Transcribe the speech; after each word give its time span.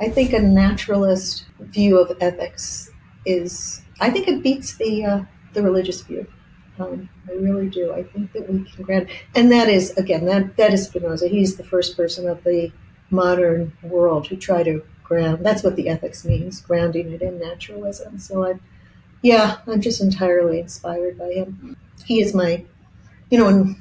I 0.00 0.08
think 0.08 0.32
a 0.32 0.40
naturalist 0.40 1.44
view 1.60 1.98
of 1.98 2.16
ethics 2.20 2.90
is, 3.26 3.82
I 4.00 4.10
think 4.10 4.28
it 4.28 4.42
beats 4.42 4.76
the 4.76 5.04
uh, 5.04 5.22
the 5.52 5.62
religious 5.62 6.00
view. 6.00 6.26
Um, 6.78 7.08
I 7.28 7.32
really 7.32 7.68
do. 7.68 7.92
I 7.92 8.04
think 8.04 8.32
that 8.32 8.48
we 8.48 8.64
can 8.64 8.84
grant, 8.84 9.10
and 9.34 9.52
that 9.52 9.68
is 9.68 9.90
again 9.98 10.24
that 10.24 10.56
that 10.56 10.72
is 10.72 10.86
Spinoza. 10.86 11.28
He's 11.28 11.56
the 11.56 11.64
first 11.64 11.96
person 11.96 12.26
of 12.26 12.42
the 12.44 12.72
modern 13.10 13.72
world 13.82 14.26
who 14.28 14.36
try 14.36 14.62
to 14.62 14.82
ground. 15.02 15.44
That's 15.44 15.62
what 15.62 15.76
the 15.76 15.88
ethics 15.88 16.24
means, 16.24 16.62
grounding 16.62 17.12
it 17.12 17.20
in 17.20 17.38
naturalism. 17.38 18.18
So 18.18 18.46
I, 18.46 18.54
yeah, 19.22 19.58
I'm 19.66 19.82
just 19.82 20.00
entirely 20.00 20.60
inspired 20.60 21.18
by 21.18 21.32
him. 21.32 21.76
He 22.06 22.22
is 22.22 22.32
my, 22.32 22.64
you 23.28 23.38
know, 23.38 23.48
and 23.48 23.76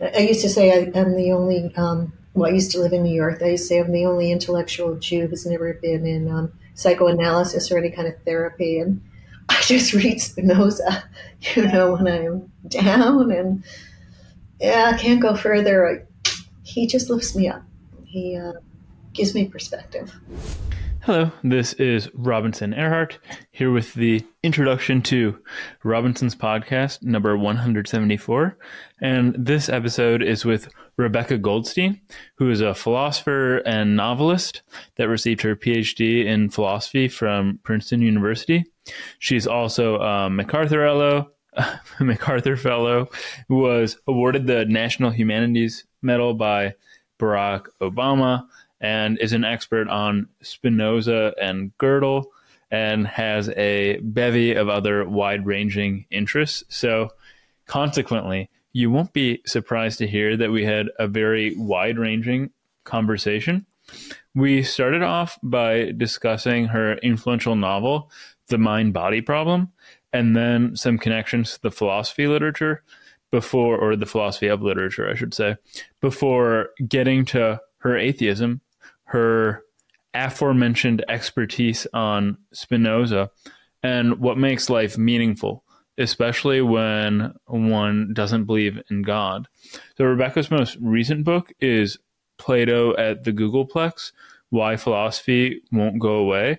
I 0.00 0.20
used 0.20 0.42
to 0.42 0.48
say 0.48 0.70
I, 0.70 0.98
am 0.98 1.16
the 1.16 1.32
only. 1.32 1.74
Um, 1.76 2.12
well, 2.34 2.50
I 2.50 2.54
used 2.54 2.70
to 2.72 2.80
live 2.80 2.92
in 2.92 3.02
New 3.02 3.14
York. 3.14 3.42
I 3.42 3.50
used 3.50 3.64
to 3.64 3.68
say 3.68 3.80
I'm 3.80 3.92
the 3.92 4.06
only 4.06 4.30
intellectual 4.30 4.94
Jew 4.96 5.26
who's 5.26 5.46
never 5.46 5.74
been 5.74 6.06
in 6.06 6.30
um, 6.30 6.52
psychoanalysis 6.74 7.70
or 7.70 7.78
any 7.78 7.90
kind 7.90 8.06
of 8.06 8.14
therapy, 8.24 8.78
and 8.78 9.02
I 9.48 9.60
just 9.62 9.92
read 9.92 10.20
Spinoza, 10.20 11.04
you 11.54 11.66
know, 11.66 11.94
when 11.94 12.06
I'm 12.06 12.52
down 12.68 13.32
and 13.32 13.64
yeah, 14.60 14.92
I 14.94 14.98
can't 14.98 15.20
go 15.20 15.34
further. 15.34 15.88
I, 15.88 16.30
he 16.62 16.86
just 16.86 17.10
lifts 17.10 17.34
me 17.34 17.48
up. 17.48 17.62
He 18.04 18.36
uh, 18.36 18.52
gives 19.12 19.34
me 19.34 19.46
perspective. 19.48 20.12
Hello, 21.02 21.32
this 21.42 21.72
is 21.72 22.10
Robinson 22.12 22.72
Erhardt 22.74 23.16
here 23.52 23.72
with 23.72 23.94
the 23.94 24.22
introduction 24.42 25.00
to 25.02 25.38
Robinson's 25.82 26.36
podcast 26.36 27.02
number 27.02 27.38
174. 27.38 28.58
And 29.00 29.34
this 29.34 29.70
episode 29.70 30.22
is 30.22 30.44
with 30.44 30.68
Rebecca 31.00 31.38
Goldstein, 31.38 32.00
who 32.36 32.50
is 32.50 32.60
a 32.60 32.74
philosopher 32.74 33.58
and 33.58 33.96
novelist 33.96 34.62
that 34.96 35.08
received 35.08 35.40
her 35.42 35.56
PhD 35.56 36.26
in 36.26 36.50
philosophy 36.50 37.08
from 37.08 37.58
Princeton 37.62 38.02
University. 38.02 38.66
She's 39.18 39.46
also 39.46 39.98
a 40.00 40.28
MacArthur 40.28 40.84
Fellow, 40.86 41.30
MacArthur 42.00 42.56
Fellow, 42.56 43.08
was 43.48 43.96
awarded 44.06 44.46
the 44.46 44.66
National 44.66 45.10
Humanities 45.10 45.84
Medal 46.02 46.34
by 46.34 46.74
Barack 47.18 47.66
Obama 47.80 48.46
and 48.80 49.18
is 49.18 49.32
an 49.32 49.44
expert 49.44 49.88
on 49.88 50.28
Spinoza 50.42 51.34
and 51.40 51.76
Gödel 51.78 52.24
and 52.70 53.06
has 53.06 53.48
a 53.50 53.98
bevy 54.02 54.54
of 54.54 54.68
other 54.68 55.08
wide 55.08 55.44
ranging 55.44 56.06
interests. 56.10 56.62
So, 56.68 57.10
consequently, 57.66 58.48
you 58.72 58.90
won't 58.90 59.12
be 59.12 59.42
surprised 59.46 59.98
to 59.98 60.06
hear 60.06 60.36
that 60.36 60.50
we 60.50 60.64
had 60.64 60.88
a 60.98 61.08
very 61.08 61.54
wide 61.56 61.98
ranging 61.98 62.50
conversation. 62.84 63.66
We 64.34 64.62
started 64.62 65.02
off 65.02 65.38
by 65.42 65.92
discussing 65.96 66.66
her 66.66 66.94
influential 66.98 67.56
novel, 67.56 68.10
The 68.48 68.58
Mind 68.58 68.92
Body 68.92 69.20
Problem, 69.20 69.72
and 70.12 70.36
then 70.36 70.76
some 70.76 70.98
connections 70.98 71.54
to 71.54 71.62
the 71.62 71.70
philosophy 71.70 72.26
literature 72.26 72.82
before, 73.30 73.76
or 73.76 73.96
the 73.96 74.06
philosophy 74.06 74.48
of 74.48 74.62
literature, 74.62 75.08
I 75.08 75.14
should 75.14 75.34
say, 75.34 75.56
before 76.00 76.70
getting 76.88 77.24
to 77.26 77.60
her 77.78 77.96
atheism 77.96 78.60
her 79.10 79.64
aforementioned 80.14 81.04
expertise 81.08 81.86
on 81.92 82.38
Spinoza 82.52 83.30
and 83.82 84.20
what 84.20 84.38
makes 84.38 84.70
life 84.70 84.96
meaningful, 84.96 85.64
especially 86.00 86.62
when 86.62 87.34
one 87.46 88.12
doesn't 88.12 88.44
believe 88.44 88.80
in 88.90 89.02
God. 89.02 89.46
So, 89.96 90.04
Rebecca's 90.04 90.50
most 90.50 90.76
recent 90.80 91.24
book 91.24 91.52
is 91.60 91.98
Plato 92.38 92.96
at 92.96 93.24
the 93.24 93.32
Googleplex 93.32 94.12
Why 94.48 94.76
Philosophy 94.76 95.62
Won't 95.70 96.00
Go 96.00 96.14
Away. 96.14 96.58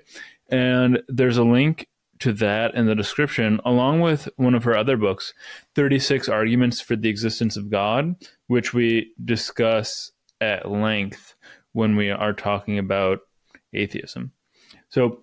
And 0.50 1.02
there's 1.08 1.38
a 1.38 1.44
link 1.44 1.88
to 2.20 2.32
that 2.34 2.76
in 2.76 2.86
the 2.86 2.96
description, 2.96 3.60
along 3.66 4.02
with 4.02 4.30
one 4.36 4.54
of 4.54 4.64
her 4.64 4.78
other 4.78 4.96
books, 4.96 5.34
36 5.76 6.30
Arguments 6.30 6.80
for 6.80 6.96
the 6.96 7.10
Existence 7.10 7.58
of 7.58 7.72
God, 7.72 8.16
which 8.48 8.74
we 8.74 9.14
discuss 9.24 10.12
at 10.40 10.70
length 10.70 11.36
when 11.74 11.96
we 11.96 12.12
are 12.12 12.34
talking 12.34 12.78
about 12.78 13.20
atheism. 13.74 14.34
So 14.90 15.22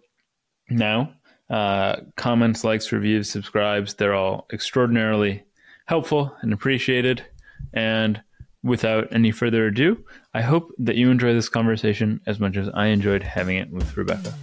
now, 0.68 1.14
uh, 1.50 1.96
comments, 2.16 2.64
likes, 2.64 2.92
reviews, 2.92 3.30
subscribes, 3.30 3.94
they're 3.94 4.14
all 4.14 4.46
extraordinarily 4.52 5.44
helpful 5.86 6.34
and 6.42 6.52
appreciated. 6.52 7.24
And 7.72 8.20
without 8.62 9.08
any 9.12 9.30
further 9.30 9.66
ado, 9.66 10.04
I 10.34 10.42
hope 10.42 10.72
that 10.78 10.96
you 10.96 11.10
enjoy 11.10 11.32
this 11.32 11.48
conversation 11.48 12.20
as 12.26 12.38
much 12.38 12.56
as 12.56 12.68
I 12.74 12.86
enjoyed 12.86 13.22
having 13.22 13.56
it 13.56 13.70
with 13.70 13.96
Rebecca. 13.96 14.34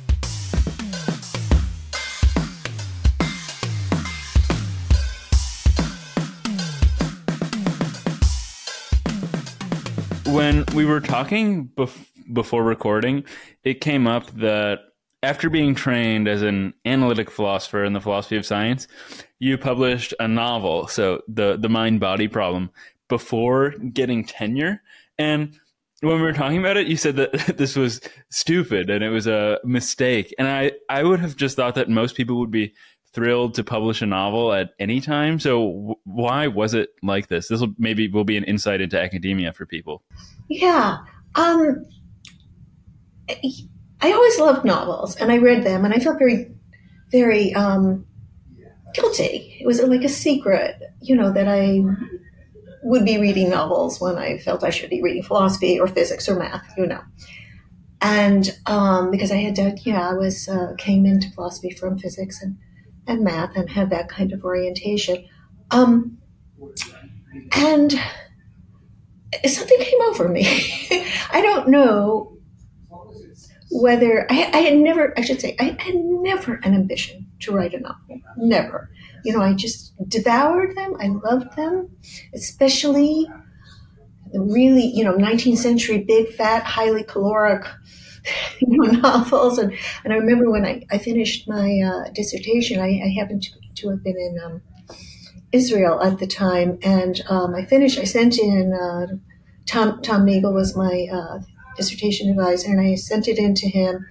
when 10.35 10.65
we 10.75 10.83
were 10.83 10.99
talking 10.99 11.69
bef- 11.77 12.07
before 12.33 12.61
recording, 12.61 13.23
it 13.63 13.79
came 13.79 14.05
up 14.05 14.29
that 14.31 14.79
after 15.25 15.49
being 15.49 15.73
trained 15.73 16.27
as 16.27 16.43
an 16.43 16.73
analytic 16.85 17.31
philosopher 17.31 17.83
in 17.83 17.93
the 17.93 17.99
philosophy 17.99 18.37
of 18.37 18.45
science, 18.45 18.87
you 19.39 19.57
published 19.57 20.13
a 20.19 20.27
novel, 20.27 20.87
so 20.87 21.21
the 21.27 21.57
the 21.57 21.67
mind 21.67 21.99
body 21.99 22.27
problem, 22.27 22.69
before 23.09 23.71
getting 23.71 24.23
tenure. 24.23 24.81
And 25.17 25.59
when 26.01 26.17
we 26.17 26.21
were 26.21 26.33
talking 26.33 26.59
about 26.59 26.77
it, 26.77 26.87
you 26.87 26.95
said 26.95 27.15
that 27.15 27.31
this 27.57 27.75
was 27.75 28.01
stupid 28.29 28.89
and 28.89 29.03
it 29.03 29.09
was 29.09 29.25
a 29.25 29.59
mistake. 29.63 30.33
And 30.37 30.47
I, 30.47 30.73
I 30.89 31.03
would 31.03 31.19
have 31.19 31.35
just 31.35 31.55
thought 31.55 31.75
that 31.75 31.89
most 31.89 32.15
people 32.15 32.37
would 32.39 32.51
be 32.51 32.73
thrilled 33.11 33.55
to 33.55 33.63
publish 33.63 34.01
a 34.01 34.05
novel 34.05 34.53
at 34.53 34.71
any 34.77 35.01
time. 35.01 35.39
So 35.39 35.97
why 36.03 36.47
was 36.47 36.73
it 36.73 36.89
like 37.01 37.29
this? 37.29 37.47
This 37.47 37.61
will 37.61 37.73
maybe 37.79 38.09
will 38.09 38.25
be 38.25 38.37
an 38.37 38.43
insight 38.43 38.81
into 38.81 39.01
academia 39.01 39.53
for 39.53 39.65
people. 39.65 40.03
Yeah. 40.49 40.97
Um, 41.35 41.85
I 44.01 44.11
always 44.11 44.39
loved 44.39 44.65
novels 44.65 45.15
and 45.15 45.31
I 45.31 45.37
read 45.37 45.63
them 45.63 45.85
and 45.85 45.93
I 45.93 45.99
felt 45.99 46.19
very, 46.19 46.51
very 47.11 47.53
um, 47.53 48.05
guilty. 48.93 49.57
It 49.59 49.65
was 49.65 49.81
like 49.81 50.03
a 50.03 50.09
secret, 50.09 50.81
you 51.01 51.15
know, 51.15 51.31
that 51.31 51.47
I 51.47 51.81
would 52.83 53.05
be 53.05 53.17
reading 53.17 53.49
novels 53.49 53.99
when 53.99 54.17
I 54.17 54.37
felt 54.37 54.63
I 54.63 54.69
should 54.69 54.89
be 54.89 55.01
reading 55.01 55.23
philosophy 55.23 55.79
or 55.79 55.87
physics 55.87 56.29
or 56.29 56.37
math, 56.37 56.65
you 56.77 56.85
know. 56.85 57.01
And 58.01 58.55
um, 58.67 59.09
because 59.09 59.31
I 59.31 59.37
had 59.37 59.55
to, 59.55 59.75
yeah, 59.83 60.09
I 60.09 60.13
was 60.13 60.47
uh, 60.47 60.73
came 60.77 61.05
into 61.05 61.31
philosophy 61.31 61.71
from 61.71 61.97
physics 61.97 62.41
and 62.41 62.57
and 63.07 63.23
math 63.23 63.55
and 63.55 63.69
had 63.69 63.89
that 63.91 64.09
kind 64.09 64.33
of 64.33 64.43
orientation. 64.43 65.25
Um, 65.71 66.17
and 67.55 67.99
something 69.45 69.79
came 69.79 70.01
over 70.03 70.27
me. 70.27 70.45
I 71.31 71.41
don't 71.41 71.69
know 71.69 72.34
whether 73.71 74.31
I, 74.31 74.49
I, 74.53 74.57
had 74.57 74.77
never, 74.77 75.13
I 75.17 75.21
should 75.21 75.41
say, 75.41 75.55
I 75.59 75.75
had 75.79 75.95
never 75.95 76.55
an 76.63 76.73
ambition 76.73 77.27
to 77.41 77.51
write 77.51 77.73
a 77.73 77.79
novel. 77.79 78.21
Never. 78.37 78.89
You 79.23 79.33
know, 79.33 79.41
I 79.41 79.53
just 79.53 79.93
devoured 80.07 80.75
them. 80.75 80.95
I 80.99 81.07
loved 81.07 81.55
them, 81.55 81.89
especially 82.33 83.27
the 84.31 84.41
really, 84.41 84.85
you 84.85 85.03
know, 85.03 85.13
19th 85.13 85.57
century 85.57 85.99
big, 85.99 86.29
fat, 86.29 86.63
highly 86.63 87.03
caloric 87.03 87.65
you 88.59 88.77
know, 88.77 88.91
novels. 88.91 89.57
And, 89.57 89.73
and 90.03 90.13
I 90.13 90.17
remember 90.17 90.49
when 90.51 90.65
I, 90.65 90.83
I 90.91 90.97
finished 90.97 91.47
my 91.47 91.79
uh, 91.79 92.11
dissertation, 92.13 92.79
I, 92.79 93.01
I, 93.03 93.13
happened 93.19 93.43
to, 93.43 93.51
to 93.81 93.89
have 93.89 94.03
been 94.03 94.17
in 94.17 94.39
um, 94.43 94.61
Israel 95.51 96.01
at 96.01 96.19
the 96.19 96.27
time. 96.27 96.77
And 96.83 97.21
um, 97.29 97.55
I 97.55 97.65
finished, 97.65 97.99
I 97.99 98.03
sent 98.03 98.37
in, 98.37 98.73
uh, 98.73 99.15
Tom, 99.65 100.01
Tom 100.03 100.25
Nagel 100.25 100.53
was 100.53 100.75
my 100.75 101.07
uh, 101.11 101.39
dissertation 101.75 102.29
advisor, 102.29 102.69
and 102.69 102.81
I 102.81 102.95
sent 102.95 103.27
it 103.27 103.37
in 103.37 103.53
to 103.55 103.69
him. 103.69 104.05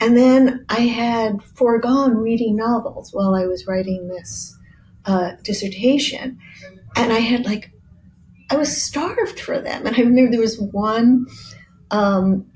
And 0.00 0.16
then 0.16 0.64
I 0.68 0.80
had 0.80 1.42
foregone 1.42 2.16
reading 2.16 2.56
novels 2.56 3.12
while 3.12 3.34
I 3.34 3.46
was 3.46 3.66
writing 3.66 4.08
this 4.08 4.56
uh, 5.04 5.32
dissertation. 5.44 6.38
And 6.96 7.12
I 7.12 7.18
had 7.18 7.44
like, 7.44 7.70
I 8.50 8.56
was 8.56 8.82
starved 8.82 9.38
for 9.40 9.60
them. 9.60 9.86
And 9.86 9.94
I 9.94 10.00
remember 10.00 10.30
there 10.30 10.40
was 10.40 10.58
one 10.58 11.26
um, 11.90 12.50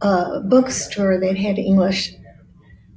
uh, 0.00 0.40
bookstore 0.40 1.18
that 1.18 1.36
had 1.36 1.58
English 1.58 2.14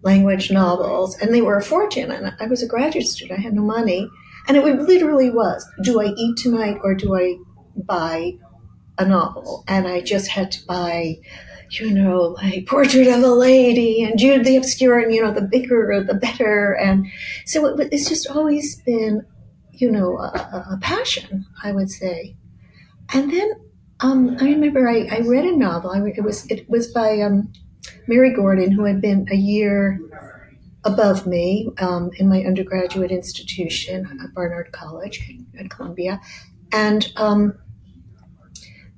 language 0.04 0.52
novels, 0.52 1.18
and 1.20 1.34
they 1.34 1.42
were 1.42 1.58
a 1.58 1.64
fortune. 1.64 2.12
And 2.12 2.34
I 2.40 2.48
was 2.48 2.62
a 2.62 2.68
graduate 2.68 3.08
student; 3.08 3.40
I 3.40 3.42
had 3.42 3.54
no 3.54 3.62
money, 3.62 4.10
and 4.48 4.58
it 4.58 4.64
literally 4.64 5.30
was: 5.30 5.68
do 5.84 6.02
I 6.02 6.06
eat 6.06 6.38
tonight 6.38 6.78
or 6.84 6.96
do 6.96 7.16
I 7.16 7.38
buy 7.76 8.34
a 8.98 9.06
novel? 9.06 9.64
And 9.68 9.88
I 9.88 10.02
just 10.02 10.28
had 10.28 10.52
to 10.54 10.66
buy. 10.66 11.20
You 11.70 11.92
know, 11.92 12.38
like 12.42 12.66
Portrait 12.70 13.10
of 13.10 13.22
a 13.22 13.28
Lady 13.28 14.02
and 14.02 14.18
Jude 14.18 14.46
the 14.46 14.56
Obscure, 14.56 15.00
and 15.00 15.14
you 15.14 15.22
know, 15.22 15.34
the 15.34 15.42
bigger 15.42 16.02
the 16.02 16.14
better. 16.14 16.72
And 16.72 17.08
so 17.46 17.66
it, 17.66 17.90
it's 17.92 18.08
just 18.08 18.26
always 18.30 18.82
been, 18.84 19.26
you 19.74 19.92
know, 19.92 20.18
a, 20.18 20.28
a 20.72 20.80
passion, 20.80 21.46
I 21.62 21.74
would 21.74 21.90
say. 21.90 22.38
And 23.14 23.30
then 23.34 23.52
um, 24.00 24.38
I 24.40 24.46
remember 24.46 24.88
I, 24.88 25.08
I, 25.12 25.20
read 25.20 25.46
a 25.46 25.56
novel. 25.56 25.92
I, 25.92 26.00
it 26.06 26.24
was 26.24 26.46
it 26.52 26.70
was 26.70 26.88
by 26.88 27.20
um, 27.22 27.52
Mary 28.08 28.34
Gordon, 28.34 28.72
who 28.72 28.84
had 28.84 29.02
been 29.02 29.28
a 29.32 29.36
year 29.36 30.00
above 30.84 31.26
me 31.26 31.70
um, 31.80 32.12
in 32.18 32.30
my 32.30 32.44
undergraduate 32.44 33.12
institution 33.12 34.06
at 34.24 34.34
Barnard 34.34 34.72
College 34.72 35.28
at 35.60 35.70
Columbia, 35.70 36.22
and 36.72 37.12
um, 37.16 37.58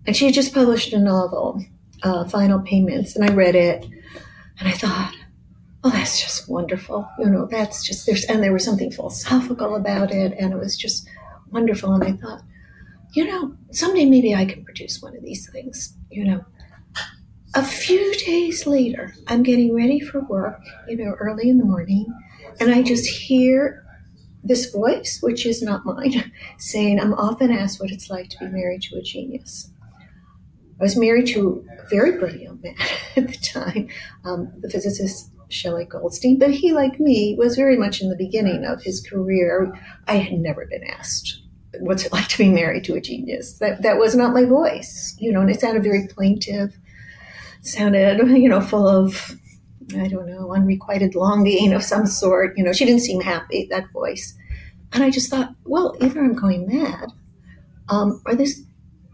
and 0.05 0.15
she 0.15 0.25
had 0.25 0.33
just 0.33 0.53
published 0.53 0.93
a 0.93 0.99
novel, 0.99 1.63
uh, 2.03 2.27
Final 2.27 2.59
Payments, 2.59 3.15
and 3.15 3.29
I 3.29 3.33
read 3.33 3.55
it, 3.55 3.85
and 4.59 4.67
I 4.67 4.71
thought, 4.71 5.15
oh, 5.83 5.89
that's 5.89 6.19
just 6.19 6.49
wonderful. 6.49 7.07
You 7.19 7.29
know, 7.29 7.47
that's 7.49 7.85
just 7.85 8.05
there's 8.05 8.25
and 8.25 8.43
there 8.43 8.53
was 8.53 8.63
something 8.65 8.91
philosophical 8.91 9.75
about 9.75 10.11
it, 10.11 10.33
and 10.39 10.53
it 10.53 10.57
was 10.57 10.77
just 10.77 11.07
wonderful. 11.51 11.93
And 11.93 12.03
I 12.03 12.13
thought, 12.13 12.41
you 13.13 13.25
know, 13.25 13.55
someday 13.71 14.05
maybe 14.05 14.35
I 14.35 14.45
can 14.45 14.63
produce 14.63 15.01
one 15.01 15.15
of 15.15 15.23
these 15.23 15.49
things. 15.49 15.95
You 16.09 16.25
know, 16.25 16.45
a 17.55 17.63
few 17.63 18.13
days 18.15 18.65
later, 18.65 19.13
I'm 19.27 19.43
getting 19.43 19.73
ready 19.73 19.99
for 19.99 20.21
work, 20.21 20.61
you 20.87 20.97
know, 20.97 21.15
early 21.19 21.49
in 21.49 21.57
the 21.57 21.65
morning, 21.65 22.05
and 22.59 22.73
I 22.73 22.81
just 22.81 23.07
hear 23.07 23.85
this 24.43 24.71
voice, 24.71 25.19
which 25.21 25.45
is 25.45 25.61
not 25.61 25.85
mine, 25.85 26.31
saying, 26.57 26.99
I'm 26.99 27.13
often 27.13 27.51
asked 27.51 27.81
what 27.81 27.91
it's 27.91 28.09
like 28.09 28.29
to 28.29 28.39
be 28.39 28.47
married 28.47 28.81
to 28.83 28.97
a 28.97 29.01
genius. 29.01 29.69
I 30.79 30.83
was 30.83 30.95
married 30.95 31.27
to 31.27 31.65
a 31.77 31.89
very 31.89 32.17
brilliant 32.17 32.63
man 32.63 32.75
at 33.15 33.27
the 33.27 33.37
time, 33.37 33.89
um, 34.25 34.51
the 34.59 34.69
physicist 34.69 35.31
Shelley 35.49 35.85
Goldstein, 35.85 36.37
but 36.37 36.51
he, 36.51 36.71
like 36.71 36.99
me, 36.99 37.35
was 37.37 37.55
very 37.55 37.75
much 37.77 38.01
in 38.01 38.09
the 38.09 38.15
beginning 38.15 38.65
of 38.65 38.83
his 38.83 39.01
career. 39.01 39.73
I 40.07 40.15
had 40.17 40.39
never 40.39 40.65
been 40.67 40.83
asked 40.83 41.41
what's 41.81 42.03
it 42.03 42.11
like 42.11 42.27
to 42.27 42.37
be 42.37 42.49
married 42.49 42.83
to 42.83 42.95
a 42.95 43.01
genius. 43.01 43.53
That 43.59 43.81
that 43.81 43.97
was 43.97 44.15
not 44.15 44.33
my 44.33 44.45
voice, 44.45 45.15
you 45.19 45.31
know, 45.31 45.41
and 45.41 45.49
it 45.49 45.59
sounded 45.59 45.83
very 45.83 46.07
plaintive 46.07 46.77
sounded, 47.61 48.19
you 48.37 48.49
know, 48.49 48.61
full 48.61 48.87
of, 48.87 49.35
I 49.97 50.07
don't 50.07 50.27
know, 50.27 50.53
unrequited 50.53 51.15
longing 51.15 51.73
of 51.73 51.83
some 51.83 52.05
sort. 52.05 52.57
You 52.57 52.63
know, 52.63 52.73
she 52.73 52.85
didn't 52.85 53.01
seem 53.01 53.21
happy, 53.21 53.67
that 53.69 53.91
voice. 53.91 54.35
And 54.93 55.03
I 55.03 55.09
just 55.09 55.29
thought, 55.29 55.53
well, 55.65 55.95
either 56.01 56.19
I'm 56.23 56.33
going 56.33 56.67
mad, 56.67 57.09
um, 57.89 58.21
or 58.25 58.35
this, 58.35 58.61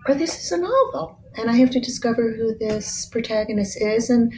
or 0.08 0.16
this 0.16 0.46
is 0.46 0.52
a 0.52 0.58
novel, 0.58 1.20
and 1.38 1.50
I 1.50 1.56
have 1.56 1.72
to 1.72 1.80
discover 1.80 2.34
who 2.34 2.58
this 2.58 3.06
protagonist 3.08 3.82
is. 3.82 4.10
And 4.10 4.34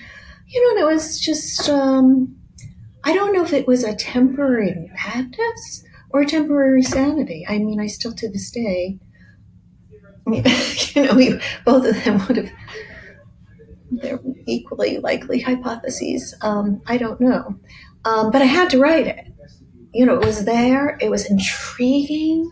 you 0.47 0.63
know, 0.63 0.69
and 0.71 0.89
it 0.89 0.93
was 0.93 1.19
just, 1.19 1.69
um, 1.69 2.35
I 3.03 3.13
don't 3.13 3.33
know 3.33 3.43
if 3.43 3.53
it 3.53 3.67
was 3.67 3.83
a 3.83 3.95
temporary 3.95 4.89
madness 5.05 5.83
or 6.11 6.23
temporary 6.23 6.83
sanity. 6.83 7.45
I 7.47 7.57
mean, 7.57 7.79
I 7.79 7.87
still 7.87 8.13
to 8.13 8.29
this 8.29 8.49
day, 8.49 8.97
you 10.27 11.03
know, 11.03 11.13
we, 11.15 11.39
both 11.65 11.85
of 11.85 12.03
them 12.03 12.25
would 12.27 12.37
have 12.37 12.51
they're 13.91 14.19
equally 14.45 14.97
likely 14.99 15.39
hypotheses. 15.39 16.35
Um, 16.41 16.81
I 16.87 16.97
don't 16.97 17.21
know. 17.21 17.57
Um, 18.05 18.31
but 18.31 18.41
I 18.41 18.45
had 18.45 18.69
to 18.71 18.79
write 18.79 19.07
it. 19.07 19.27
You 19.93 20.05
know, 20.05 20.15
it 20.15 20.25
was 20.25 20.45
there, 20.45 20.97
it 21.01 21.09
was 21.09 21.29
intriguing. 21.29 22.51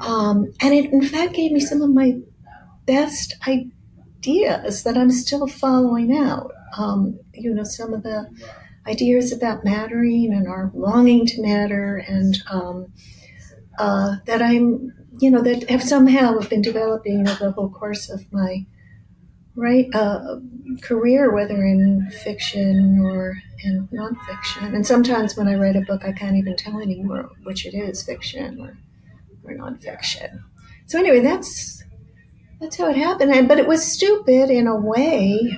Um, 0.00 0.52
and 0.60 0.72
it, 0.72 0.92
in 0.92 1.02
fact, 1.02 1.34
gave 1.34 1.52
me 1.52 1.60
some 1.60 1.82
of 1.82 1.90
my 1.90 2.16
best 2.86 3.34
ideas 3.46 4.82
that 4.84 4.96
I'm 4.96 5.10
still 5.10 5.46
following 5.46 6.16
out. 6.16 6.52
Um, 6.78 7.18
you 7.34 7.54
know, 7.54 7.64
some 7.64 7.92
of 7.92 8.02
the 8.02 8.30
ideas 8.86 9.32
about 9.32 9.64
mattering 9.64 10.32
and 10.32 10.46
our 10.46 10.70
longing 10.74 11.26
to 11.26 11.42
matter, 11.42 11.96
and 11.96 12.38
um, 12.50 12.92
uh, 13.78 14.16
that 14.26 14.42
I'm, 14.42 14.92
you 15.18 15.30
know, 15.30 15.42
that 15.42 15.68
have 15.70 15.82
somehow 15.82 16.38
have 16.38 16.50
been 16.50 16.62
developing 16.62 17.28
over 17.28 17.46
the 17.46 17.52
whole 17.52 17.70
course 17.70 18.08
of 18.10 18.30
my 18.32 18.64
right 19.56 19.88
uh, 19.94 20.36
career, 20.82 21.32
whether 21.32 21.64
in 21.64 22.08
fiction 22.22 23.00
or 23.02 23.38
in 23.64 23.88
nonfiction. 23.88 24.74
And 24.74 24.86
sometimes 24.86 25.36
when 25.36 25.48
I 25.48 25.54
write 25.54 25.76
a 25.76 25.80
book, 25.80 26.04
I 26.04 26.12
can't 26.12 26.36
even 26.36 26.56
tell 26.56 26.78
anymore 26.80 27.30
which 27.44 27.64
it 27.66 27.74
is, 27.74 28.02
fiction 28.02 28.60
or, 28.60 28.76
or 29.44 29.56
nonfiction. 29.56 30.40
So 30.86 30.98
anyway, 30.98 31.20
that's 31.20 31.75
that's 32.60 32.76
how 32.76 32.90
it 32.90 32.96
happened. 32.96 33.32
And, 33.32 33.48
but 33.48 33.58
it 33.58 33.66
was 33.66 33.82
stupid 33.84 34.50
in 34.50 34.66
a 34.66 34.76
way 34.76 35.56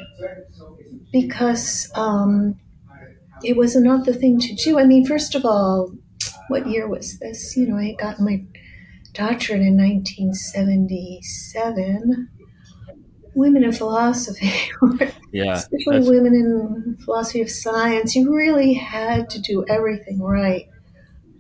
because 1.12 1.90
um, 1.94 2.58
it 3.42 3.56
was 3.56 3.74
not 3.76 4.04
the 4.04 4.14
thing 4.14 4.38
to 4.40 4.54
do. 4.54 4.78
I 4.78 4.84
mean, 4.84 5.06
first 5.06 5.34
of 5.34 5.44
all, 5.44 5.92
what 6.48 6.66
year 6.66 6.88
was 6.88 7.18
this? 7.18 7.56
You 7.56 7.68
know, 7.68 7.76
I 7.76 7.94
got 7.98 8.20
my 8.20 8.44
doctorate 9.12 9.62
in 9.62 9.76
1977 9.76 12.28
women 13.38 13.64
in 13.64 13.72
philosophy, 13.72 14.52
yeah, 15.32 15.54
especially 15.54 16.00
women 16.00 16.34
in 16.34 16.98
philosophy 17.04 17.40
of 17.40 17.48
science, 17.48 18.16
you 18.16 18.34
really 18.34 18.74
had 18.74 19.30
to 19.30 19.40
do 19.40 19.64
everything 19.68 20.20
right. 20.20 20.68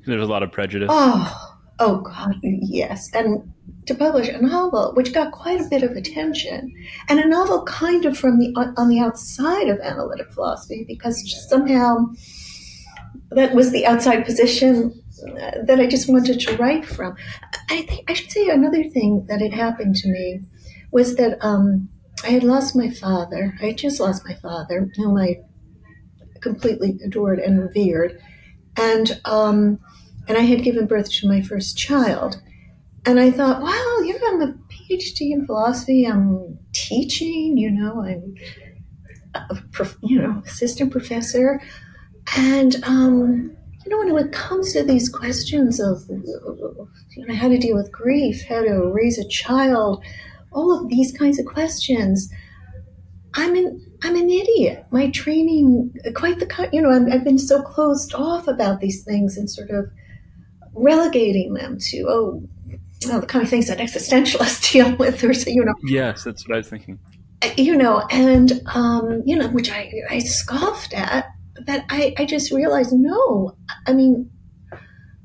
There's 0.06 0.22
a 0.22 0.30
lot 0.30 0.42
of 0.42 0.52
prejudice. 0.52 0.88
Oh, 0.90 1.56
oh 1.80 2.00
God, 2.00 2.36
yes. 2.42 3.10
And 3.12 3.52
to 3.88 3.94
publish 3.94 4.28
a 4.28 4.40
novel, 4.40 4.92
which 4.94 5.14
got 5.14 5.32
quite 5.32 5.60
a 5.60 5.68
bit 5.68 5.82
of 5.82 5.92
attention, 5.92 6.72
and 7.08 7.18
a 7.18 7.26
novel 7.26 7.64
kind 7.64 8.04
of 8.04 8.16
from 8.16 8.38
the 8.38 8.52
on 8.76 8.88
the 8.88 9.00
outside 9.00 9.68
of 9.68 9.80
analytic 9.80 10.30
philosophy, 10.32 10.84
because 10.86 11.16
somehow 11.48 12.06
that 13.30 13.54
was 13.54 13.72
the 13.72 13.86
outside 13.86 14.24
position 14.24 14.92
that 15.66 15.80
I 15.80 15.86
just 15.86 16.08
wanted 16.08 16.38
to 16.40 16.56
write 16.56 16.84
from. 16.84 17.16
I 17.70 17.82
think 17.82 18.10
I 18.10 18.14
should 18.14 18.30
say 18.30 18.48
another 18.48 18.84
thing 18.84 19.26
that 19.28 19.40
had 19.40 19.54
happened 19.54 19.96
to 19.96 20.08
me 20.08 20.42
was 20.92 21.16
that 21.16 21.38
um, 21.44 21.88
I 22.24 22.28
had 22.28 22.44
lost 22.44 22.76
my 22.76 22.90
father. 22.90 23.54
I 23.60 23.66
had 23.66 23.78
just 23.78 24.00
lost 24.00 24.24
my 24.26 24.34
father, 24.34 24.90
whom 24.96 25.16
I 25.16 25.40
completely 26.40 26.98
adored 27.04 27.38
and 27.38 27.60
revered, 27.60 28.20
and 28.76 29.20
um, 29.24 29.80
and 30.28 30.36
I 30.36 30.42
had 30.42 30.62
given 30.62 30.86
birth 30.86 31.10
to 31.12 31.28
my 31.28 31.40
first 31.40 31.76
child. 31.76 32.42
And 33.06 33.18
I 33.18 33.30
thought, 33.30 33.62
well, 33.62 34.04
you 34.04 34.18
know, 34.18 34.26
I'm 34.28 34.42
a 34.42 34.54
PhD 34.70 35.32
in 35.32 35.46
philosophy. 35.46 36.04
I'm 36.04 36.58
teaching. 36.72 37.56
You 37.56 37.70
know, 37.70 38.02
I'm 38.02 38.34
a 39.34 39.54
prof, 39.72 39.96
you 40.02 40.20
know 40.20 40.42
assistant 40.46 40.90
professor, 40.90 41.60
and 42.36 42.76
um, 42.84 43.56
you 43.84 43.90
know, 43.90 44.14
when 44.14 44.26
it 44.26 44.32
comes 44.32 44.72
to 44.72 44.82
these 44.82 45.08
questions 45.08 45.80
of 45.80 46.02
you 46.08 47.26
know 47.26 47.34
how 47.34 47.48
to 47.48 47.58
deal 47.58 47.76
with 47.76 47.92
grief, 47.92 48.44
how 48.48 48.62
to 48.62 48.90
raise 48.92 49.18
a 49.18 49.28
child, 49.28 50.04
all 50.52 50.78
of 50.78 50.88
these 50.88 51.16
kinds 51.16 51.38
of 51.38 51.46
questions. 51.46 52.30
I'm 53.34 53.54
an 53.54 53.84
I'm 54.02 54.16
an 54.16 54.30
idiot. 54.30 54.86
My 54.90 55.10
training, 55.10 55.94
quite 56.14 56.38
the 56.38 56.68
you 56.72 56.80
know, 56.80 56.90
i 56.90 57.10
have 57.10 57.24
been 57.24 57.38
so 57.38 57.62
closed 57.62 58.14
off 58.14 58.48
about 58.48 58.80
these 58.80 59.04
things 59.04 59.36
and 59.36 59.50
sort 59.50 59.70
of 59.70 59.90
relegating 60.74 61.54
them 61.54 61.78
to 61.78 62.06
oh, 62.08 62.42
well, 63.06 63.20
the 63.20 63.26
kind 63.26 63.42
of 63.42 63.50
things 63.50 63.68
that 63.68 63.78
existentialists 63.78 64.72
deal 64.72 64.94
with, 64.96 65.22
or 65.22 65.32
you 65.32 65.64
know. 65.64 65.74
Yes, 65.84 66.24
that's 66.24 66.46
what 66.48 66.54
I 66.54 66.58
was 66.58 66.68
thinking. 66.68 66.98
You 67.56 67.76
know, 67.76 68.00
and 68.10 68.60
um, 68.74 69.22
you 69.24 69.36
know, 69.36 69.48
which 69.48 69.70
I 69.70 69.92
I 70.10 70.18
scoffed 70.18 70.92
at, 70.94 71.26
but 71.64 71.84
I 71.90 72.14
I 72.18 72.24
just 72.24 72.50
realized 72.50 72.92
no. 72.92 73.56
I 73.86 73.92
mean, 73.92 74.28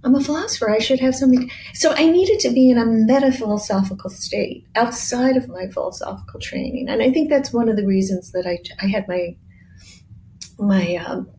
I'm 0.04 0.14
a 0.14 0.24
philosopher. 0.24 0.70
I 0.70 0.78
should 0.78 1.00
have 1.00 1.16
something. 1.16 1.50
So 1.74 1.94
I 1.96 2.08
needed 2.10 2.40
to 2.42 2.52
be 2.52 2.70
in 2.70 2.78
a 2.78 2.86
meta 2.86 3.32
philosophical 3.32 4.12
state 4.12 4.68
outside 4.76 5.38
of 5.38 5.48
my 5.48 5.68
philosophical 5.70 6.40
training, 6.40 6.90
and 6.90 7.02
I 7.02 7.12
think 7.12 7.30
that's 7.30 7.52
one 7.52 7.70
of 7.70 7.78
the 7.78 7.86
reasons 7.86 8.32
that 8.34 8.46
I, 8.46 8.60
I 8.84 8.88
had 8.88 9.08
my 9.08 9.36
my 10.60 10.96
um, 10.98 11.32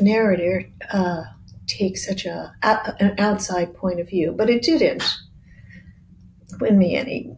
narrator 0.00 0.64
uh, 0.92 1.22
take 1.68 1.96
such 1.96 2.26
a, 2.26 2.52
a, 2.62 2.94
an 2.98 3.14
outside 3.18 3.74
point 3.74 4.00
of 4.00 4.08
view, 4.08 4.32
but 4.36 4.50
it 4.50 4.62
didn't 4.62 5.04
win 6.60 6.78
me 6.78 6.96
any 6.96 7.36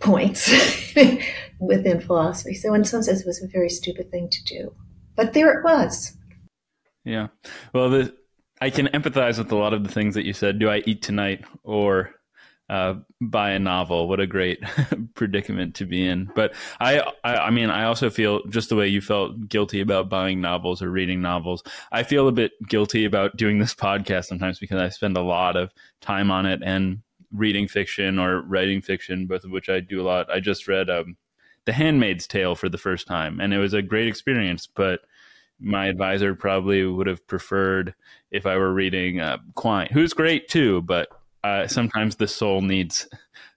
points 0.00 0.52
within 1.60 2.00
philosophy. 2.00 2.54
So 2.54 2.74
in 2.74 2.84
some 2.84 3.02
sense, 3.02 3.20
it 3.20 3.26
was 3.26 3.42
a 3.42 3.48
very 3.48 3.68
stupid 3.68 4.10
thing 4.10 4.28
to 4.30 4.44
do, 4.44 4.74
but 5.16 5.32
there 5.32 5.52
it 5.58 5.64
was. 5.64 6.16
Yeah. 7.04 7.28
Well, 7.72 7.90
the 7.90 8.14
I 8.60 8.70
can 8.70 8.86
empathize 8.88 9.38
with 9.38 9.52
a 9.52 9.56
lot 9.56 9.74
of 9.74 9.84
the 9.84 9.92
things 9.92 10.14
that 10.14 10.24
you 10.24 10.32
said. 10.32 10.58
Do 10.58 10.70
I 10.70 10.82
eat 10.86 11.02
tonight 11.02 11.44
or 11.64 12.14
uh, 12.70 12.94
buy 13.20 13.50
a 13.50 13.58
novel? 13.58 14.08
What 14.08 14.20
a 14.20 14.26
great 14.26 14.62
predicament 15.14 15.74
to 15.76 15.86
be 15.86 16.06
in. 16.06 16.30
But 16.34 16.54
I, 16.80 17.00
I, 17.24 17.36
I, 17.36 17.50
mean, 17.50 17.68
I 17.68 17.84
also 17.84 18.08
feel 18.10 18.42
just 18.46 18.68
the 18.68 18.76
way 18.76 18.88
you 18.88 19.00
felt 19.00 19.48
guilty 19.48 19.80
about 19.80 20.08
buying 20.08 20.40
novels 20.40 20.80
or 20.80 20.90
reading 20.90 21.20
novels. 21.20 21.62
I 21.92 22.04
feel 22.04 22.28
a 22.28 22.32
bit 22.32 22.52
guilty 22.66 23.04
about 23.04 23.36
doing 23.36 23.58
this 23.58 23.74
podcast 23.74 24.26
sometimes 24.26 24.58
because 24.58 24.80
I 24.80 24.88
spend 24.88 25.16
a 25.16 25.22
lot 25.22 25.56
of 25.56 25.70
time 26.00 26.30
on 26.30 26.46
it 26.46 26.62
and 26.64 27.02
reading 27.34 27.68
fiction 27.68 28.18
or 28.18 28.42
writing 28.42 28.80
fiction, 28.80 29.26
both 29.26 29.44
of 29.44 29.50
which 29.50 29.68
I 29.68 29.80
do 29.80 30.00
a 30.00 30.06
lot. 30.06 30.30
I 30.30 30.40
just 30.40 30.68
read 30.68 30.88
um, 30.88 31.16
The 31.64 31.72
Handmaid's 31.72 32.26
Tale 32.26 32.54
for 32.54 32.68
the 32.68 32.78
first 32.78 33.06
time, 33.06 33.40
and 33.40 33.52
it 33.52 33.58
was 33.58 33.74
a 33.74 33.82
great 33.82 34.06
experience, 34.06 34.66
but 34.66 35.00
my 35.60 35.86
advisor 35.86 36.34
probably 36.34 36.84
would 36.84 37.06
have 37.06 37.26
preferred 37.26 37.94
if 38.30 38.46
I 38.46 38.56
were 38.56 38.72
reading 38.72 39.20
uh, 39.20 39.38
Quine, 39.54 39.88
who's 39.92 40.12
great 40.12 40.48
too, 40.48 40.82
but 40.82 41.08
uh, 41.42 41.66
sometimes 41.66 42.16
the 42.16 42.28
soul 42.28 42.62
needs 42.62 43.08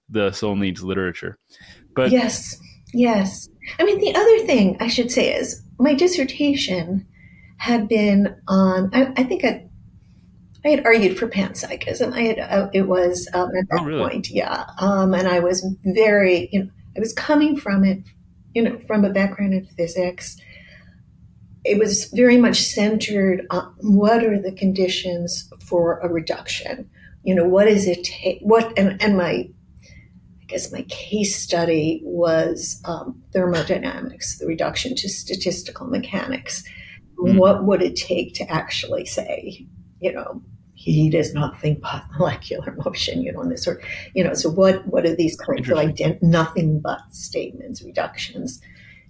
the 0.09 0.31
soul 0.31 0.55
needs 0.55 0.83
literature. 0.83 1.37
But 1.95 2.11
yes, 2.11 2.57
yes. 2.93 3.49
I 3.79 3.83
mean, 3.83 3.99
the 3.99 4.15
other 4.15 4.45
thing 4.45 4.77
I 4.79 4.87
should 4.87 5.11
say 5.11 5.33
is 5.33 5.61
my 5.79 5.93
dissertation 5.93 7.05
had 7.57 7.87
been 7.87 8.35
on, 8.47 8.89
I, 8.93 9.11
I 9.17 9.23
think 9.23 9.43
I, 9.43 9.66
I 10.67 10.71
had 10.71 10.85
argued 10.85 11.17
for 11.17 11.27
panpsychism. 11.29 12.11
I 12.11 12.21
had, 12.21 12.39
uh, 12.39 12.69
it 12.73 12.89
was 12.89 13.25
um, 13.33 13.49
at 13.55 13.69
that 13.69 13.79
Oh, 13.79 13.85
really? 13.85 14.01
point, 14.01 14.29
yeah. 14.29 14.65
Um, 14.79 15.13
and 15.13 15.25
I 15.25 15.39
was 15.39 15.65
very, 15.85 16.49
you 16.51 16.63
know, 16.63 16.69
I 16.97 16.99
was 16.99 17.13
coming 17.13 17.55
from 17.55 17.85
it, 17.85 17.99
you 18.53 18.61
know, 18.61 18.77
from 18.79 19.05
a 19.05 19.09
background 19.09 19.53
in 19.53 19.65
physics. 19.65 20.35
It 21.63 21.77
was 21.77 22.11
very 22.13 22.35
much 22.35 22.61
centered 22.61 23.47
on 23.49 23.73
what 23.79 24.25
are 24.25 24.41
the 24.41 24.51
conditions 24.51 25.49
for 25.63 25.99
a 25.99 26.09
reduction. 26.09 26.89
You 27.23 27.35
know, 27.35 27.45
what 27.45 27.65
does 27.65 27.87
it 27.87 28.03
take? 28.03 28.39
What 28.41 28.77
and, 28.77 29.01
and 29.01 29.15
my, 29.15 29.31
I 29.31 30.45
guess 30.47 30.71
my 30.73 30.81
case 30.89 31.41
study 31.41 32.01
was 32.03 32.81
um, 32.83 33.23
thermodynamics, 33.31 34.37
the 34.39 34.47
reduction 34.47 34.95
to 34.95 35.07
statistical 35.07 35.87
mechanics. 35.87 36.63
Hmm. 37.17 37.37
What 37.37 37.63
would 37.63 37.81
it 37.81 37.95
take 37.95 38.33
to 38.35 38.51
actually 38.51 39.05
say, 39.05 39.65
you 40.01 40.11
know, 40.11 40.41
heat 40.91 41.13
is 41.13 41.33
nothing 41.33 41.79
but 41.81 42.03
molecular 42.17 42.75
motion, 42.85 43.21
you 43.21 43.31
know, 43.31 43.41
and 43.41 43.51
this 43.51 43.63
sort, 43.63 43.83
you 44.13 44.23
know, 44.23 44.33
so 44.33 44.49
what 44.49 44.85
what 44.87 45.05
are 45.05 45.15
these 45.15 45.35
kinds 45.35 45.69
of 45.69 45.77
ident- 45.77 46.21
nothing 46.21 46.79
but 46.79 46.99
statements, 47.11 47.81
reductions 47.81 48.61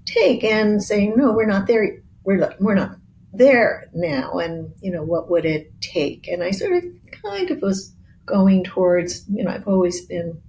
take? 0.05 0.43
And 0.43 0.84
saying, 0.84 1.13
no, 1.15 1.31
we're 1.31 1.46
not 1.46 1.67
there. 1.67 2.01
We're 2.24 2.38
not, 2.38 2.62
we're 2.62 2.75
not 2.75 2.98
there 3.34 3.89
now. 3.93 4.39
And 4.39 4.74
you 4.81 4.91
know, 4.91 5.03
what 5.03 5.29
would 5.29 5.46
it 5.46 5.72
take? 5.81 6.27
And 6.27 6.43
I 6.43 6.51
sort 6.51 6.74
of 6.74 6.84
kind 7.24 7.51
of 7.51 7.62
was 7.62 7.93
going 8.25 8.63
towards, 8.63 9.27
you 9.29 9.43
know, 9.43 9.51
I've 9.51 9.67
always 9.67 10.05
been 10.05 10.41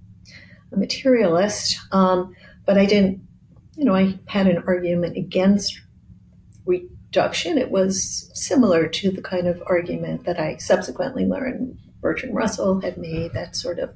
a 0.73 0.77
materialist, 0.77 1.79
um, 1.93 2.35
but 2.67 2.77
I 2.77 2.85
didn't, 2.85 3.23
you 3.77 3.85
know, 3.85 3.95
I 3.95 4.19
had 4.27 4.47
an 4.47 4.63
argument 4.67 5.17
against 5.17 5.81
reduction. 7.09 7.59
It 7.59 7.71
was 7.71 8.31
similar 8.35 8.87
to 8.87 9.11
the 9.11 9.23
kind 9.23 9.47
of 9.47 9.63
argument 9.67 10.25
that 10.25 10.39
I 10.39 10.57
subsequently 10.59 11.25
learned 11.25 11.79
Bertrand 12.01 12.35
Russell 12.35 12.81
had 12.81 12.99
made, 12.99 13.33
that 13.33 13.57
sort 13.57 13.79
of, 13.79 13.93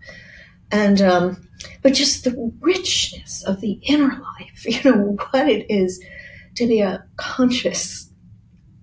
and, 0.70 1.00
um, 1.02 1.48
but 1.82 1.92
just 1.92 2.24
the 2.24 2.52
richness 2.60 3.44
of 3.44 3.60
the 3.60 3.72
inner 3.82 4.08
life, 4.08 4.64
you 4.84 4.90
know, 4.90 5.16
what 5.30 5.48
it 5.48 5.66
is 5.70 6.02
to 6.56 6.66
be 6.66 6.80
a 6.80 7.04
conscious 7.16 8.10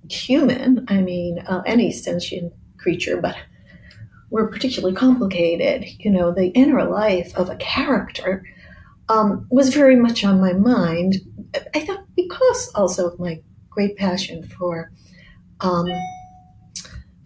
human. 0.09 0.86
I 0.88 1.01
mean, 1.01 1.39
uh, 1.39 1.62
any 1.65 1.91
sentient 1.91 2.53
creature, 2.77 3.19
but 3.19 3.36
we're 4.29 4.50
particularly 4.50 4.95
complicated. 4.95 5.86
You 6.00 6.12
know, 6.12 6.31
the 6.31 6.50
inner 6.50 6.86
life 6.86 7.36
of 7.36 7.50
a 7.50 7.55
character 7.55 8.45
um, 9.09 9.48
was 9.50 9.74
very 9.74 9.95
much 9.95 10.24
on 10.24 10.39
my 10.39 10.53
mind. 10.53 11.15
I 11.74 11.79
thought 11.79 12.05
because 12.15 12.71
also 12.75 13.07
of 13.09 13.19
my 13.19 13.41
great 13.69 13.97
passion 13.97 14.47
for 14.47 14.91
um, 15.61 15.88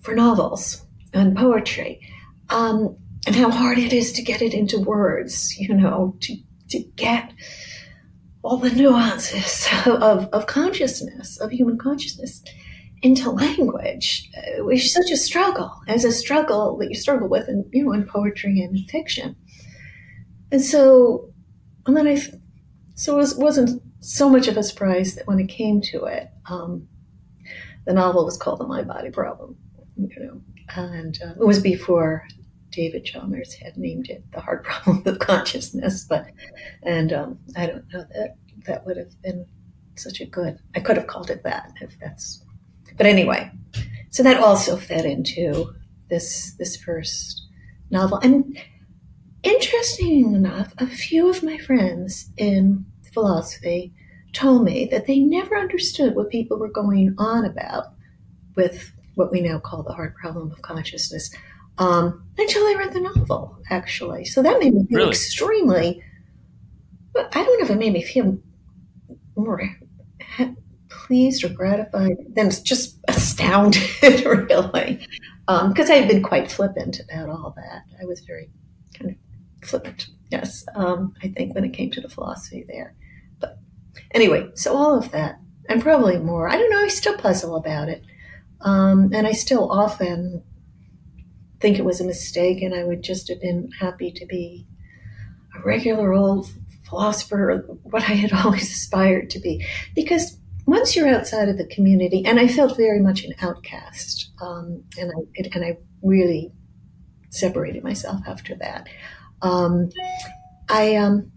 for 0.01 0.15
novels 0.15 0.85
and 1.13 1.35
poetry, 1.35 1.99
um, 2.49 2.97
and 3.25 3.35
how 3.35 3.49
hard 3.49 3.77
it 3.77 3.93
is 3.93 4.11
to 4.13 4.21
get 4.21 4.41
it 4.41 4.53
into 4.53 4.79
words. 4.79 5.57
You 5.57 5.75
know, 5.75 6.15
to 6.21 6.37
to 6.69 6.79
get 6.95 7.33
all 8.43 8.57
the 8.57 8.71
nuances 8.71 9.67
of, 9.85 10.25
of 10.33 10.45
consciousness, 10.47 11.39
of 11.39 11.51
human 11.51 11.77
consciousness, 11.77 12.43
into 13.01 13.29
language, 13.29 14.29
uh, 14.37 14.67
is 14.69 14.93
such 14.93 15.11
a 15.11 15.17
struggle, 15.17 15.81
as 15.87 16.05
a 16.05 16.11
struggle 16.11 16.77
that 16.77 16.89
you 16.89 16.95
struggle 16.95 17.27
with 17.27 17.49
in, 17.49 17.69
you 17.73 17.83
know, 17.83 17.93
in 17.93 18.05
poetry 18.05 18.61
and 18.61 18.89
fiction. 18.89 19.35
And 20.51 20.61
so, 20.61 21.29
and 21.85 21.97
then 21.97 22.07
I, 22.07 22.21
so 22.95 23.15
it 23.15 23.17
was, 23.17 23.35
wasn't 23.35 23.81
so 24.03 24.29
much 24.29 24.49
of 24.49 24.57
a 24.57 24.63
surprise 24.63 25.15
that 25.15 25.27
when 25.27 25.39
it 25.39 25.47
came 25.47 25.79
to 25.79 26.03
it, 26.05 26.29
um, 26.49 26.87
the 27.85 27.93
novel 27.93 28.25
was 28.25 28.37
called 28.37 28.59
The 28.59 28.67
Mind 28.67 28.87
Body 28.87 29.09
Problem, 29.09 29.55
you 29.95 30.09
know, 30.19 30.41
and 30.75 31.17
uh, 31.23 31.31
it 31.31 31.45
was 31.45 31.59
before 31.59 32.27
David 32.69 33.05
Chalmers 33.05 33.53
had 33.53 33.77
named 33.77 34.09
it 34.09 34.23
The 34.33 34.41
Hard 34.41 34.65
Problem 34.65 35.03
of 35.05 35.19
Consciousness, 35.19 36.03
but, 36.03 36.27
and 36.81 37.13
um, 37.13 37.39
I 37.55 37.65
don't 37.65 37.85
know 37.93 38.05
that 38.13 38.35
that 38.65 38.85
would 38.85 38.97
have 38.97 39.21
been 39.21 39.45
such 39.95 40.19
a 40.19 40.25
good, 40.25 40.59
I 40.75 40.81
could 40.81 40.97
have 40.97 41.07
called 41.07 41.29
it 41.29 41.43
that 41.43 41.71
if 41.79 41.97
that's, 41.99 42.43
but 42.97 43.05
anyway, 43.05 43.51
so 44.09 44.21
that 44.23 44.37
also 44.37 44.75
fed 44.75 45.05
into 45.05 45.73
this, 46.09 46.55
this 46.59 46.75
first 46.75 47.47
novel. 47.89 48.17
And 48.17 48.59
interesting 49.43 50.33
enough, 50.35 50.73
a 50.77 50.87
few 50.87 51.29
of 51.29 51.41
my 51.41 51.57
friends 51.57 52.29
in 52.35 52.85
philosophy 53.13 53.93
told 54.33 54.63
me 54.63 54.85
that 54.91 55.05
they 55.07 55.19
never 55.19 55.55
understood 55.55 56.15
what 56.15 56.29
people 56.29 56.57
were 56.57 56.71
going 56.71 57.13
on 57.17 57.45
about 57.45 57.93
with 58.55 58.91
what 59.15 59.31
we 59.31 59.41
now 59.41 59.59
call 59.59 59.83
the 59.83 59.93
hard 59.93 60.15
problem 60.15 60.51
of 60.51 60.61
consciousness 60.63 61.33
um, 61.77 62.23
until 62.37 62.63
I 62.63 62.75
read 62.77 62.93
the 62.93 62.99
novel, 63.01 63.57
actually. 63.69 64.25
So 64.25 64.41
that 64.43 64.59
made 64.59 64.73
me 64.73 64.85
feel 64.85 64.99
Really? 64.99 65.09
extremely, 65.11 66.03
I 67.15 67.43
don't 67.43 67.59
know 67.59 67.65
if 67.65 67.69
it 67.71 67.77
made 67.77 67.93
me 67.93 68.03
feel 68.03 68.37
more 69.35 69.61
pleased 70.89 71.43
or 71.43 71.49
gratified 71.49 72.15
than 72.35 72.51
just 72.63 72.99
astounded, 73.07 73.81
really, 74.25 75.05
because 75.47 75.89
I 75.89 75.95
had 75.95 76.07
been 76.07 76.23
quite 76.23 76.51
flippant 76.51 77.01
about 77.09 77.29
all 77.29 77.53
that. 77.55 77.83
I 78.01 78.05
was 78.05 78.21
very 78.21 78.49
kind 78.97 79.11
of 79.11 79.67
flippant, 79.67 80.07
yes. 80.31 80.65
Um, 80.75 81.13
I 81.23 81.29
think 81.29 81.55
when 81.55 81.65
it 81.65 81.73
came 81.73 81.91
to 81.91 82.01
the 82.01 82.09
philosophy 82.09 82.65
there, 82.67 82.95
anyway, 84.11 84.49
so 84.55 84.75
all 84.75 84.97
of 84.97 85.11
that 85.11 85.39
and 85.69 85.81
probably 85.81 86.17
more. 86.17 86.49
I 86.49 86.57
don't 86.57 86.69
know. 86.69 86.83
I 86.83 86.87
still 86.87 87.17
puzzle 87.17 87.55
about 87.55 87.89
it, 87.89 88.03
um, 88.61 89.11
and 89.13 89.25
I 89.27 89.31
still 89.31 89.71
often 89.71 90.43
think 91.59 91.79
it 91.79 91.85
was 91.85 92.01
a 92.01 92.05
mistake, 92.05 92.61
and 92.61 92.75
I 92.75 92.83
would 92.83 93.03
just 93.03 93.29
have 93.29 93.41
been 93.41 93.69
happy 93.79 94.11
to 94.11 94.25
be 94.25 94.67
a 95.55 95.61
regular 95.65 96.13
old 96.13 96.49
philosopher, 96.87 97.65
what 97.83 98.03
I 98.03 98.13
had 98.13 98.33
always 98.45 98.63
aspired 98.63 99.29
to 99.31 99.39
be. 99.39 99.65
Because 99.95 100.37
once 100.65 100.95
you're 100.95 101.07
outside 101.07 101.49
of 101.49 101.57
the 101.57 101.67
community, 101.67 102.23
and 102.25 102.39
I 102.39 102.47
felt 102.47 102.77
very 102.77 102.99
much 102.99 103.23
an 103.23 103.33
outcast, 103.41 104.31
um, 104.41 104.83
and 104.97 105.11
I 105.11 105.21
it, 105.35 105.55
and 105.55 105.63
I 105.63 105.77
really 106.01 106.51
separated 107.29 107.83
myself 107.83 108.21
after 108.27 108.55
that. 108.55 108.87
Um, 109.41 109.89
I, 110.69 110.95
um, 110.95 111.31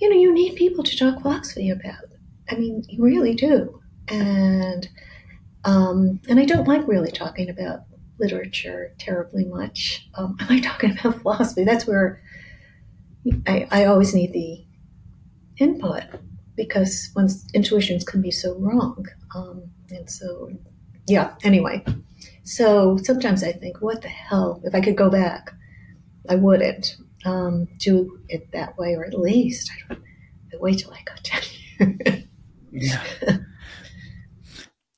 you 0.00 0.08
know, 0.08 0.16
you 0.16 0.32
need 0.32 0.56
people 0.56 0.84
to 0.84 0.96
talk 0.96 1.22
philosophy 1.22 1.70
about. 1.70 2.04
I 2.50 2.56
mean, 2.56 2.84
you 2.88 3.02
really 3.02 3.34
do, 3.34 3.80
and 4.08 4.88
um, 5.64 6.20
and 6.28 6.38
I 6.38 6.44
don't 6.44 6.68
like 6.68 6.86
really 6.86 7.10
talking 7.10 7.48
about 7.48 7.84
literature 8.18 8.92
terribly 8.98 9.44
much. 9.44 10.08
Um, 10.14 10.36
I 10.40 10.46
like 10.46 10.64
talking 10.64 10.98
about 10.98 11.22
philosophy. 11.22 11.64
That's 11.64 11.86
where 11.86 12.22
I, 13.46 13.66
I 13.70 13.84
always 13.86 14.14
need 14.14 14.32
the 14.32 14.64
input 15.58 16.04
because 16.56 17.10
one's 17.16 17.46
intuitions 17.54 18.04
can 18.04 18.20
be 18.20 18.30
so 18.30 18.54
wrong. 18.58 19.06
Um, 19.34 19.62
and 19.90 20.08
so, 20.08 20.50
yeah, 21.06 21.34
anyway. 21.42 21.84
So 22.44 22.96
sometimes 22.98 23.42
I 23.42 23.52
think, 23.52 23.80
what 23.80 24.02
the 24.02 24.08
hell? 24.08 24.60
If 24.64 24.74
I 24.74 24.80
could 24.80 24.96
go 24.96 25.10
back, 25.10 25.52
I 26.28 26.36
wouldn't 26.36 26.96
um, 27.24 27.66
do 27.78 28.20
it 28.28 28.50
that 28.52 28.76
way, 28.78 28.94
or 28.94 29.04
at 29.04 29.18
least 29.18 29.70
I 29.90 29.94
don't 29.94 30.02
wait 30.60 30.78
till 30.78 30.92
I 30.92 31.02
go 31.04 31.14
down. 31.22 32.24
Yeah. 32.74 33.02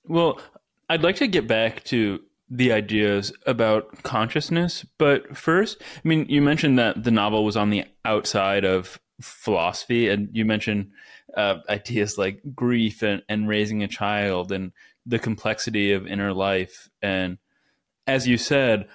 well, 0.09 0.41
I'd 0.89 1.03
like 1.03 1.17
to 1.17 1.27
get 1.29 1.47
back 1.47 1.85
to 1.85 2.21
the 2.49 2.73
ideas 2.73 3.33
about 3.47 4.03
consciousness, 4.03 4.85
but 4.99 5.37
first, 5.37 5.83
I 5.83 6.09
mean, 6.09 6.27
you 6.29 6.41
mentioned 6.41 6.79
that 6.79 7.03
the 7.03 7.11
novel 7.11 7.45
was 7.45 7.57
on 7.57 7.71
the 7.71 7.85
outside 8.05 8.65
of 8.65 8.99
philosophy, 9.21 10.09
and 10.09 10.29
you 10.33 10.45
mentioned 10.45 10.91
uh, 11.37 11.59
ideas 11.69 12.17
like 12.17 12.41
grief 12.55 13.03
and, 13.03 13.23
and 13.29 13.49
raising 13.49 13.83
a 13.83 13.89
child 13.89 14.53
and 14.53 14.73
the 15.05 15.19
complexity 15.19 15.93
of 15.93 16.07
inner 16.07 16.33
life. 16.33 16.89
And 17.03 17.39
as 18.07 18.27
you 18.27 18.39
said, 18.39 18.89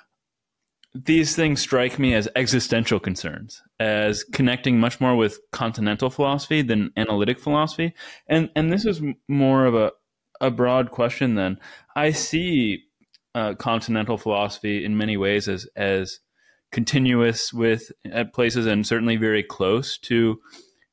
these 0.93 1.35
things 1.35 1.61
strike 1.61 1.97
me 1.97 2.13
as 2.13 2.27
existential 2.35 2.99
concerns, 2.99 3.61
as 3.79 4.23
connecting 4.23 4.79
much 4.79 4.99
more 4.99 5.15
with 5.15 5.39
continental 5.51 6.09
philosophy 6.09 6.61
than 6.61 6.91
analytic 6.97 7.39
philosophy. 7.39 7.93
And 8.27 8.49
and 8.55 8.71
this 8.71 8.85
is 8.85 9.01
more 9.27 9.65
of 9.65 9.75
a 9.75 9.91
a 10.41 10.51
broad 10.51 10.91
question. 10.91 11.35
Then 11.35 11.59
I 11.95 12.11
see 12.11 12.83
uh, 13.33 13.53
continental 13.53 14.17
philosophy 14.17 14.83
in 14.83 14.97
many 14.97 15.15
ways 15.15 15.47
as 15.47 15.67
as 15.75 16.19
continuous 16.71 17.53
with 17.53 17.91
at 18.05 18.33
places 18.33 18.65
and 18.65 18.85
certainly 18.85 19.15
very 19.15 19.43
close 19.43 19.97
to 19.97 20.39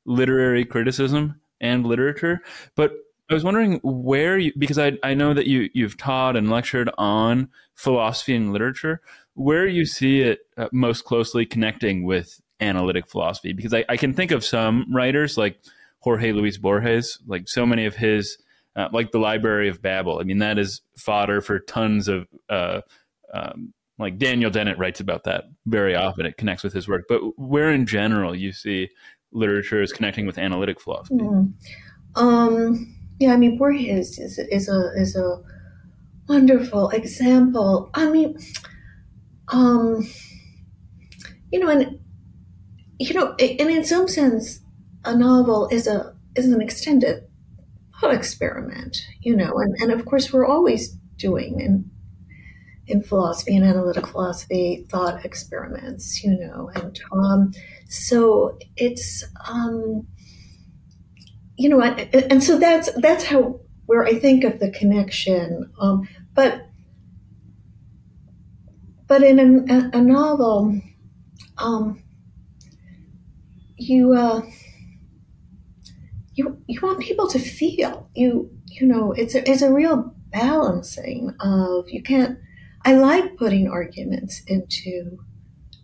literary 0.05 0.65
criticism 0.65 1.39
and 1.59 1.85
literature. 1.85 2.41
But 2.75 2.93
I 3.29 3.33
was 3.33 3.43
wondering 3.43 3.79
where 3.83 4.37
you 4.37 4.53
because 4.57 4.79
I 4.79 4.93
I 5.03 5.13
know 5.13 5.33
that 5.33 5.47
you 5.47 5.69
you've 5.73 5.97
taught 5.97 6.35
and 6.35 6.49
lectured 6.49 6.89
on 6.97 7.49
philosophy 7.75 8.35
and 8.35 8.51
literature 8.51 9.01
where 9.39 9.67
you 9.67 9.85
see 9.85 10.21
it 10.21 10.39
uh, 10.57 10.67
most 10.71 11.05
closely 11.05 11.45
connecting 11.45 12.03
with 12.03 12.39
analytic 12.59 13.07
philosophy 13.07 13.53
because 13.53 13.73
I, 13.73 13.85
I 13.87 13.97
can 13.97 14.13
think 14.13 14.31
of 14.31 14.43
some 14.43 14.85
writers 14.93 15.37
like 15.37 15.59
jorge 15.99 16.33
luis 16.33 16.57
borges 16.57 17.17
like 17.25 17.47
so 17.47 17.65
many 17.65 17.85
of 17.85 17.95
his 17.95 18.37
uh, 18.75 18.87
like 18.93 19.11
the 19.11 19.19
Library 19.19 19.67
of 19.67 19.81
Babel. 19.81 20.19
I 20.19 20.23
mean, 20.23 20.39
that 20.39 20.57
is 20.57 20.81
fodder 20.97 21.41
for 21.41 21.59
tons 21.59 22.07
of. 22.07 22.27
Uh, 22.49 22.81
um, 23.33 23.73
like 23.97 24.17
Daniel 24.17 24.49
Dennett 24.49 24.77
writes 24.77 25.01
about 25.01 25.25
that 25.25 25.43
very 25.65 25.93
often. 25.93 26.25
It 26.25 26.37
connects 26.37 26.63
with 26.63 26.71
his 26.71 26.87
work. 26.87 27.03
But 27.09 27.19
where 27.37 27.69
in 27.69 27.85
general 27.85 28.33
you 28.33 28.53
see 28.53 28.87
literature 29.33 29.81
is 29.81 29.91
connecting 29.91 30.25
with 30.25 30.37
analytic 30.37 30.79
philosophy? 30.79 31.15
Mm. 31.15 31.51
Um, 32.15 32.95
yeah, 33.19 33.33
I 33.33 33.37
mean, 33.37 33.57
Borges 33.57 34.17
is, 34.17 34.39
is 34.39 34.69
a 34.69 34.93
is 34.95 35.17
a 35.17 35.41
wonderful 36.29 36.89
example. 36.91 37.89
I 37.93 38.09
mean, 38.09 38.39
um, 39.51 40.07
you 41.51 41.59
know, 41.59 41.69
and 41.69 41.99
you 42.99 43.13
know, 43.13 43.35
and 43.39 43.69
in 43.69 43.83
some 43.83 44.07
sense, 44.07 44.61
a 45.05 45.15
novel 45.15 45.67
is 45.69 45.87
a 45.87 46.15
is 46.35 46.51
an 46.51 46.61
extended 46.61 47.23
thought 47.99 48.13
experiment. 48.13 48.97
You 49.21 49.35
know, 49.35 49.57
and, 49.59 49.75
and 49.81 49.91
of 49.91 50.05
course, 50.05 50.31
we're 50.31 50.45
always 50.45 50.89
doing 51.17 51.59
in 51.59 51.89
in 52.87 53.01
philosophy 53.03 53.55
and 53.55 53.65
analytic 53.65 54.07
philosophy 54.07 54.85
thought 54.89 55.25
experiments. 55.25 56.23
You 56.23 56.37
know, 56.37 56.71
and 56.75 56.99
um, 57.11 57.51
so 57.87 58.57
it's 58.75 59.23
um, 59.47 60.07
you 61.57 61.69
know, 61.69 61.81
and, 61.81 61.99
and 62.31 62.43
so 62.43 62.57
that's 62.57 62.91
that's 62.93 63.25
how 63.25 63.59
where 63.85 64.05
I 64.05 64.19
think 64.19 64.43
of 64.43 64.59
the 64.59 64.69
connection. 64.69 65.71
Um, 65.79 66.07
but 66.33 66.68
but 69.09 69.23
in 69.23 69.39
a, 69.69 69.97
a 69.97 70.01
novel, 70.01 70.79
um, 71.57 72.01
you 73.75 74.13
uh, 74.13 74.43
you 76.35 76.61
you 76.67 76.79
want 76.81 76.99
people 76.99 77.27
to 77.27 77.39
feel 77.39 78.07
you 78.13 78.51
you 78.67 78.85
know 78.85 79.11
it's 79.11 79.33
a, 79.33 79.49
it's 79.49 79.63
a 79.63 79.73
real 79.73 80.15
balancing 80.31 81.33
of 81.41 81.89
you 81.89 82.03
can't. 82.03 82.37
I 82.85 82.93
like 82.93 83.35
putting 83.35 83.67
arguments 83.67 84.43
into 84.45 85.17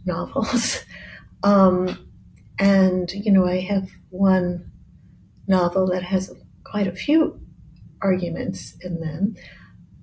novels, 0.05 0.86
um, 1.44 2.08
and 2.60 3.12
you 3.12 3.32
know 3.32 3.48
I 3.48 3.60
have 3.62 3.89
one 4.12 4.72
novel 5.48 5.88
that 5.88 6.03
has 6.03 6.32
quite 6.63 6.88
a 6.88 6.91
few 6.91 7.41
arguments 8.03 8.75
in 8.82 9.00
them, 9.00 9.36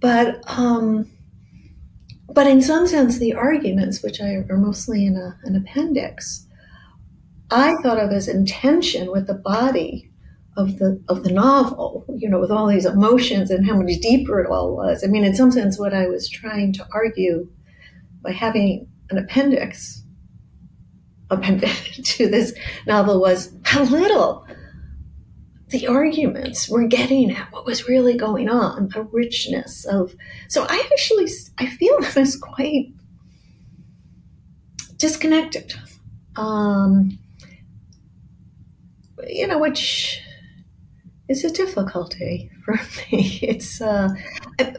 but 0.01 0.43
um, 0.49 1.09
but 2.35 2.47
in 2.47 2.63
some 2.63 2.87
sense, 2.87 3.19
the 3.19 3.35
arguments, 3.35 4.03
which 4.03 4.21
I, 4.21 4.45
are 4.49 4.57
mostly 4.57 5.07
in 5.07 5.17
a, 5.17 5.39
an 5.45 5.57
appendix, 5.57 6.47
I 7.51 7.75
thought 7.83 7.99
of 7.99 8.11
as 8.11 8.29
intention 8.29 9.11
with 9.11 9.27
the 9.27 9.35
body 9.35 10.11
of 10.57 10.79
the 10.79 11.03
of 11.09 11.25
the 11.25 11.33
novel, 11.33 12.05
you 12.17 12.29
know, 12.29 12.39
with 12.39 12.51
all 12.51 12.67
these 12.67 12.85
emotions 12.85 13.51
and 13.51 13.67
how 13.67 13.77
much 13.77 14.01
deeper 14.01 14.41
it 14.41 14.51
all 14.51 14.77
was. 14.77 15.03
I 15.03 15.07
mean, 15.07 15.25
in 15.25 15.35
some 15.35 15.51
sense, 15.51 15.79
what 15.79 15.95
I 15.95 16.07
was 16.07 16.29
trying 16.29 16.73
to 16.75 16.87
argue 16.93 17.49
by 18.23 18.33
having 18.33 18.89
an 19.11 19.19
appendix 19.19 20.03
appended 21.31 21.71
to 22.05 22.29
this 22.29 22.55
novel 22.87 23.21
was 23.21 23.53
how 23.65 23.85
little 23.85 24.47
the 25.73 25.89
arguments 25.89 26.69
were 26.69 26.87
getting 26.87 27.33
at 27.33 27.51
what 27.51 27.65
was 27.65 27.89
really 27.89 28.15
going 28.17 28.49
on, 28.49 28.89
the 28.89 29.03
richness 29.05 29.87
of. 29.87 30.15
So 30.49 30.67
I 30.69 30.87
actually 30.93 31.29
I 31.59 31.67
feel 31.67 31.99
them 32.01 32.13
as 32.17 32.37
quite 32.37 32.93
disconnected, 34.97 35.75
um, 36.37 37.19
you 39.27 39.47
know, 39.47 39.59
which 39.59 40.21
is 41.29 41.43
a 41.43 41.51
difficulty 41.51 42.51
for 42.65 42.75
me. 43.11 43.39
It's 43.43 43.81
uh, 43.81 44.11
I, 44.61 44.77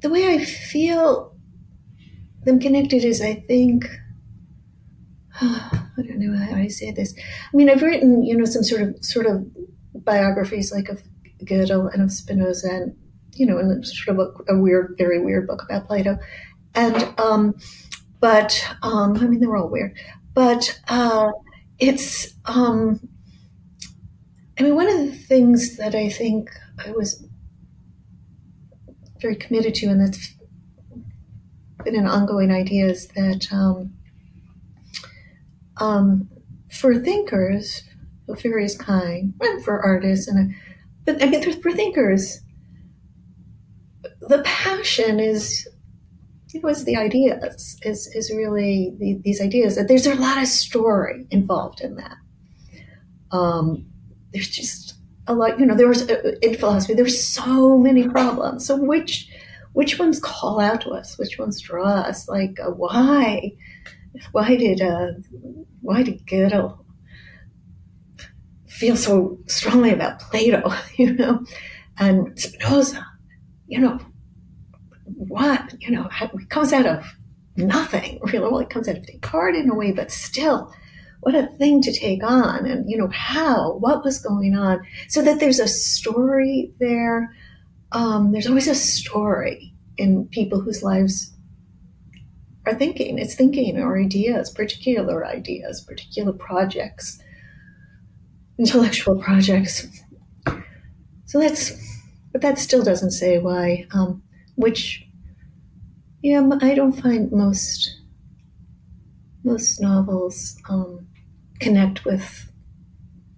the 0.00 0.08
way 0.08 0.34
I 0.34 0.44
feel 0.44 1.34
them 2.44 2.60
connected 2.60 3.04
is 3.04 3.20
I 3.20 3.34
think. 3.34 3.84
I 5.42 6.02
don't 6.02 6.18
know 6.18 6.36
how 6.36 6.54
I 6.54 6.68
say 6.68 6.90
this. 6.90 7.14
I 7.16 7.56
mean, 7.56 7.70
I've 7.70 7.82
written, 7.82 8.22
you 8.22 8.36
know, 8.36 8.44
some 8.44 8.62
sort 8.62 8.82
of 8.82 9.04
sort 9.04 9.26
of 9.26 9.46
biographies 9.94 10.72
like 10.72 10.88
of 10.88 11.02
Gödel 11.44 11.92
and 11.92 12.02
of 12.02 12.12
Spinoza, 12.12 12.68
and 12.68 12.96
you 13.32 13.46
know, 13.46 13.58
and 13.58 13.86
sort 13.86 14.18
of 14.18 14.32
a, 14.48 14.52
a 14.54 14.58
weird, 14.58 14.94
very 14.98 15.18
weird 15.18 15.46
book 15.46 15.62
about 15.62 15.86
Plato. 15.86 16.18
And 16.74 17.18
um, 17.18 17.54
but 18.20 18.62
um, 18.82 19.16
I 19.16 19.26
mean, 19.26 19.40
they 19.40 19.46
were 19.46 19.56
all 19.56 19.70
weird. 19.70 19.96
But 20.34 20.78
uh, 20.88 21.30
it's 21.78 22.34
um, 22.44 23.00
I 24.58 24.62
mean, 24.62 24.74
one 24.74 24.88
of 24.88 24.98
the 24.98 25.12
things 25.12 25.78
that 25.78 25.94
I 25.94 26.10
think 26.10 26.50
I 26.84 26.90
was 26.90 27.26
very 29.20 29.36
committed 29.36 29.74
to, 29.76 29.86
and 29.86 30.00
that's 30.00 30.34
been 31.82 31.96
an 31.96 32.06
ongoing 32.06 32.50
idea, 32.50 32.86
is 32.86 33.08
that 33.08 33.48
um, 33.50 33.94
um, 35.80 36.28
for 36.70 36.94
thinkers 36.94 37.82
of 38.28 38.40
various 38.42 38.76
kind, 38.76 39.34
and 39.40 39.64
for 39.64 39.80
artists, 39.80 40.28
and 40.28 40.54
but 41.04 41.22
I 41.22 41.26
mean, 41.26 41.60
for 41.60 41.72
thinkers, 41.72 42.40
the 44.20 44.42
passion 44.44 45.18
is 45.18 45.68
it 46.54 46.62
was 46.62 46.84
the 46.84 46.96
ideas 46.96 47.78
is 47.82 48.06
is 48.14 48.30
really 48.30 48.94
the, 48.98 49.20
these 49.24 49.40
ideas 49.40 49.76
that 49.76 49.88
there's 49.88 50.06
a 50.06 50.14
lot 50.14 50.40
of 50.40 50.46
story 50.48 51.26
involved 51.30 51.80
in 51.80 51.96
that. 51.96 52.16
Um, 53.32 53.86
there's 54.32 54.48
just 54.48 54.94
a 55.26 55.34
lot, 55.34 55.58
you 55.58 55.66
know. 55.66 55.74
There 55.74 55.88
was 55.88 56.08
uh, 56.08 56.32
in 56.42 56.56
philosophy 56.56 56.94
there's 56.94 57.24
so 57.24 57.78
many 57.78 58.08
problems. 58.08 58.66
So 58.66 58.76
which 58.76 59.28
which 59.72 59.98
ones 59.98 60.18
call 60.20 60.60
out 60.60 60.80
to 60.82 60.90
us? 60.90 61.18
Which 61.18 61.38
ones 61.38 61.60
draw 61.60 61.86
us? 61.86 62.28
Like 62.28 62.58
uh, 62.60 62.70
why? 62.70 63.52
Why 64.32 64.56
did 64.56 64.80
uh, 64.80 65.12
why 65.80 66.02
did 66.02 66.26
Gödel 66.26 66.84
feel 68.66 68.96
so 68.96 69.38
strongly 69.46 69.92
about 69.92 70.20
Plato, 70.20 70.72
you 70.96 71.12
know, 71.12 71.44
and 71.98 72.38
Spinoza, 72.38 73.06
you 73.66 73.78
know, 73.78 74.00
what, 75.04 75.74
you 75.80 75.90
know, 75.90 76.08
it 76.20 76.48
comes 76.48 76.72
out 76.72 76.86
of 76.86 77.14
nothing, 77.56 78.18
really. 78.24 78.38
Well, 78.38 78.58
it 78.58 78.70
comes 78.70 78.88
out 78.88 78.96
of 78.96 79.06
Descartes 79.06 79.62
in 79.62 79.70
a 79.70 79.74
way, 79.74 79.92
but 79.92 80.10
still, 80.10 80.72
what 81.20 81.34
a 81.34 81.48
thing 81.58 81.82
to 81.82 81.92
take 81.92 82.24
on. 82.24 82.64
And, 82.64 82.88
you 82.88 82.96
know, 82.96 83.08
how, 83.08 83.74
what 83.74 84.02
was 84.02 84.18
going 84.18 84.56
on? 84.56 84.80
So 85.08 85.20
that 85.22 85.40
there's 85.40 85.60
a 85.60 85.68
story 85.68 86.72
there. 86.80 87.34
Um, 87.92 88.32
there's 88.32 88.46
always 88.46 88.68
a 88.68 88.74
story 88.74 89.74
in 89.98 90.26
people 90.28 90.60
whose 90.60 90.82
lives 90.82 91.34
are 92.70 92.74
thinking. 92.74 93.18
It's 93.18 93.34
thinking 93.34 93.78
or 93.78 93.98
ideas, 93.98 94.50
particular 94.50 95.26
ideas, 95.26 95.80
particular 95.80 96.32
projects, 96.32 97.20
intellectual 98.58 99.20
projects. 99.20 99.86
So 101.26 101.40
that's, 101.40 101.72
but 102.32 102.42
that 102.42 102.58
still 102.58 102.82
doesn't 102.82 103.12
say 103.12 103.38
why, 103.38 103.86
um, 103.92 104.22
which, 104.56 105.06
yeah, 106.22 106.48
I 106.60 106.74
don't 106.74 106.92
find 106.92 107.30
most 107.32 107.96
most 109.42 109.80
novels 109.80 110.56
um, 110.68 111.06
connect 111.60 112.04
with 112.04 112.52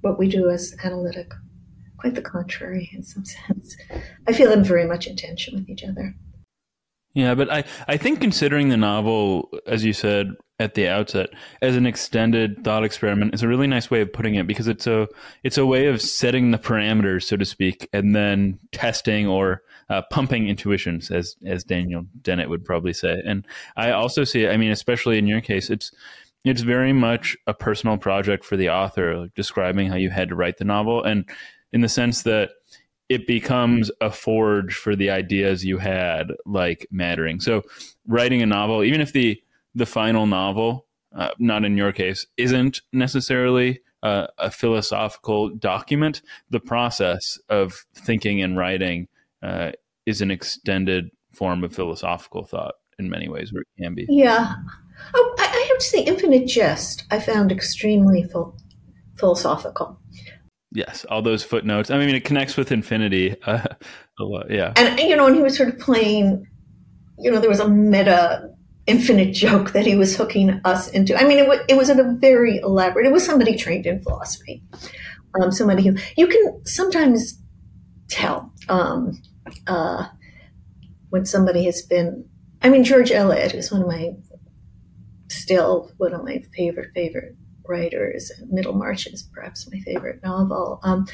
what 0.01 0.19
we 0.19 0.29
do 0.29 0.51
as 0.51 0.75
analytic. 0.83 1.31
Quite 1.97 2.17
the 2.17 2.23
contrary, 2.23 2.91
in 2.93 3.05
some 3.05 3.25
sense. 3.25 3.77
I 4.27 4.33
feel 4.33 4.51
them 4.51 4.65
very 4.65 4.85
much 4.85 5.07
in 5.07 5.15
tension 5.15 5.55
with 5.55 5.69
each 5.71 5.85
other. 5.85 6.15
Yeah, 7.15 7.35
but 7.35 7.53
I, 7.53 7.65
I 7.89 7.97
think 7.99 8.21
considering 8.21 8.71
the 8.71 8.77
novel, 8.77 9.51
as 9.67 9.85
you 9.85 9.93
said 9.93 10.33
at 10.59 10.75
the 10.75 10.89
outset, 10.89 11.29
as 11.61 11.77
an 11.77 11.85
extended 11.85 12.65
thought 12.65 12.85
experiment 12.85 13.35
is 13.35 13.43
a 13.43 13.49
really 13.49 13.67
nice 13.67 13.91
way 13.91 14.01
of 14.01 14.13
putting 14.13 14.35
it 14.37 14.47
because 14.47 14.67
it's 14.67 14.87
a 14.87 15.09
it's 15.43 15.59
a 15.59 15.67
way 15.67 15.89
of 15.89 16.01
setting 16.01 16.53
the 16.53 16.59
parameters, 16.59 17.25
so 17.25 17.37
to 17.37 17.45
speak, 17.45 17.87
and 17.93 18.17
then 18.17 18.59
testing 18.71 19.27
or 19.27 19.63
uh, 19.91 20.01
pumping 20.11 20.49
intuitions, 20.49 21.11
as 21.11 21.37
as 21.45 21.65
Daniel 21.65 22.07
Dennett 22.23 22.49
would 22.49 22.65
probably 22.65 22.95
say. 22.95 23.21
And 23.27 23.47
I 23.77 23.91
also 23.91 24.25
see, 24.25 24.49
I 24.49 24.57
mean, 24.57 24.71
especially 24.71 25.19
in 25.19 25.27
your 25.27 25.43
case, 25.43 25.69
it's 25.69 25.93
it's 26.45 26.63
very 26.63 26.95
much 26.95 27.37
a 27.47 27.53
personal 27.53 27.99
project 27.99 28.45
for 28.45 28.57
the 28.57 28.71
author, 28.71 29.19
like 29.19 29.35
describing 29.35 29.89
how 29.89 29.97
you 29.97 30.09
had 30.09 30.31
to 30.31 30.35
write 30.35 30.57
the 30.57 30.65
novel, 30.65 31.05
and 31.05 31.29
in 31.75 31.83
the 31.83 31.89
sense 31.91 32.23
that 32.23 32.51
it 33.13 33.27
becomes 33.27 33.91
a 34.01 34.11
forge 34.11 34.75
for 34.75 34.97
the 34.97 35.11
ideas 35.11 35.65
you 35.65 35.79
had 35.79 36.33
like 36.47 36.87
mattering. 36.91 37.41
So 37.41 37.63
writing 38.07 38.43
a 38.43 38.47
novel 38.47 38.83
even 38.83 39.01
if 39.01 39.13
the 39.13 39.41
the 39.75 39.87
final 39.87 40.27
novel 40.27 40.87
uh, 41.15 41.31
not 41.39 41.65
in 41.65 41.77
your 41.77 41.93
case 41.93 42.27
isn't 42.37 42.81
necessarily 42.93 43.81
uh, 44.03 44.27
a 44.39 44.51
philosophical 44.51 45.51
document 45.51 46.23
the 46.51 46.61
process 46.61 47.39
of 47.49 47.85
thinking 47.95 48.43
and 48.43 48.57
writing 48.57 49.09
uh, 49.43 49.73
is 50.07 50.21
an 50.21 50.31
extended 50.31 51.11
form 51.33 51.63
of 51.65 51.75
philosophical 51.75 52.45
thought 52.45 52.75
in 52.99 53.09
many 53.09 53.29
ways 53.29 53.53
where 53.53 53.63
it 53.63 53.83
can 53.83 53.95
be. 53.95 54.07
Yeah. 54.09 54.55
Oh, 55.15 55.35
I, 55.39 55.67
have 55.69 55.79
to 55.79 55.85
say 55.85 56.03
infinite 56.03 56.47
jest 56.47 57.05
i 57.11 57.19
found 57.19 57.51
extremely 57.51 58.25
philosophical 59.17 59.99
Yes, 60.75 61.05
all 61.11 61.21
those 61.21 61.45
footnotes. 61.45 61.91
I 61.91 61.99
mean, 61.99 62.15
it 62.15 62.25
connects 62.25 62.57
with 62.57 62.73
infinity 62.73 63.37
uh, 63.47 63.65
a 64.19 64.25
lot. 64.25 64.51
Yeah, 64.51 64.73
and 64.77 64.99
you 64.99 65.17
know, 65.17 65.27
and 65.27 65.37
he 65.37 65.43
was 65.43 65.57
sort 65.57 65.69
of 65.69 65.79
playing. 65.79 66.47
You 67.19 67.31
know, 67.31 67.41
there 67.41 67.51
was 67.51 67.61
a 67.61 67.69
meta 67.69 68.49
infinite 68.87 69.33
joke 69.33 69.73
that 69.73 69.87
he 69.87 69.95
was 69.95 70.17
hooking 70.17 70.61
us 70.65 70.89
into. 70.89 71.17
I 71.17 71.25
mean, 71.25 71.39
it 71.39 71.47
was, 71.47 71.61
it 71.69 71.77
was 71.77 71.89
a 71.89 72.17
very 72.19 72.59
elaborate. 72.59 73.07
It 73.07 73.13
was 73.13 73.25
somebody 73.25 73.57
trained 73.57 73.87
in 73.87 74.03
philosophy. 74.03 74.63
Um, 75.41 75.53
somebody 75.53 75.87
who 75.87 75.97
you 76.17 76.27
can 76.27 76.67
sometimes 76.67 77.41
tell 78.09 78.53
um, 78.69 79.21
uh, 79.67 80.07
when 81.11 81.25
somebody 81.27 81.65
has 81.65 81.83
been. 81.83 82.29
I 82.63 82.69
mean, 82.69 82.85
George 82.85 83.11
Eliot 83.11 83.55
is 83.55 83.73
one 83.73 83.83
of 83.83 83.89
my 83.89 84.13
still 85.29 85.91
one 85.97 86.15
of 86.15 86.25
my 86.25 86.43
favorite 86.55 86.91
favorite 86.95 87.35
writers. 87.69 88.31
Middlemarch 88.49 89.07
is 89.07 89.23
perhaps 89.23 89.69
my 89.71 89.81
favorite 89.81 90.23
novel. 90.23 90.81
Um, 90.83 91.07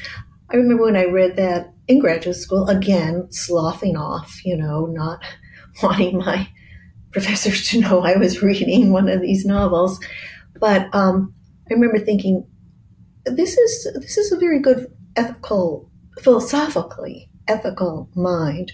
I 0.51 0.55
remember 0.55 0.83
when 0.83 0.95
I 0.95 1.05
read 1.05 1.35
that 1.35 1.73
in 1.87 1.99
graduate 1.99 2.35
school, 2.35 2.67
again, 2.67 3.31
sloughing 3.31 3.97
off, 3.97 4.43
you 4.43 4.57
know, 4.57 4.87
not 4.87 5.23
wanting 5.83 6.17
my 6.17 6.49
professors 7.11 7.67
to 7.69 7.79
know 7.79 8.01
I 8.01 8.17
was 8.17 8.41
reading 8.41 8.91
one 8.91 9.09
of 9.09 9.21
these 9.21 9.45
novels. 9.45 9.99
But 10.59 10.93
um, 10.93 11.33
I 11.69 11.73
remember 11.73 11.99
thinking, 11.99 12.45
this 13.25 13.57
is 13.57 13.93
this 13.95 14.17
is 14.17 14.31
a 14.31 14.37
very 14.37 14.59
good 14.59 14.91
ethical, 15.15 15.89
philosophically 16.21 17.29
ethical 17.47 18.09
mind 18.15 18.71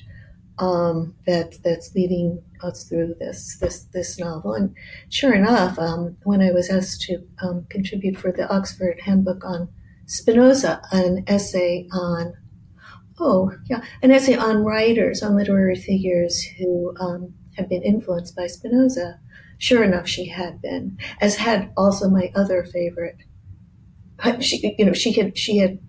um, 0.59 1.15
that 1.25 1.57
that's 1.63 1.93
leading 1.95 2.41
us 2.61 2.83
through 2.83 3.15
this 3.19 3.57
this 3.59 3.85
this 3.93 4.19
novel. 4.19 4.53
And 4.53 4.75
sure 5.09 5.33
enough, 5.33 5.77
um, 5.79 6.17
when 6.23 6.41
I 6.41 6.51
was 6.51 6.69
asked 6.69 7.01
to 7.03 7.23
um, 7.41 7.65
contribute 7.69 8.17
for 8.17 8.31
the 8.31 8.47
Oxford 8.53 9.01
Handbook 9.03 9.43
on 9.45 9.69
Spinoza, 10.05 10.81
an 10.91 11.23
essay 11.27 11.87
on 11.91 12.33
oh 13.19 13.51
yeah, 13.69 13.81
an 14.01 14.11
essay 14.11 14.35
on 14.35 14.63
writers, 14.63 15.23
on 15.23 15.35
literary 15.35 15.75
figures 15.75 16.43
who 16.57 16.95
um, 16.99 17.33
had 17.57 17.69
been 17.69 17.83
influenced 17.83 18.35
by 18.35 18.47
Spinoza. 18.47 19.19
Sure 19.57 19.83
enough, 19.83 20.07
she 20.07 20.27
had 20.27 20.61
been, 20.61 20.97
as 21.21 21.37
had 21.37 21.71
also 21.77 22.09
my 22.09 22.31
other 22.35 22.65
favorite. 22.65 23.17
She, 24.41 24.75
you 24.77 24.85
know, 24.85 24.93
she 24.93 25.13
had 25.13 25.37
she 25.37 25.57
had 25.57 25.79